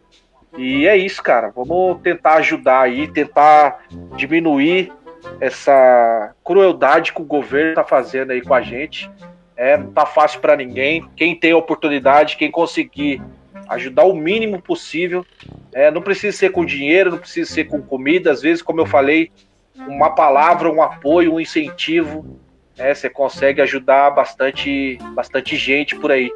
[0.58, 1.52] E é isso, cara.
[1.56, 3.86] Vamos tentar ajudar aí, tentar
[4.18, 4.92] diminuir
[5.40, 9.10] essa crueldade que o governo tá fazendo aí com a gente.
[9.56, 11.08] É, não tá fácil para ninguém.
[11.16, 13.22] Quem tem oportunidade, quem conseguir
[13.70, 15.26] ajudar o mínimo possível,
[15.72, 18.32] é, não precisa ser com dinheiro, não precisa ser com comida.
[18.32, 19.32] Às vezes, como eu falei,
[19.78, 22.40] uma palavra, um apoio, um incentivo,
[22.80, 26.32] né, você consegue ajudar bastante, bastante gente por aí,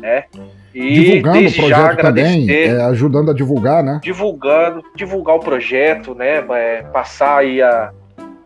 [0.00, 0.24] né?
[0.74, 4.00] E Divulgando o desde já projeto também, agradecer é, ajudando a divulgar, né?
[4.02, 6.42] divulgando, divulgar o projeto, né?
[6.52, 7.92] é, passar aí a,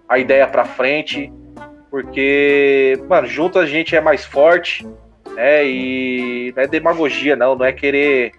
[0.09, 1.33] a ideia pra frente,
[1.89, 4.85] porque, mano, junto a gente é mais forte,
[5.37, 5.65] né?
[5.67, 8.33] E não é demagogia, não, não é querer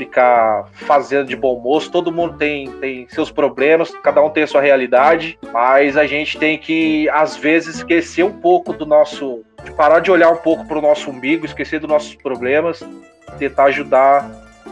[0.00, 1.90] ficar fazendo de bom moço.
[1.90, 6.38] Todo mundo tem, tem seus problemas, cada um tem a sua realidade, mas a gente
[6.38, 9.42] tem que, às vezes, esquecer um pouco do nosso.
[9.62, 12.82] de parar de olhar um pouco pro nosso umbigo, esquecer dos nossos problemas,
[13.38, 14.30] tentar ajudar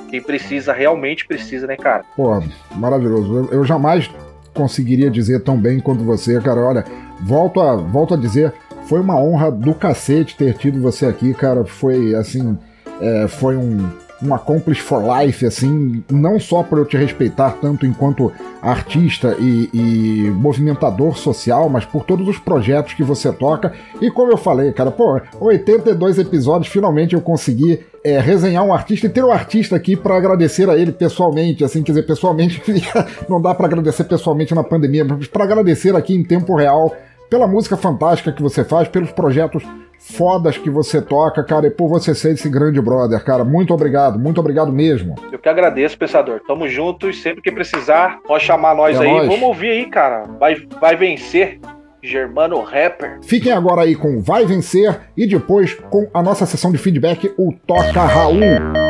[0.08, 2.04] quem precisa, realmente precisa, né, cara?
[2.16, 2.42] Pô,
[2.74, 3.36] maravilhoso.
[3.36, 4.10] Eu, eu jamais
[4.54, 6.60] conseguiria dizer tão bem quanto você, cara.
[6.60, 6.84] Olha,
[7.20, 11.66] volto a, volto a dizer, foi uma honra do cacete ter tido você aqui, cara.
[11.66, 12.56] Foi assim,
[13.00, 13.86] é, foi um,
[14.22, 19.70] um accomplish for life, assim, não só por eu te respeitar tanto enquanto artista e,
[19.72, 23.72] e movimentador social, mas por todos os projetos que você toca.
[24.00, 29.06] E como eu falei, cara, pô, 82 episódios, finalmente eu consegui é, resenhar um artista
[29.06, 32.60] e ter um artista aqui para agradecer a ele pessoalmente, assim, quer dizer, pessoalmente,
[33.28, 36.94] não dá para agradecer pessoalmente na pandemia, mas para agradecer aqui em tempo real
[37.30, 39.62] pela música fantástica que você faz, pelos projetos
[39.98, 43.44] fodas que você toca, cara, e por você ser esse grande brother, cara.
[43.44, 45.16] Muito obrigado, muito obrigado mesmo.
[45.32, 46.40] Eu que agradeço, pensador.
[46.46, 49.10] Tamo juntos, sempre que precisar, pode chamar nós É aí.
[49.10, 49.26] nóis.
[49.28, 50.24] Vamos ouvir aí, cara.
[50.38, 51.58] Vai, vai vencer.
[52.00, 53.18] Germano Rapper.
[53.22, 57.52] Fiquem agora aí com Vai Vencer e depois com a nossa sessão de feedback, o
[57.66, 58.38] Toca Raul.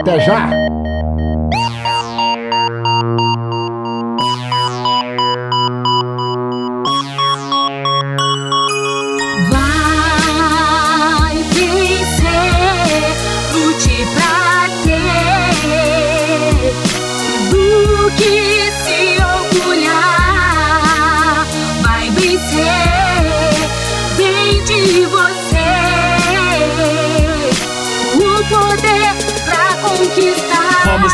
[0.03, 0.51] Até já!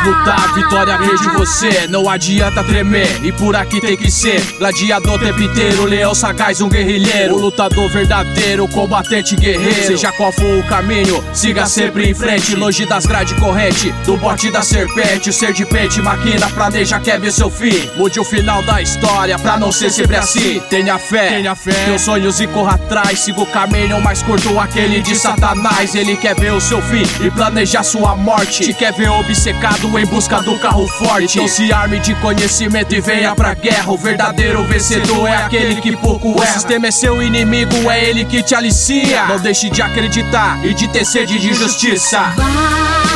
[0.04, 1.86] Lutar, vitória vem de você.
[1.88, 4.40] Não adianta tremer, e por aqui tem que ser.
[4.58, 7.34] Gladiador tempo inteiro, leão sagaz, um guerrilheiro.
[7.36, 9.86] O lutador verdadeiro, combatente guerreiro.
[9.86, 12.54] Seja qual for o caminho, siga sempre em frente.
[12.54, 15.30] Longe das grades corrente, do bote da serpente.
[15.30, 17.88] O ser de pente, maquina, planeja, quer ver seu fim.
[17.96, 20.60] Mude o final da história, pra não ser sempre assim.
[20.68, 21.72] Tenha fé, tenha fé.
[21.86, 23.20] Teus sonhos e corra atrás.
[23.20, 25.94] Siga o caminho mais curto, aquele de Satanás.
[25.94, 28.64] Ele quer ver o seu fim e planejar sua morte.
[28.64, 31.38] Te quer ver obcecado, mundo em busca do carro forte.
[31.38, 33.92] Então se arme de conhecimento e venha pra guerra.
[33.92, 36.50] O verdadeiro vencedor é aquele que pouco erra.
[36.50, 39.26] O sistema é seu inimigo, é ele que te alicia.
[39.26, 42.20] Não deixe de acreditar e de ter sede de justiça.
[42.36, 43.13] Vai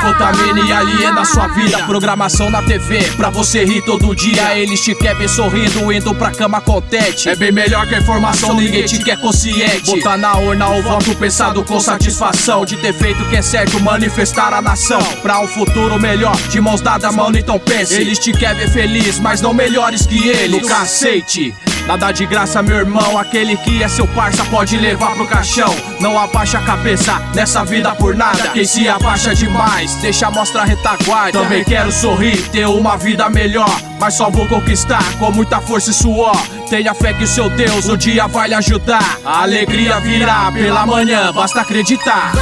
[0.00, 1.78] contamina e aliena sua vida.
[1.84, 4.58] Programação na TV, pra você rir todo dia.
[4.58, 7.28] Eles te querem sorrindo, indo pra cama contente.
[7.28, 9.90] É bem melhor que a informação, ninguém te quer consciente.
[9.90, 12.64] Botar na urna o voto pensado com satisfação.
[12.64, 15.02] De ter feito o que é certo, manifestar a nação.
[15.22, 17.94] Pra um futuro melhor, de mãos dadas, mano, então pense.
[17.94, 20.50] Eles te querem feliz, mas não melhores que eles.
[20.50, 21.54] No cacete.
[21.86, 23.18] Nada de graça, meu irmão.
[23.18, 25.74] Aquele que é seu parça pode levar pro caixão.
[25.98, 28.48] Não abaixa a cabeça nessa vida por nada.
[28.50, 31.38] Quem se abaixa demais, deixa a mostra a retaguarda.
[31.38, 33.70] Também quero sorrir, ter uma vida melhor.
[33.98, 36.36] Mas só vou conquistar com muita força e suor.
[36.68, 39.18] Tenha fé que o seu Deus um dia vai lhe ajudar.
[39.24, 42.32] A alegria virá pela manhã, basta acreditar.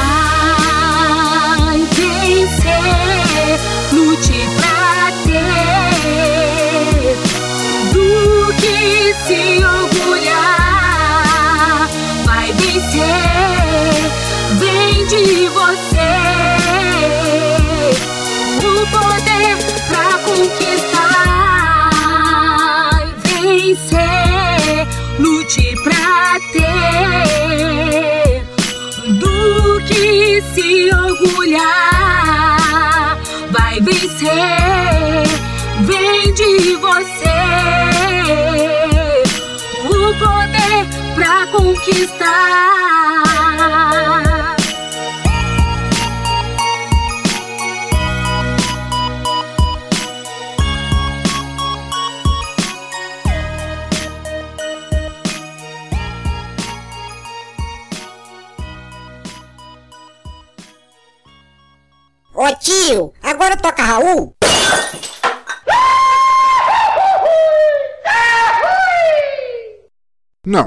[23.78, 24.88] Vencer,
[25.20, 28.42] lute pra ter
[29.20, 31.59] do que se orgulhar.
[33.50, 35.28] Vai vencer,
[35.82, 37.38] vem de você
[39.84, 42.67] o poder pra conquistar.
[62.40, 64.32] Ô tio, agora toca Raul.
[70.47, 70.65] Não.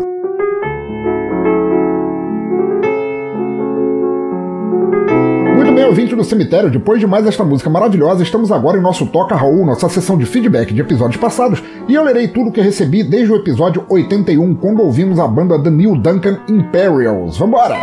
[5.56, 9.06] Muito bem, ouvinte do cemitério, depois de mais esta música maravilhosa, estamos agora em nosso
[9.06, 13.02] Toca Raul, nossa sessão de feedback de episódios passados, e eu lerei tudo que recebi
[13.02, 17.38] desde o episódio 81, quando ouvimos a banda The New Duncan Imperials.
[17.38, 17.78] Vambora!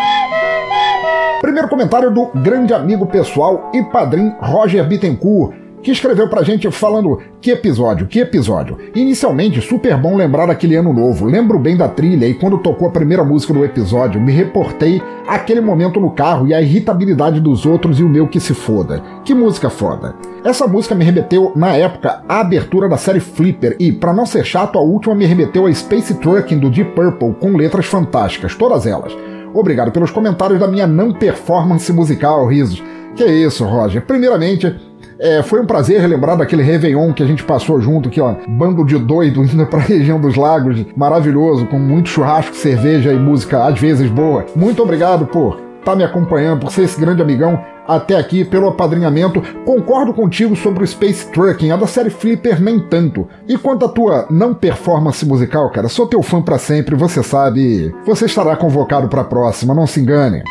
[1.40, 7.20] Primeiro comentário do grande amigo pessoal e padrinho Roger Bittencourt, que escreveu pra gente falando
[7.40, 8.77] que episódio, que episódio.
[8.93, 11.27] Inicialmente, super bom lembrar aquele ano novo.
[11.27, 15.60] Lembro bem da trilha e quando tocou a primeira música do episódio, me reportei aquele
[15.60, 19.01] momento no carro e a irritabilidade dos outros e o meu que se foda.
[19.24, 20.16] Que música foda.
[20.44, 24.44] Essa música me remeteu, na época, à abertura da série Flipper e, pra não ser
[24.44, 28.86] chato, a última me remeteu a Space Trucking do Deep Purple, com letras fantásticas, todas
[28.86, 29.16] elas.
[29.54, 32.82] Obrigado pelos comentários da minha não performance musical, risos.
[33.14, 34.02] Que é isso, Roger.
[34.02, 34.74] Primeiramente,
[35.18, 38.84] é, foi um prazer relembrar daquele Réveillon que a gente passou junto, que ó, bando
[38.84, 43.78] de doido indo pra região dos lagos, maravilhoso, com muito churrasco, cerveja e música às
[43.78, 44.46] vezes boa.
[44.54, 48.69] Muito obrigado por estar tá me acompanhando, por ser esse grande amigão até aqui, pelo
[48.69, 49.40] apadrinhamento.
[49.65, 53.27] Concordo contigo sobre o Space Trucking, a da série Flipper nem tanto.
[53.48, 57.94] E quanto à tua não performance musical, cara, sou teu fã para sempre, você sabe.
[58.05, 60.43] Você estará convocado para a próxima, não se engane.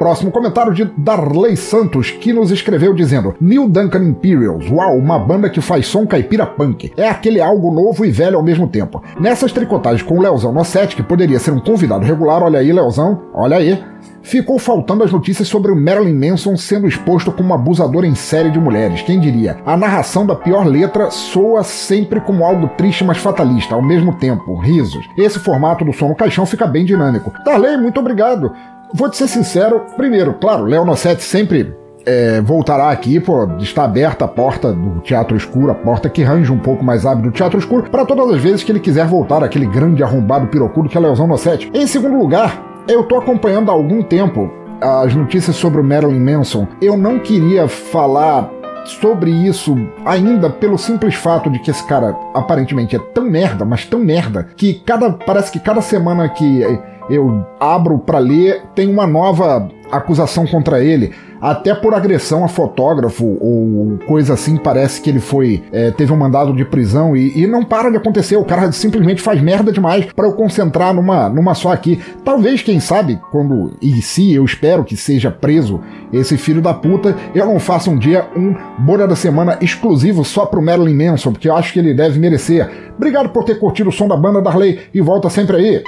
[0.00, 5.50] Próximo comentário de Darley Santos, que nos escreveu dizendo: New Duncan Imperials, uau, uma banda
[5.50, 6.90] que faz som caipira punk.
[6.96, 9.02] É aquele algo novo e velho ao mesmo tempo.
[9.20, 12.72] Nessas tricotagens com o Leozão no set, que poderia ser um convidado regular, olha aí,
[12.72, 13.78] Leozão, olha aí.
[14.22, 18.58] Ficou faltando as notícias sobre o Marilyn Manson sendo exposto como abusador em série de
[18.58, 19.02] mulheres.
[19.02, 19.58] Quem diria?
[19.66, 24.56] A narração da pior letra soa sempre como algo triste, mas fatalista, ao mesmo tempo.
[24.56, 25.06] Risos.
[25.14, 27.34] Esse formato do som no caixão fica bem dinâmico.
[27.44, 28.50] Darley, muito obrigado.
[28.92, 31.72] Vou te ser sincero, primeiro, claro, Léo Nossetti sempre
[32.04, 36.50] é, voltará aqui, pô, está aberta a porta do Teatro Escuro, a porta que range
[36.50, 39.44] um pouco mais abre do Teatro Escuro, para todas as vezes que ele quiser voltar,
[39.44, 41.70] aquele grande arrombado pirocudo que é Leozão Nossetti.
[41.72, 44.50] Em segundo lugar, eu tô acompanhando há algum tempo
[44.80, 46.66] as notícias sobre o Marilyn Manson.
[46.80, 48.50] Eu não queria falar
[48.90, 53.84] sobre isso ainda pelo simples fato de que esse cara aparentemente é tão merda, mas
[53.84, 56.62] tão merda, que cada parece que cada semana que
[57.08, 63.24] eu abro para ler, tem uma nova acusação contra ele, até por agressão a fotógrafo
[63.40, 67.46] ou coisa assim, parece que ele foi é, teve um mandado de prisão e, e,
[67.46, 68.36] não para de acontecer.
[68.36, 72.00] O cara simplesmente faz merda demais para eu concentrar numa, numa só aqui.
[72.24, 75.80] Talvez, quem sabe, quando e se eu espero que seja preso
[76.12, 80.44] esse filho da puta, eu não faça um dia um Bolha da Semana exclusivo só
[80.44, 82.68] pro Marilyn Manson, porque eu acho que ele deve merecer.
[82.96, 85.82] Obrigado por ter curtido o som da banda Darley e volta sempre aí.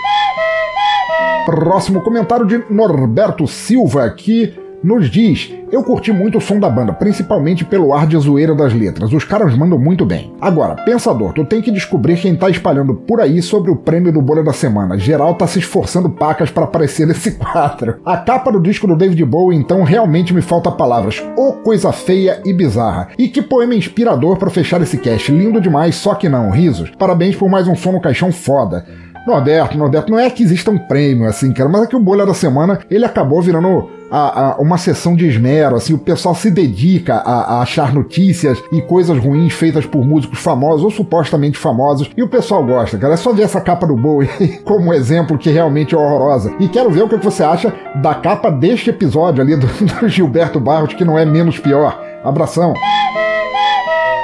[1.45, 6.93] Próximo comentário de Norberto Silva, que nos diz: Eu curti muito o som da banda,
[6.93, 9.13] principalmente pelo ar de zoeira das letras.
[9.13, 10.33] Os caras mandam muito bem.
[10.41, 14.23] Agora, pensador, tu tem que descobrir quem tá espalhando por aí sobre o prêmio do
[14.23, 14.97] Bolha da Semana.
[14.97, 17.97] Geral tá se esforçando pacas para aparecer nesse quadro.
[18.05, 21.21] A capa do disco do David Bowie, então, realmente me falta palavras.
[21.37, 23.09] Ô oh, coisa feia e bizarra.
[23.19, 25.33] E que poema inspirador para fechar esse cast.
[25.33, 26.51] Lindo demais, só que não.
[26.51, 26.93] Risos.
[26.97, 28.87] Parabéns por mais um som no caixão foda.
[29.27, 32.27] Norberto, Norberto, não é que exista um prêmio, assim, cara, mas é que o Bolha
[32.27, 36.51] da Semana, ele acabou virando a, a, uma sessão de esmero, assim, o pessoal se
[36.51, 42.11] dedica a, a, achar notícias e coisas ruins feitas por músicos famosos ou supostamente famosos,
[42.17, 43.15] e o pessoal gosta, cara.
[43.15, 44.29] É só ver essa capa do Bowie
[44.65, 46.53] como um exemplo que realmente é horrorosa.
[46.61, 47.73] E quero ver o que você acha
[48.03, 51.99] da capa deste episódio ali do, do Gilberto Barros, que não é menos pior.
[52.23, 52.75] Abração!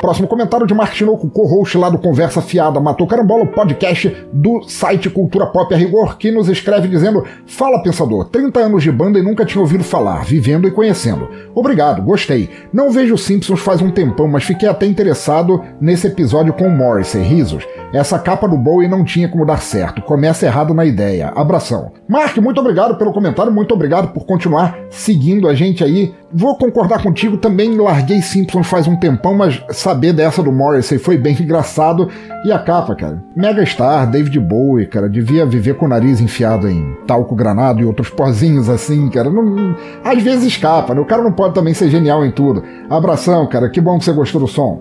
[0.00, 5.10] Próximo comentário de Mark Tinoco, co-host lá do Conversa Fiada, Matou Carambola, podcast do site
[5.10, 9.22] Cultura Pop a Rigor, que nos escreve dizendo: Fala pensador, 30 anos de banda e
[9.22, 11.28] nunca tinha ouvido falar, vivendo e conhecendo.
[11.52, 12.48] Obrigado, gostei.
[12.72, 17.22] Não vejo Simpsons faz um tempão, mas fiquei até interessado nesse episódio com o Morrissey,
[17.22, 17.66] risos.
[17.92, 21.32] Essa capa do Bowie não tinha como dar certo, começa errado na ideia.
[21.34, 21.90] Abração.
[22.06, 26.14] Mark, muito obrigado pelo comentário, muito obrigado por continuar seguindo a gente aí.
[26.30, 31.16] Vou concordar contigo, também larguei Simpsons faz um tempão, mas saber dessa do Morrissey foi
[31.16, 32.10] bem engraçado.
[32.44, 33.22] E a capa, cara?
[33.34, 37.84] Mega Star, David Bowie, cara, devia viver com o nariz enfiado em talco granado e
[37.84, 39.30] outros pozinhos assim, cara.
[39.30, 39.74] Não,
[40.04, 41.00] às vezes escapa, né?
[41.00, 42.62] O cara não pode também ser genial em tudo.
[42.90, 44.78] Abração, cara, que bom que você gostou do som.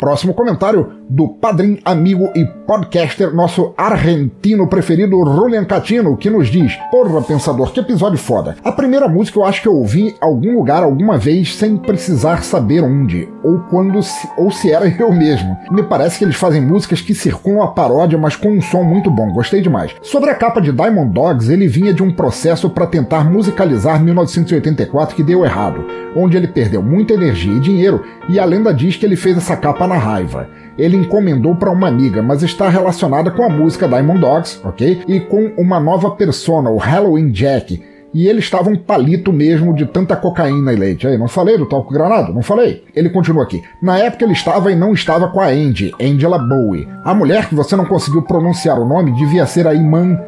[0.00, 6.72] Próximo comentário do padrinho, amigo e podcaster, nosso argentino preferido, Julian Catino, que nos diz:
[6.90, 8.54] Porra, pensador, que episódio foda.
[8.62, 12.44] A primeira música eu acho que eu ouvi em algum lugar alguma vez sem precisar
[12.44, 15.56] saber onde, ou quando, se, ou se era eu mesmo.
[15.70, 19.10] Me parece que eles fazem músicas que circulam a paródia, mas com um som muito
[19.10, 19.96] bom, gostei demais.
[20.02, 25.16] Sobre a capa de Diamond Dogs, ele vinha de um processo para tentar musicalizar 1984
[25.16, 25.84] que deu errado,
[26.14, 29.56] onde ele perdeu muita energia e dinheiro, e a lenda diz que ele fez essa
[29.56, 30.48] capa na raiva
[30.78, 35.02] ele encomendou para uma amiga, mas está relacionada com a música Diamond Dogs, ok?
[35.08, 37.82] E com uma nova persona, o Halloween Jack.
[38.14, 41.06] E ele estava um palito mesmo de tanta cocaína e leite.
[41.06, 42.32] Aí, não falei do talco granado?
[42.32, 42.84] Não falei?
[42.94, 43.62] Ele continua aqui.
[43.82, 46.88] Na época ele estava e não estava com a Andy, Angela Bowie.
[47.04, 50.18] A mulher que você não conseguiu pronunciar o nome devia ser a Iman.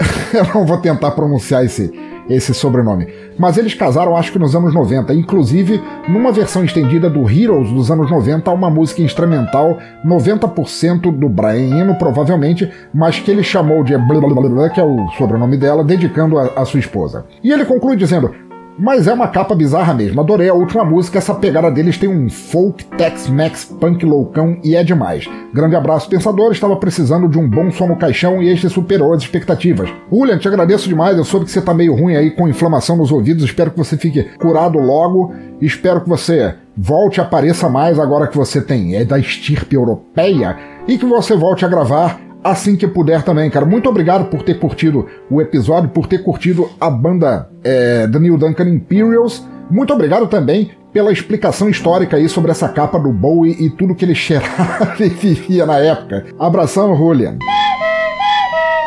[0.34, 1.92] Eu não vou tentar pronunciar esse,
[2.28, 3.08] esse sobrenome.
[3.38, 7.90] Mas eles casaram acho que nos anos 90, inclusive numa versão estendida do Heroes dos
[7.90, 13.94] anos 90, uma música instrumental 90% do Brian Eno, provavelmente, mas que ele chamou de
[14.72, 17.24] que é o sobrenome dela, dedicando a, a sua esposa.
[17.42, 18.32] E ele conclui dizendo:
[18.78, 20.20] mas é uma capa bizarra mesmo.
[20.20, 24.82] Adorei a última música, essa pegada deles tem um folk, Tex-Mex, punk loucão e é
[24.82, 25.28] demais.
[25.52, 26.52] Grande abraço, pensador.
[26.52, 29.88] Estava precisando de um bom som no caixão e este superou as expectativas.
[30.10, 31.16] Julian, te agradeço demais.
[31.16, 33.44] Eu soube que você tá meio ruim aí com inflamação nos ouvidos.
[33.44, 35.32] Espero que você fique curado logo.
[35.60, 40.56] Espero que você volte apareça mais agora que você tem é da estirpe europeia
[40.88, 43.64] e que você volte a gravar assim que puder também, cara.
[43.64, 48.36] Muito obrigado por ter curtido o episódio, por ter curtido a banda é, da Neil
[48.36, 49.46] Duncan Imperials.
[49.70, 54.04] Muito obrigado também pela explicação histórica aí sobre essa capa do Bowie e tudo que
[54.04, 56.26] ele cheirava e vivia na época.
[56.38, 57.38] Abração, Julian.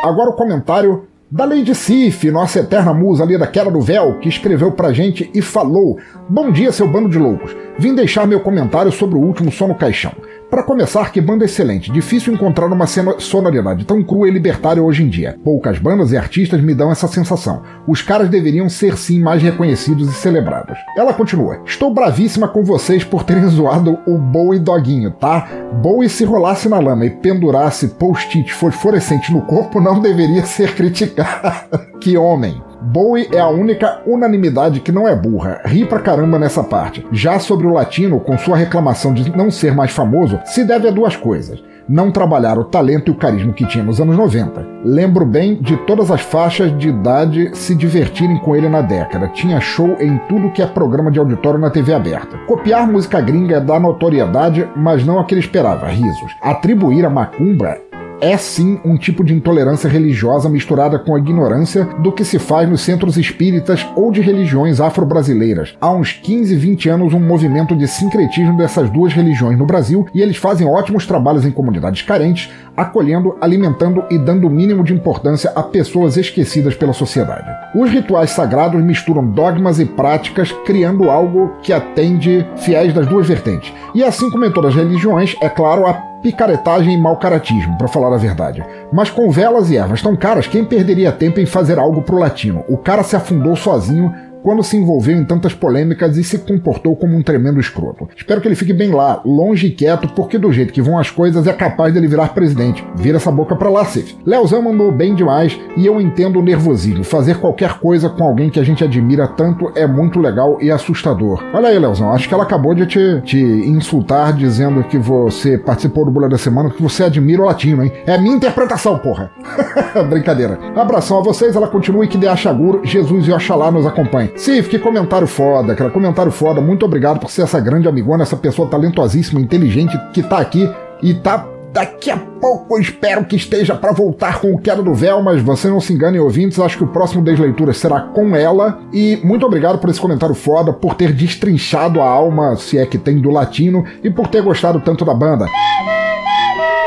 [0.04, 4.28] Agora o comentário da Lady Sif, nossa eterna musa ali da queda do véu, que
[4.28, 7.56] escreveu pra gente e falou: Bom dia, seu bando de loucos.
[7.78, 10.12] Vim deixar meu comentário sobre o último som no caixão.
[10.50, 11.90] Para começar, que banda excelente.
[11.90, 15.36] Difícil encontrar uma sonoridade tão crua e libertária hoje em dia.
[15.42, 17.62] Poucas bandas e artistas me dão essa sensação.
[17.86, 20.78] Os caras deveriam ser sim mais reconhecidos e celebrados.
[20.96, 25.48] Ela continua: Estou bravíssima com vocês por terem zoado o Bowie Doguinho, tá?
[25.82, 31.80] Bowie se rolasse na lama e pendurasse post-it fosforescente no corpo não deveria ser criticado.
[32.00, 32.65] que homem!
[32.80, 37.06] Bowie é a única unanimidade que não é burra, ri pra caramba nessa parte.
[37.10, 40.90] Já sobre o latino, com sua reclamação de não ser mais famoso, se deve a
[40.90, 44.66] duas coisas não trabalhar o talento e o carisma que tinha nos anos 90.
[44.84, 49.28] Lembro bem de todas as faixas de idade se divertirem com ele na década.
[49.28, 52.36] Tinha show em tudo que é programa de auditório na TV aberta.
[52.46, 56.32] Copiar música gringa é dar notoriedade, mas não a que ele esperava, risos.
[56.42, 57.78] Atribuir a Macumba
[58.20, 62.68] é sim um tipo de intolerância religiosa misturada com a ignorância do que se faz
[62.68, 65.76] nos centros espíritas ou de religiões afro-brasileiras.
[65.80, 70.22] Há uns 15, 20 anos, um movimento de sincretismo dessas duas religiões no Brasil e
[70.22, 75.50] eles fazem ótimos trabalhos em comunidades carentes, acolhendo, alimentando e dando o mínimo de importância
[75.54, 77.48] a pessoas esquecidas pela sociedade.
[77.74, 83.72] Os rituais sagrados misturam dogmas e práticas, criando algo que atende fiéis das duas vertentes.
[83.94, 87.88] E assim como em todas as religiões, é claro, a picaretagem e mau caratismo, para
[87.88, 88.64] falar a verdade.
[88.92, 92.64] Mas com velas e ervas tão caras, quem perderia tempo em fazer algo pro latino?
[92.68, 94.14] O cara se afundou sozinho
[94.46, 98.08] quando se envolveu em tantas polêmicas e se comportou como um tremendo escroto.
[98.16, 101.10] Espero que ele fique bem lá, longe e quieto, porque do jeito que vão as
[101.10, 102.86] coisas é capaz dele virar presidente.
[102.94, 104.16] Vira essa boca pra lá, Cif.
[104.24, 107.02] Leozão mandou bem demais e eu entendo o nervosismo.
[107.02, 111.42] Fazer qualquer coisa com alguém que a gente admira tanto é muito legal e assustador.
[111.52, 116.04] Olha aí, Leozão, acho que ela acabou de te, te insultar dizendo que você participou
[116.04, 117.90] do Bolha da Semana, que você admira o latino, hein?
[118.06, 119.28] É minha interpretação, porra.
[120.08, 120.56] Brincadeira.
[120.76, 122.36] Abração a vocês, ela continua e que dê a
[122.84, 124.35] Jesus e Oxalá nos acompanhe.
[124.36, 125.90] Sif, que comentário foda, cara.
[125.90, 126.60] Comentário foda.
[126.60, 130.70] Muito obrigado por ser essa grande amigona, essa pessoa talentosíssima, inteligente, que tá aqui
[131.02, 131.48] e tá.
[131.72, 135.42] Daqui a pouco eu espero que esteja para voltar com o Queda do Véu, mas
[135.42, 138.78] você não se engane, ouvintes, acho que o próximo Desleituras será com ela.
[138.94, 142.96] E muito obrigado por esse comentário foda, por ter destrinchado a alma, se é que
[142.96, 145.46] tem, do latino, e por ter gostado tanto da banda.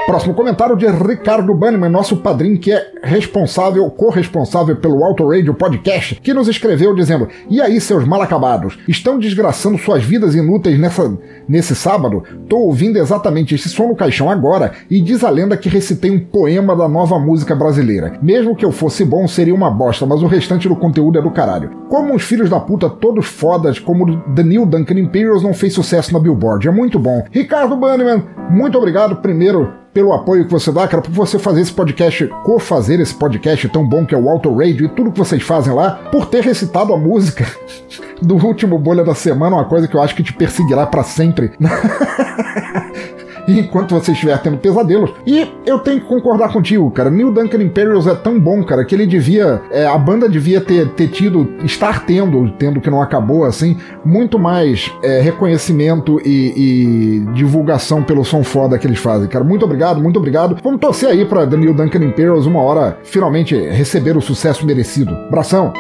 [0.10, 6.16] Próximo comentário de Ricardo Banniman, nosso padrinho que é responsável, corresponsável pelo Auto Radio Podcast,
[6.16, 11.16] que nos escreveu dizendo: E aí, seus mal acabados, estão desgraçando suas vidas inúteis nessa,
[11.48, 12.24] nesse sábado?
[12.50, 16.20] Tô ouvindo exatamente esse som no caixão agora e diz a lenda que recitei um
[16.20, 18.18] poema da nova música brasileira.
[18.20, 21.30] Mesmo que eu fosse bom, seria uma bosta, mas o restante do conteúdo é do
[21.30, 21.70] caralho.
[21.88, 26.12] Como uns filhos da puta todos fodas, como The New Duncan Imperials não fez sucesso
[26.12, 26.68] na Billboard.
[26.68, 27.24] É muito bom.
[27.30, 31.74] Ricardo Banniman, muito obrigado primeiro pelo apoio que você dá, cara, por você fazer esse
[31.74, 35.42] podcast, co-fazer esse podcast tão bom que é o Auto Radio e tudo que vocês
[35.42, 37.46] fazem lá, por ter recitado a música
[38.22, 41.52] do último Bolha da Semana, uma coisa que eu acho que te perseguirá para sempre.
[43.48, 45.12] enquanto você estiver tendo pesadelos.
[45.26, 47.10] E eu tenho que concordar contigo, cara.
[47.10, 49.62] Neil Duncan Imperials é tão bom, cara, que ele devia.
[49.72, 54.38] É, a banda devia ter, ter tido, estar tendo, tendo que não acabou, assim, muito
[54.38, 59.44] mais é, reconhecimento e, e, divulgação pelo som foda que eles fazem, cara.
[59.44, 60.58] Muito obrigado, muito obrigado.
[60.64, 65.16] Vamos torcer aí pra Neil Duncan Imperials uma hora finalmente receber o sucesso merecido.
[65.28, 65.74] Abração!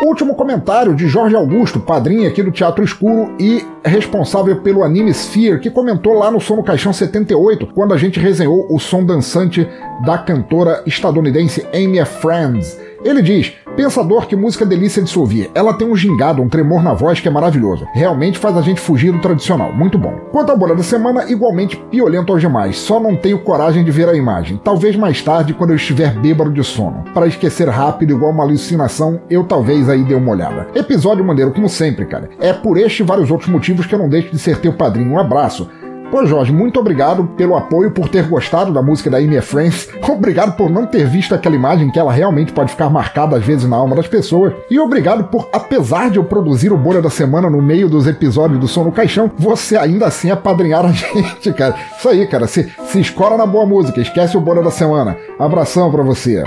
[0.00, 5.58] Último comentário de Jorge Augusto, padrinho aqui do Teatro Escuro e responsável pelo Anime Sphere,
[5.58, 9.68] que comentou lá no Som no Caixão 78, quando a gente resenhou o som dançante
[10.04, 12.78] da cantora estadunidense Amy Friends.
[13.04, 15.50] Ele diz: Pensador, que música delícia de se ouvir.
[15.54, 17.86] Ela tem um gingado, um tremor na voz que é maravilhoso.
[17.94, 19.72] Realmente faz a gente fugir do tradicional.
[19.72, 20.14] Muito bom.
[20.32, 22.76] Quanto à bolha da semana, igualmente piolento aos demais.
[22.76, 24.60] Só não tenho coragem de ver a imagem.
[24.62, 27.04] Talvez mais tarde, quando eu estiver bêbado de sono.
[27.14, 30.66] Para esquecer rápido, igual uma alucinação, eu talvez aí dê uma olhada.
[30.74, 32.28] Episódio maneiro, como sempre, cara.
[32.40, 35.12] É por este e vários outros motivos que eu não deixo de ser teu padrinho.
[35.12, 35.68] Um abraço.
[36.10, 39.88] Pô, Jorge, muito obrigado pelo apoio, por ter gostado da música da Amy Friends.
[40.08, 43.68] Obrigado por não ter visto aquela imagem que ela realmente pode ficar marcada às vezes
[43.68, 44.54] na alma das pessoas.
[44.70, 48.58] E obrigado por, apesar de eu produzir o Bolha da Semana no meio dos episódios
[48.58, 51.76] do Som no Caixão, você ainda assim apadrinhar a gente, cara.
[51.96, 52.46] Isso aí, cara.
[52.46, 55.16] Se, se escora na boa música, esquece o Bolha da Semana.
[55.38, 56.42] Abração pra você.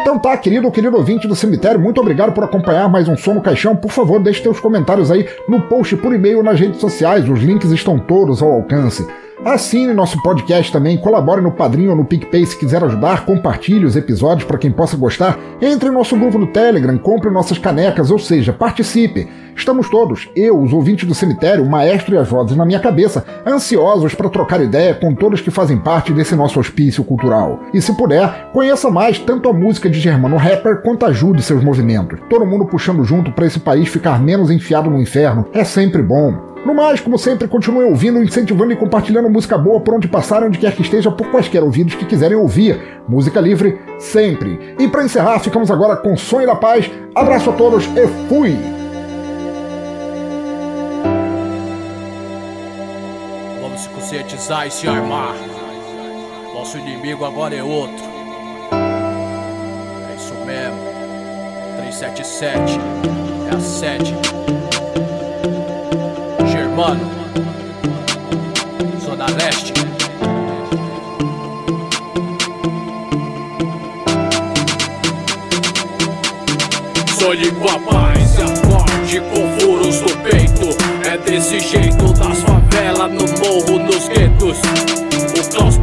[0.00, 3.34] Então tá, querido ou querido ouvinte do cemitério, muito obrigado por acompanhar mais um Som
[3.34, 3.76] no Caixão.
[3.76, 7.70] Por favor, deixe seus comentários aí no post por e-mail nas redes sociais, os links
[7.70, 9.06] estão todos ao alcance.
[9.42, 13.96] Assine nosso podcast também, colabore no Padrinho ou no PicPay se quiser ajudar, compartilhe os
[13.96, 18.18] episódios para quem possa gostar, entre em nosso grupo no Telegram, compre nossas canecas, ou
[18.18, 19.26] seja, participe.
[19.56, 23.24] Estamos todos, eu, os ouvintes do cemitério, o maestro e as vozes na minha cabeça,
[23.46, 27.60] ansiosos para trocar ideia com todos que fazem parte desse nosso hospício cultural.
[27.72, 32.20] E se puder, conheça mais tanto a música de Germano Rapper quanto ajude seus movimentos.
[32.28, 36.49] Todo mundo puxando junto para esse país ficar menos enfiado no inferno é sempre bom.
[36.64, 40.58] No mais, como sempre, continue ouvindo, incentivando e compartilhando música boa por onde passar, onde
[40.58, 43.00] quer que esteja, por quaisquer ouvidos que quiserem ouvir.
[43.08, 44.76] Música livre, sempre.
[44.78, 46.90] E para encerrar, ficamos agora com Sonho da Paz.
[47.14, 48.58] Abraço a todos e fui!
[53.62, 55.34] Vamos se conscientizar e se armar.
[56.54, 58.04] Nosso inimigo agora é outro.
[60.10, 60.78] É isso mesmo.
[61.78, 62.78] 377
[63.50, 64.14] é a sede.
[66.80, 67.10] Germano,
[69.04, 69.74] Zona Leste.
[77.18, 80.74] Sonhe com a paz e acorde com furos no peito.
[81.06, 84.58] É desse jeito nas favelas, no morro, nos guetos.
[85.38, 85.76] O caos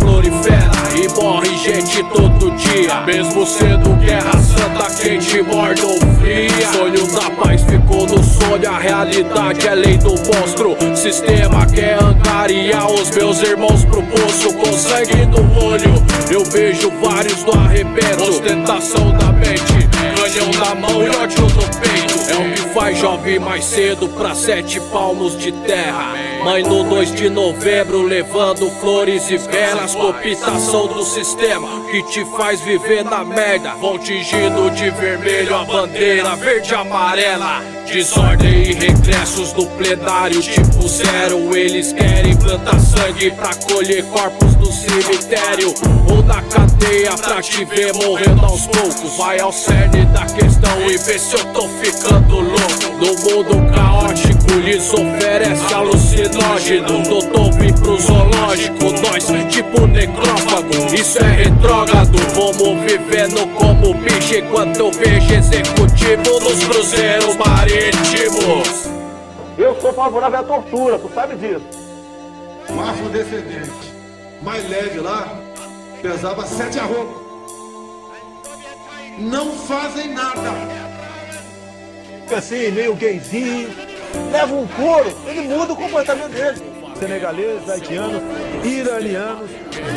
[0.98, 3.02] prolifica morre gente todo dia.
[3.06, 6.72] Mesmo sendo guerra santa, quente, morna ou fria.
[6.72, 10.76] Sonho da paz ficou no sonho, a realidade é lei do monstro.
[10.96, 15.94] Sistema quer angariar os meus irmãos pro poço com sangue no olho.
[16.32, 22.17] Eu vejo vários no arrebento, ostentação da mente, canhão na mão e ódio no peito.
[22.30, 26.14] É o que faz jovem mais cedo pra sete palmos de terra.
[26.44, 32.62] Mãe no 2 de novembro levando flores e velas, cooptação do sistema que te faz
[32.62, 33.72] viver na merda.
[33.76, 37.62] Vão tingindo de vermelho a bandeira verde e amarela.
[37.86, 41.56] Desordem e regressos no plenário tipo zero.
[41.56, 45.74] Eles querem plantar sangue pra colher corpos no cemitério
[46.10, 49.18] ou na cadeia pra te ver morrendo aos poucos.
[49.18, 52.88] Vai ao cerne da questão e vê se eu tô ficando louco.
[52.98, 57.04] No mundo caótico lhes oferece alucinógeno.
[57.04, 60.94] Do topo pro zoológico, nós tipo necrófago.
[60.94, 68.90] Isso é retrógrado, vamos vivendo como bicho enquanto eu vejo executivo nos cruzeiros marítimos.
[69.58, 71.66] Eu sou favorável à tortura, tu sabe disso.
[72.70, 73.72] Um afrodescendente
[74.42, 75.28] mais leve lá
[76.02, 77.28] pesava sete arrobas.
[79.18, 80.54] Não fazem nada.
[82.28, 83.70] Fica assim, meio gayzinho,
[84.34, 86.62] leva um couro, ele muda o comportamento dele.
[87.00, 88.22] Senegaleses, haitianos,
[88.66, 89.50] iranianos,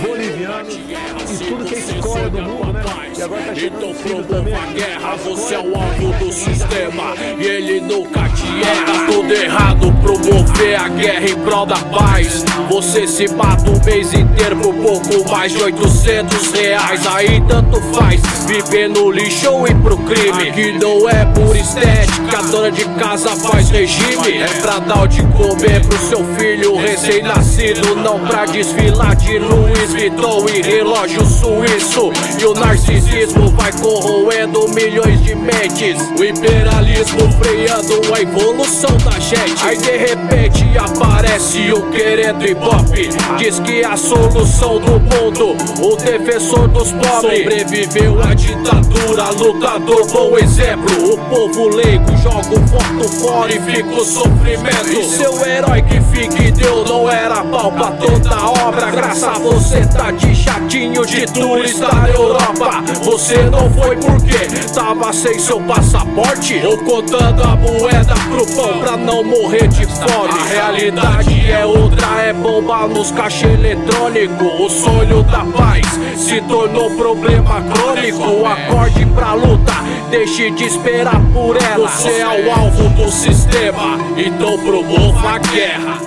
[0.02, 3.10] bolivianos e tudo que é escolha do mundo, né?
[3.16, 7.14] E agora tá Então promova a guerra, você é o alvo do sistema.
[7.38, 12.44] E ele nunca te erra, tudo errado Promover a guerra em prol da paz.
[12.70, 17.06] Você se mata o mês inteiro por pouco mais de 800 reais.
[17.06, 20.52] Aí tanto faz, viver no lixo ou ir pro crime.
[20.52, 24.38] Que não é por estética, a dona de casa faz regime.
[24.38, 29.38] É pra dar o de comer pro seu filho recém-nascido Não pra desfilar de
[29.70, 32.10] Louis Vuitton e relógio suíço.
[32.40, 35.96] E o narcisismo vai corroendo milhões de mentes.
[36.18, 39.64] O imperialismo freando a evolução da gente.
[39.64, 43.10] Aí de repente aparece o querendo ibope.
[43.38, 45.56] Diz que é a solução do mundo.
[45.80, 47.44] O defensor dos pobres.
[47.44, 49.30] Sobreviveu à ditadura.
[49.30, 51.14] Lutador, bom exemplo.
[51.14, 54.90] O povo leigo joga o voto fora e fica o sofrimento.
[54.90, 58.90] E seu herói que fica e deu não era pau pra toda obra.
[58.90, 59.59] Graças a você
[59.92, 62.82] tá de chatinho de turista na Europa.
[63.04, 64.38] Você não foi porque
[64.74, 70.30] tava sem seu passaporte Ou contando a moeda pro pão pra não morrer de fome?
[70.30, 74.44] A realidade é outra, é bomba nos caixa eletrônico.
[74.44, 78.46] O sonho da paz se tornou problema crônico.
[78.46, 79.72] Acorde pra luta,
[80.10, 81.88] deixe de esperar por ela.
[81.88, 85.98] Você é o alvo do sistema, então promova a guerra.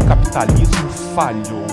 [0.00, 1.63] O capitalismo falhou,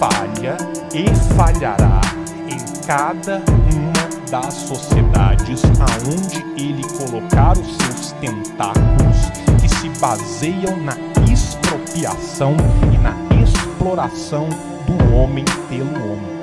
[0.00, 0.56] falha
[0.94, 1.04] e
[1.34, 2.00] falhará
[2.48, 10.96] em cada uma das sociedades aonde ele colocar os seus tentáculos que se baseiam na
[11.30, 12.56] expropriação
[12.90, 13.14] e na
[13.44, 14.48] exploração
[14.86, 16.40] do homem pelo homem.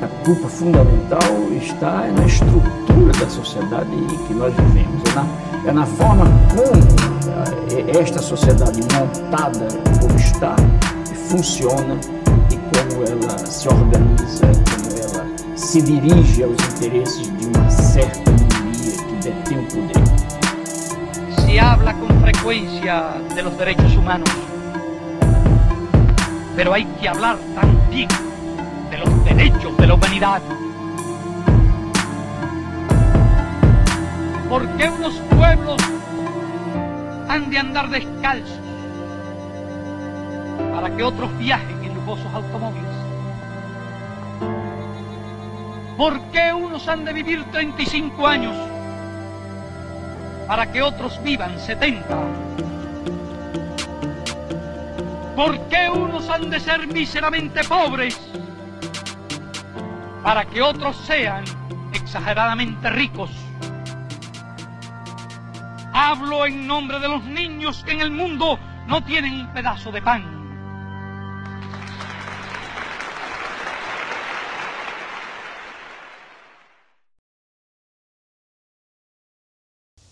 [0.00, 5.72] A culpa fundamental está na estrutura da sociedade em que nós vivemos, é na, é
[5.72, 6.80] na forma como
[7.72, 9.66] eh, esta sociedade montada
[10.00, 10.54] como está
[11.30, 11.94] funciona
[12.50, 18.96] e como ela se organiza, como ela se dirige aos interesses de uma certa minoria
[19.06, 21.46] que detém o poder.
[21.46, 24.28] Se habla con frecuencia de los derechos humanos,
[26.56, 28.08] pero hay que hablar también
[28.90, 30.42] de los derechos de la humanidad.
[34.48, 35.80] ¿Por qué unos pueblos
[37.28, 38.69] han de andar descalzos
[40.80, 42.90] para que otros viajen en lujosos automóviles?
[45.94, 48.56] ¿Por qué unos han de vivir 35 años
[50.46, 52.16] para que otros vivan 70?
[55.36, 58.18] ¿Por qué unos han de ser míseramente pobres
[60.22, 61.44] para que otros sean
[61.92, 63.30] exageradamente ricos?
[65.92, 70.00] Hablo en nombre de los niños que en el mundo no tienen un pedazo de
[70.00, 70.39] pan.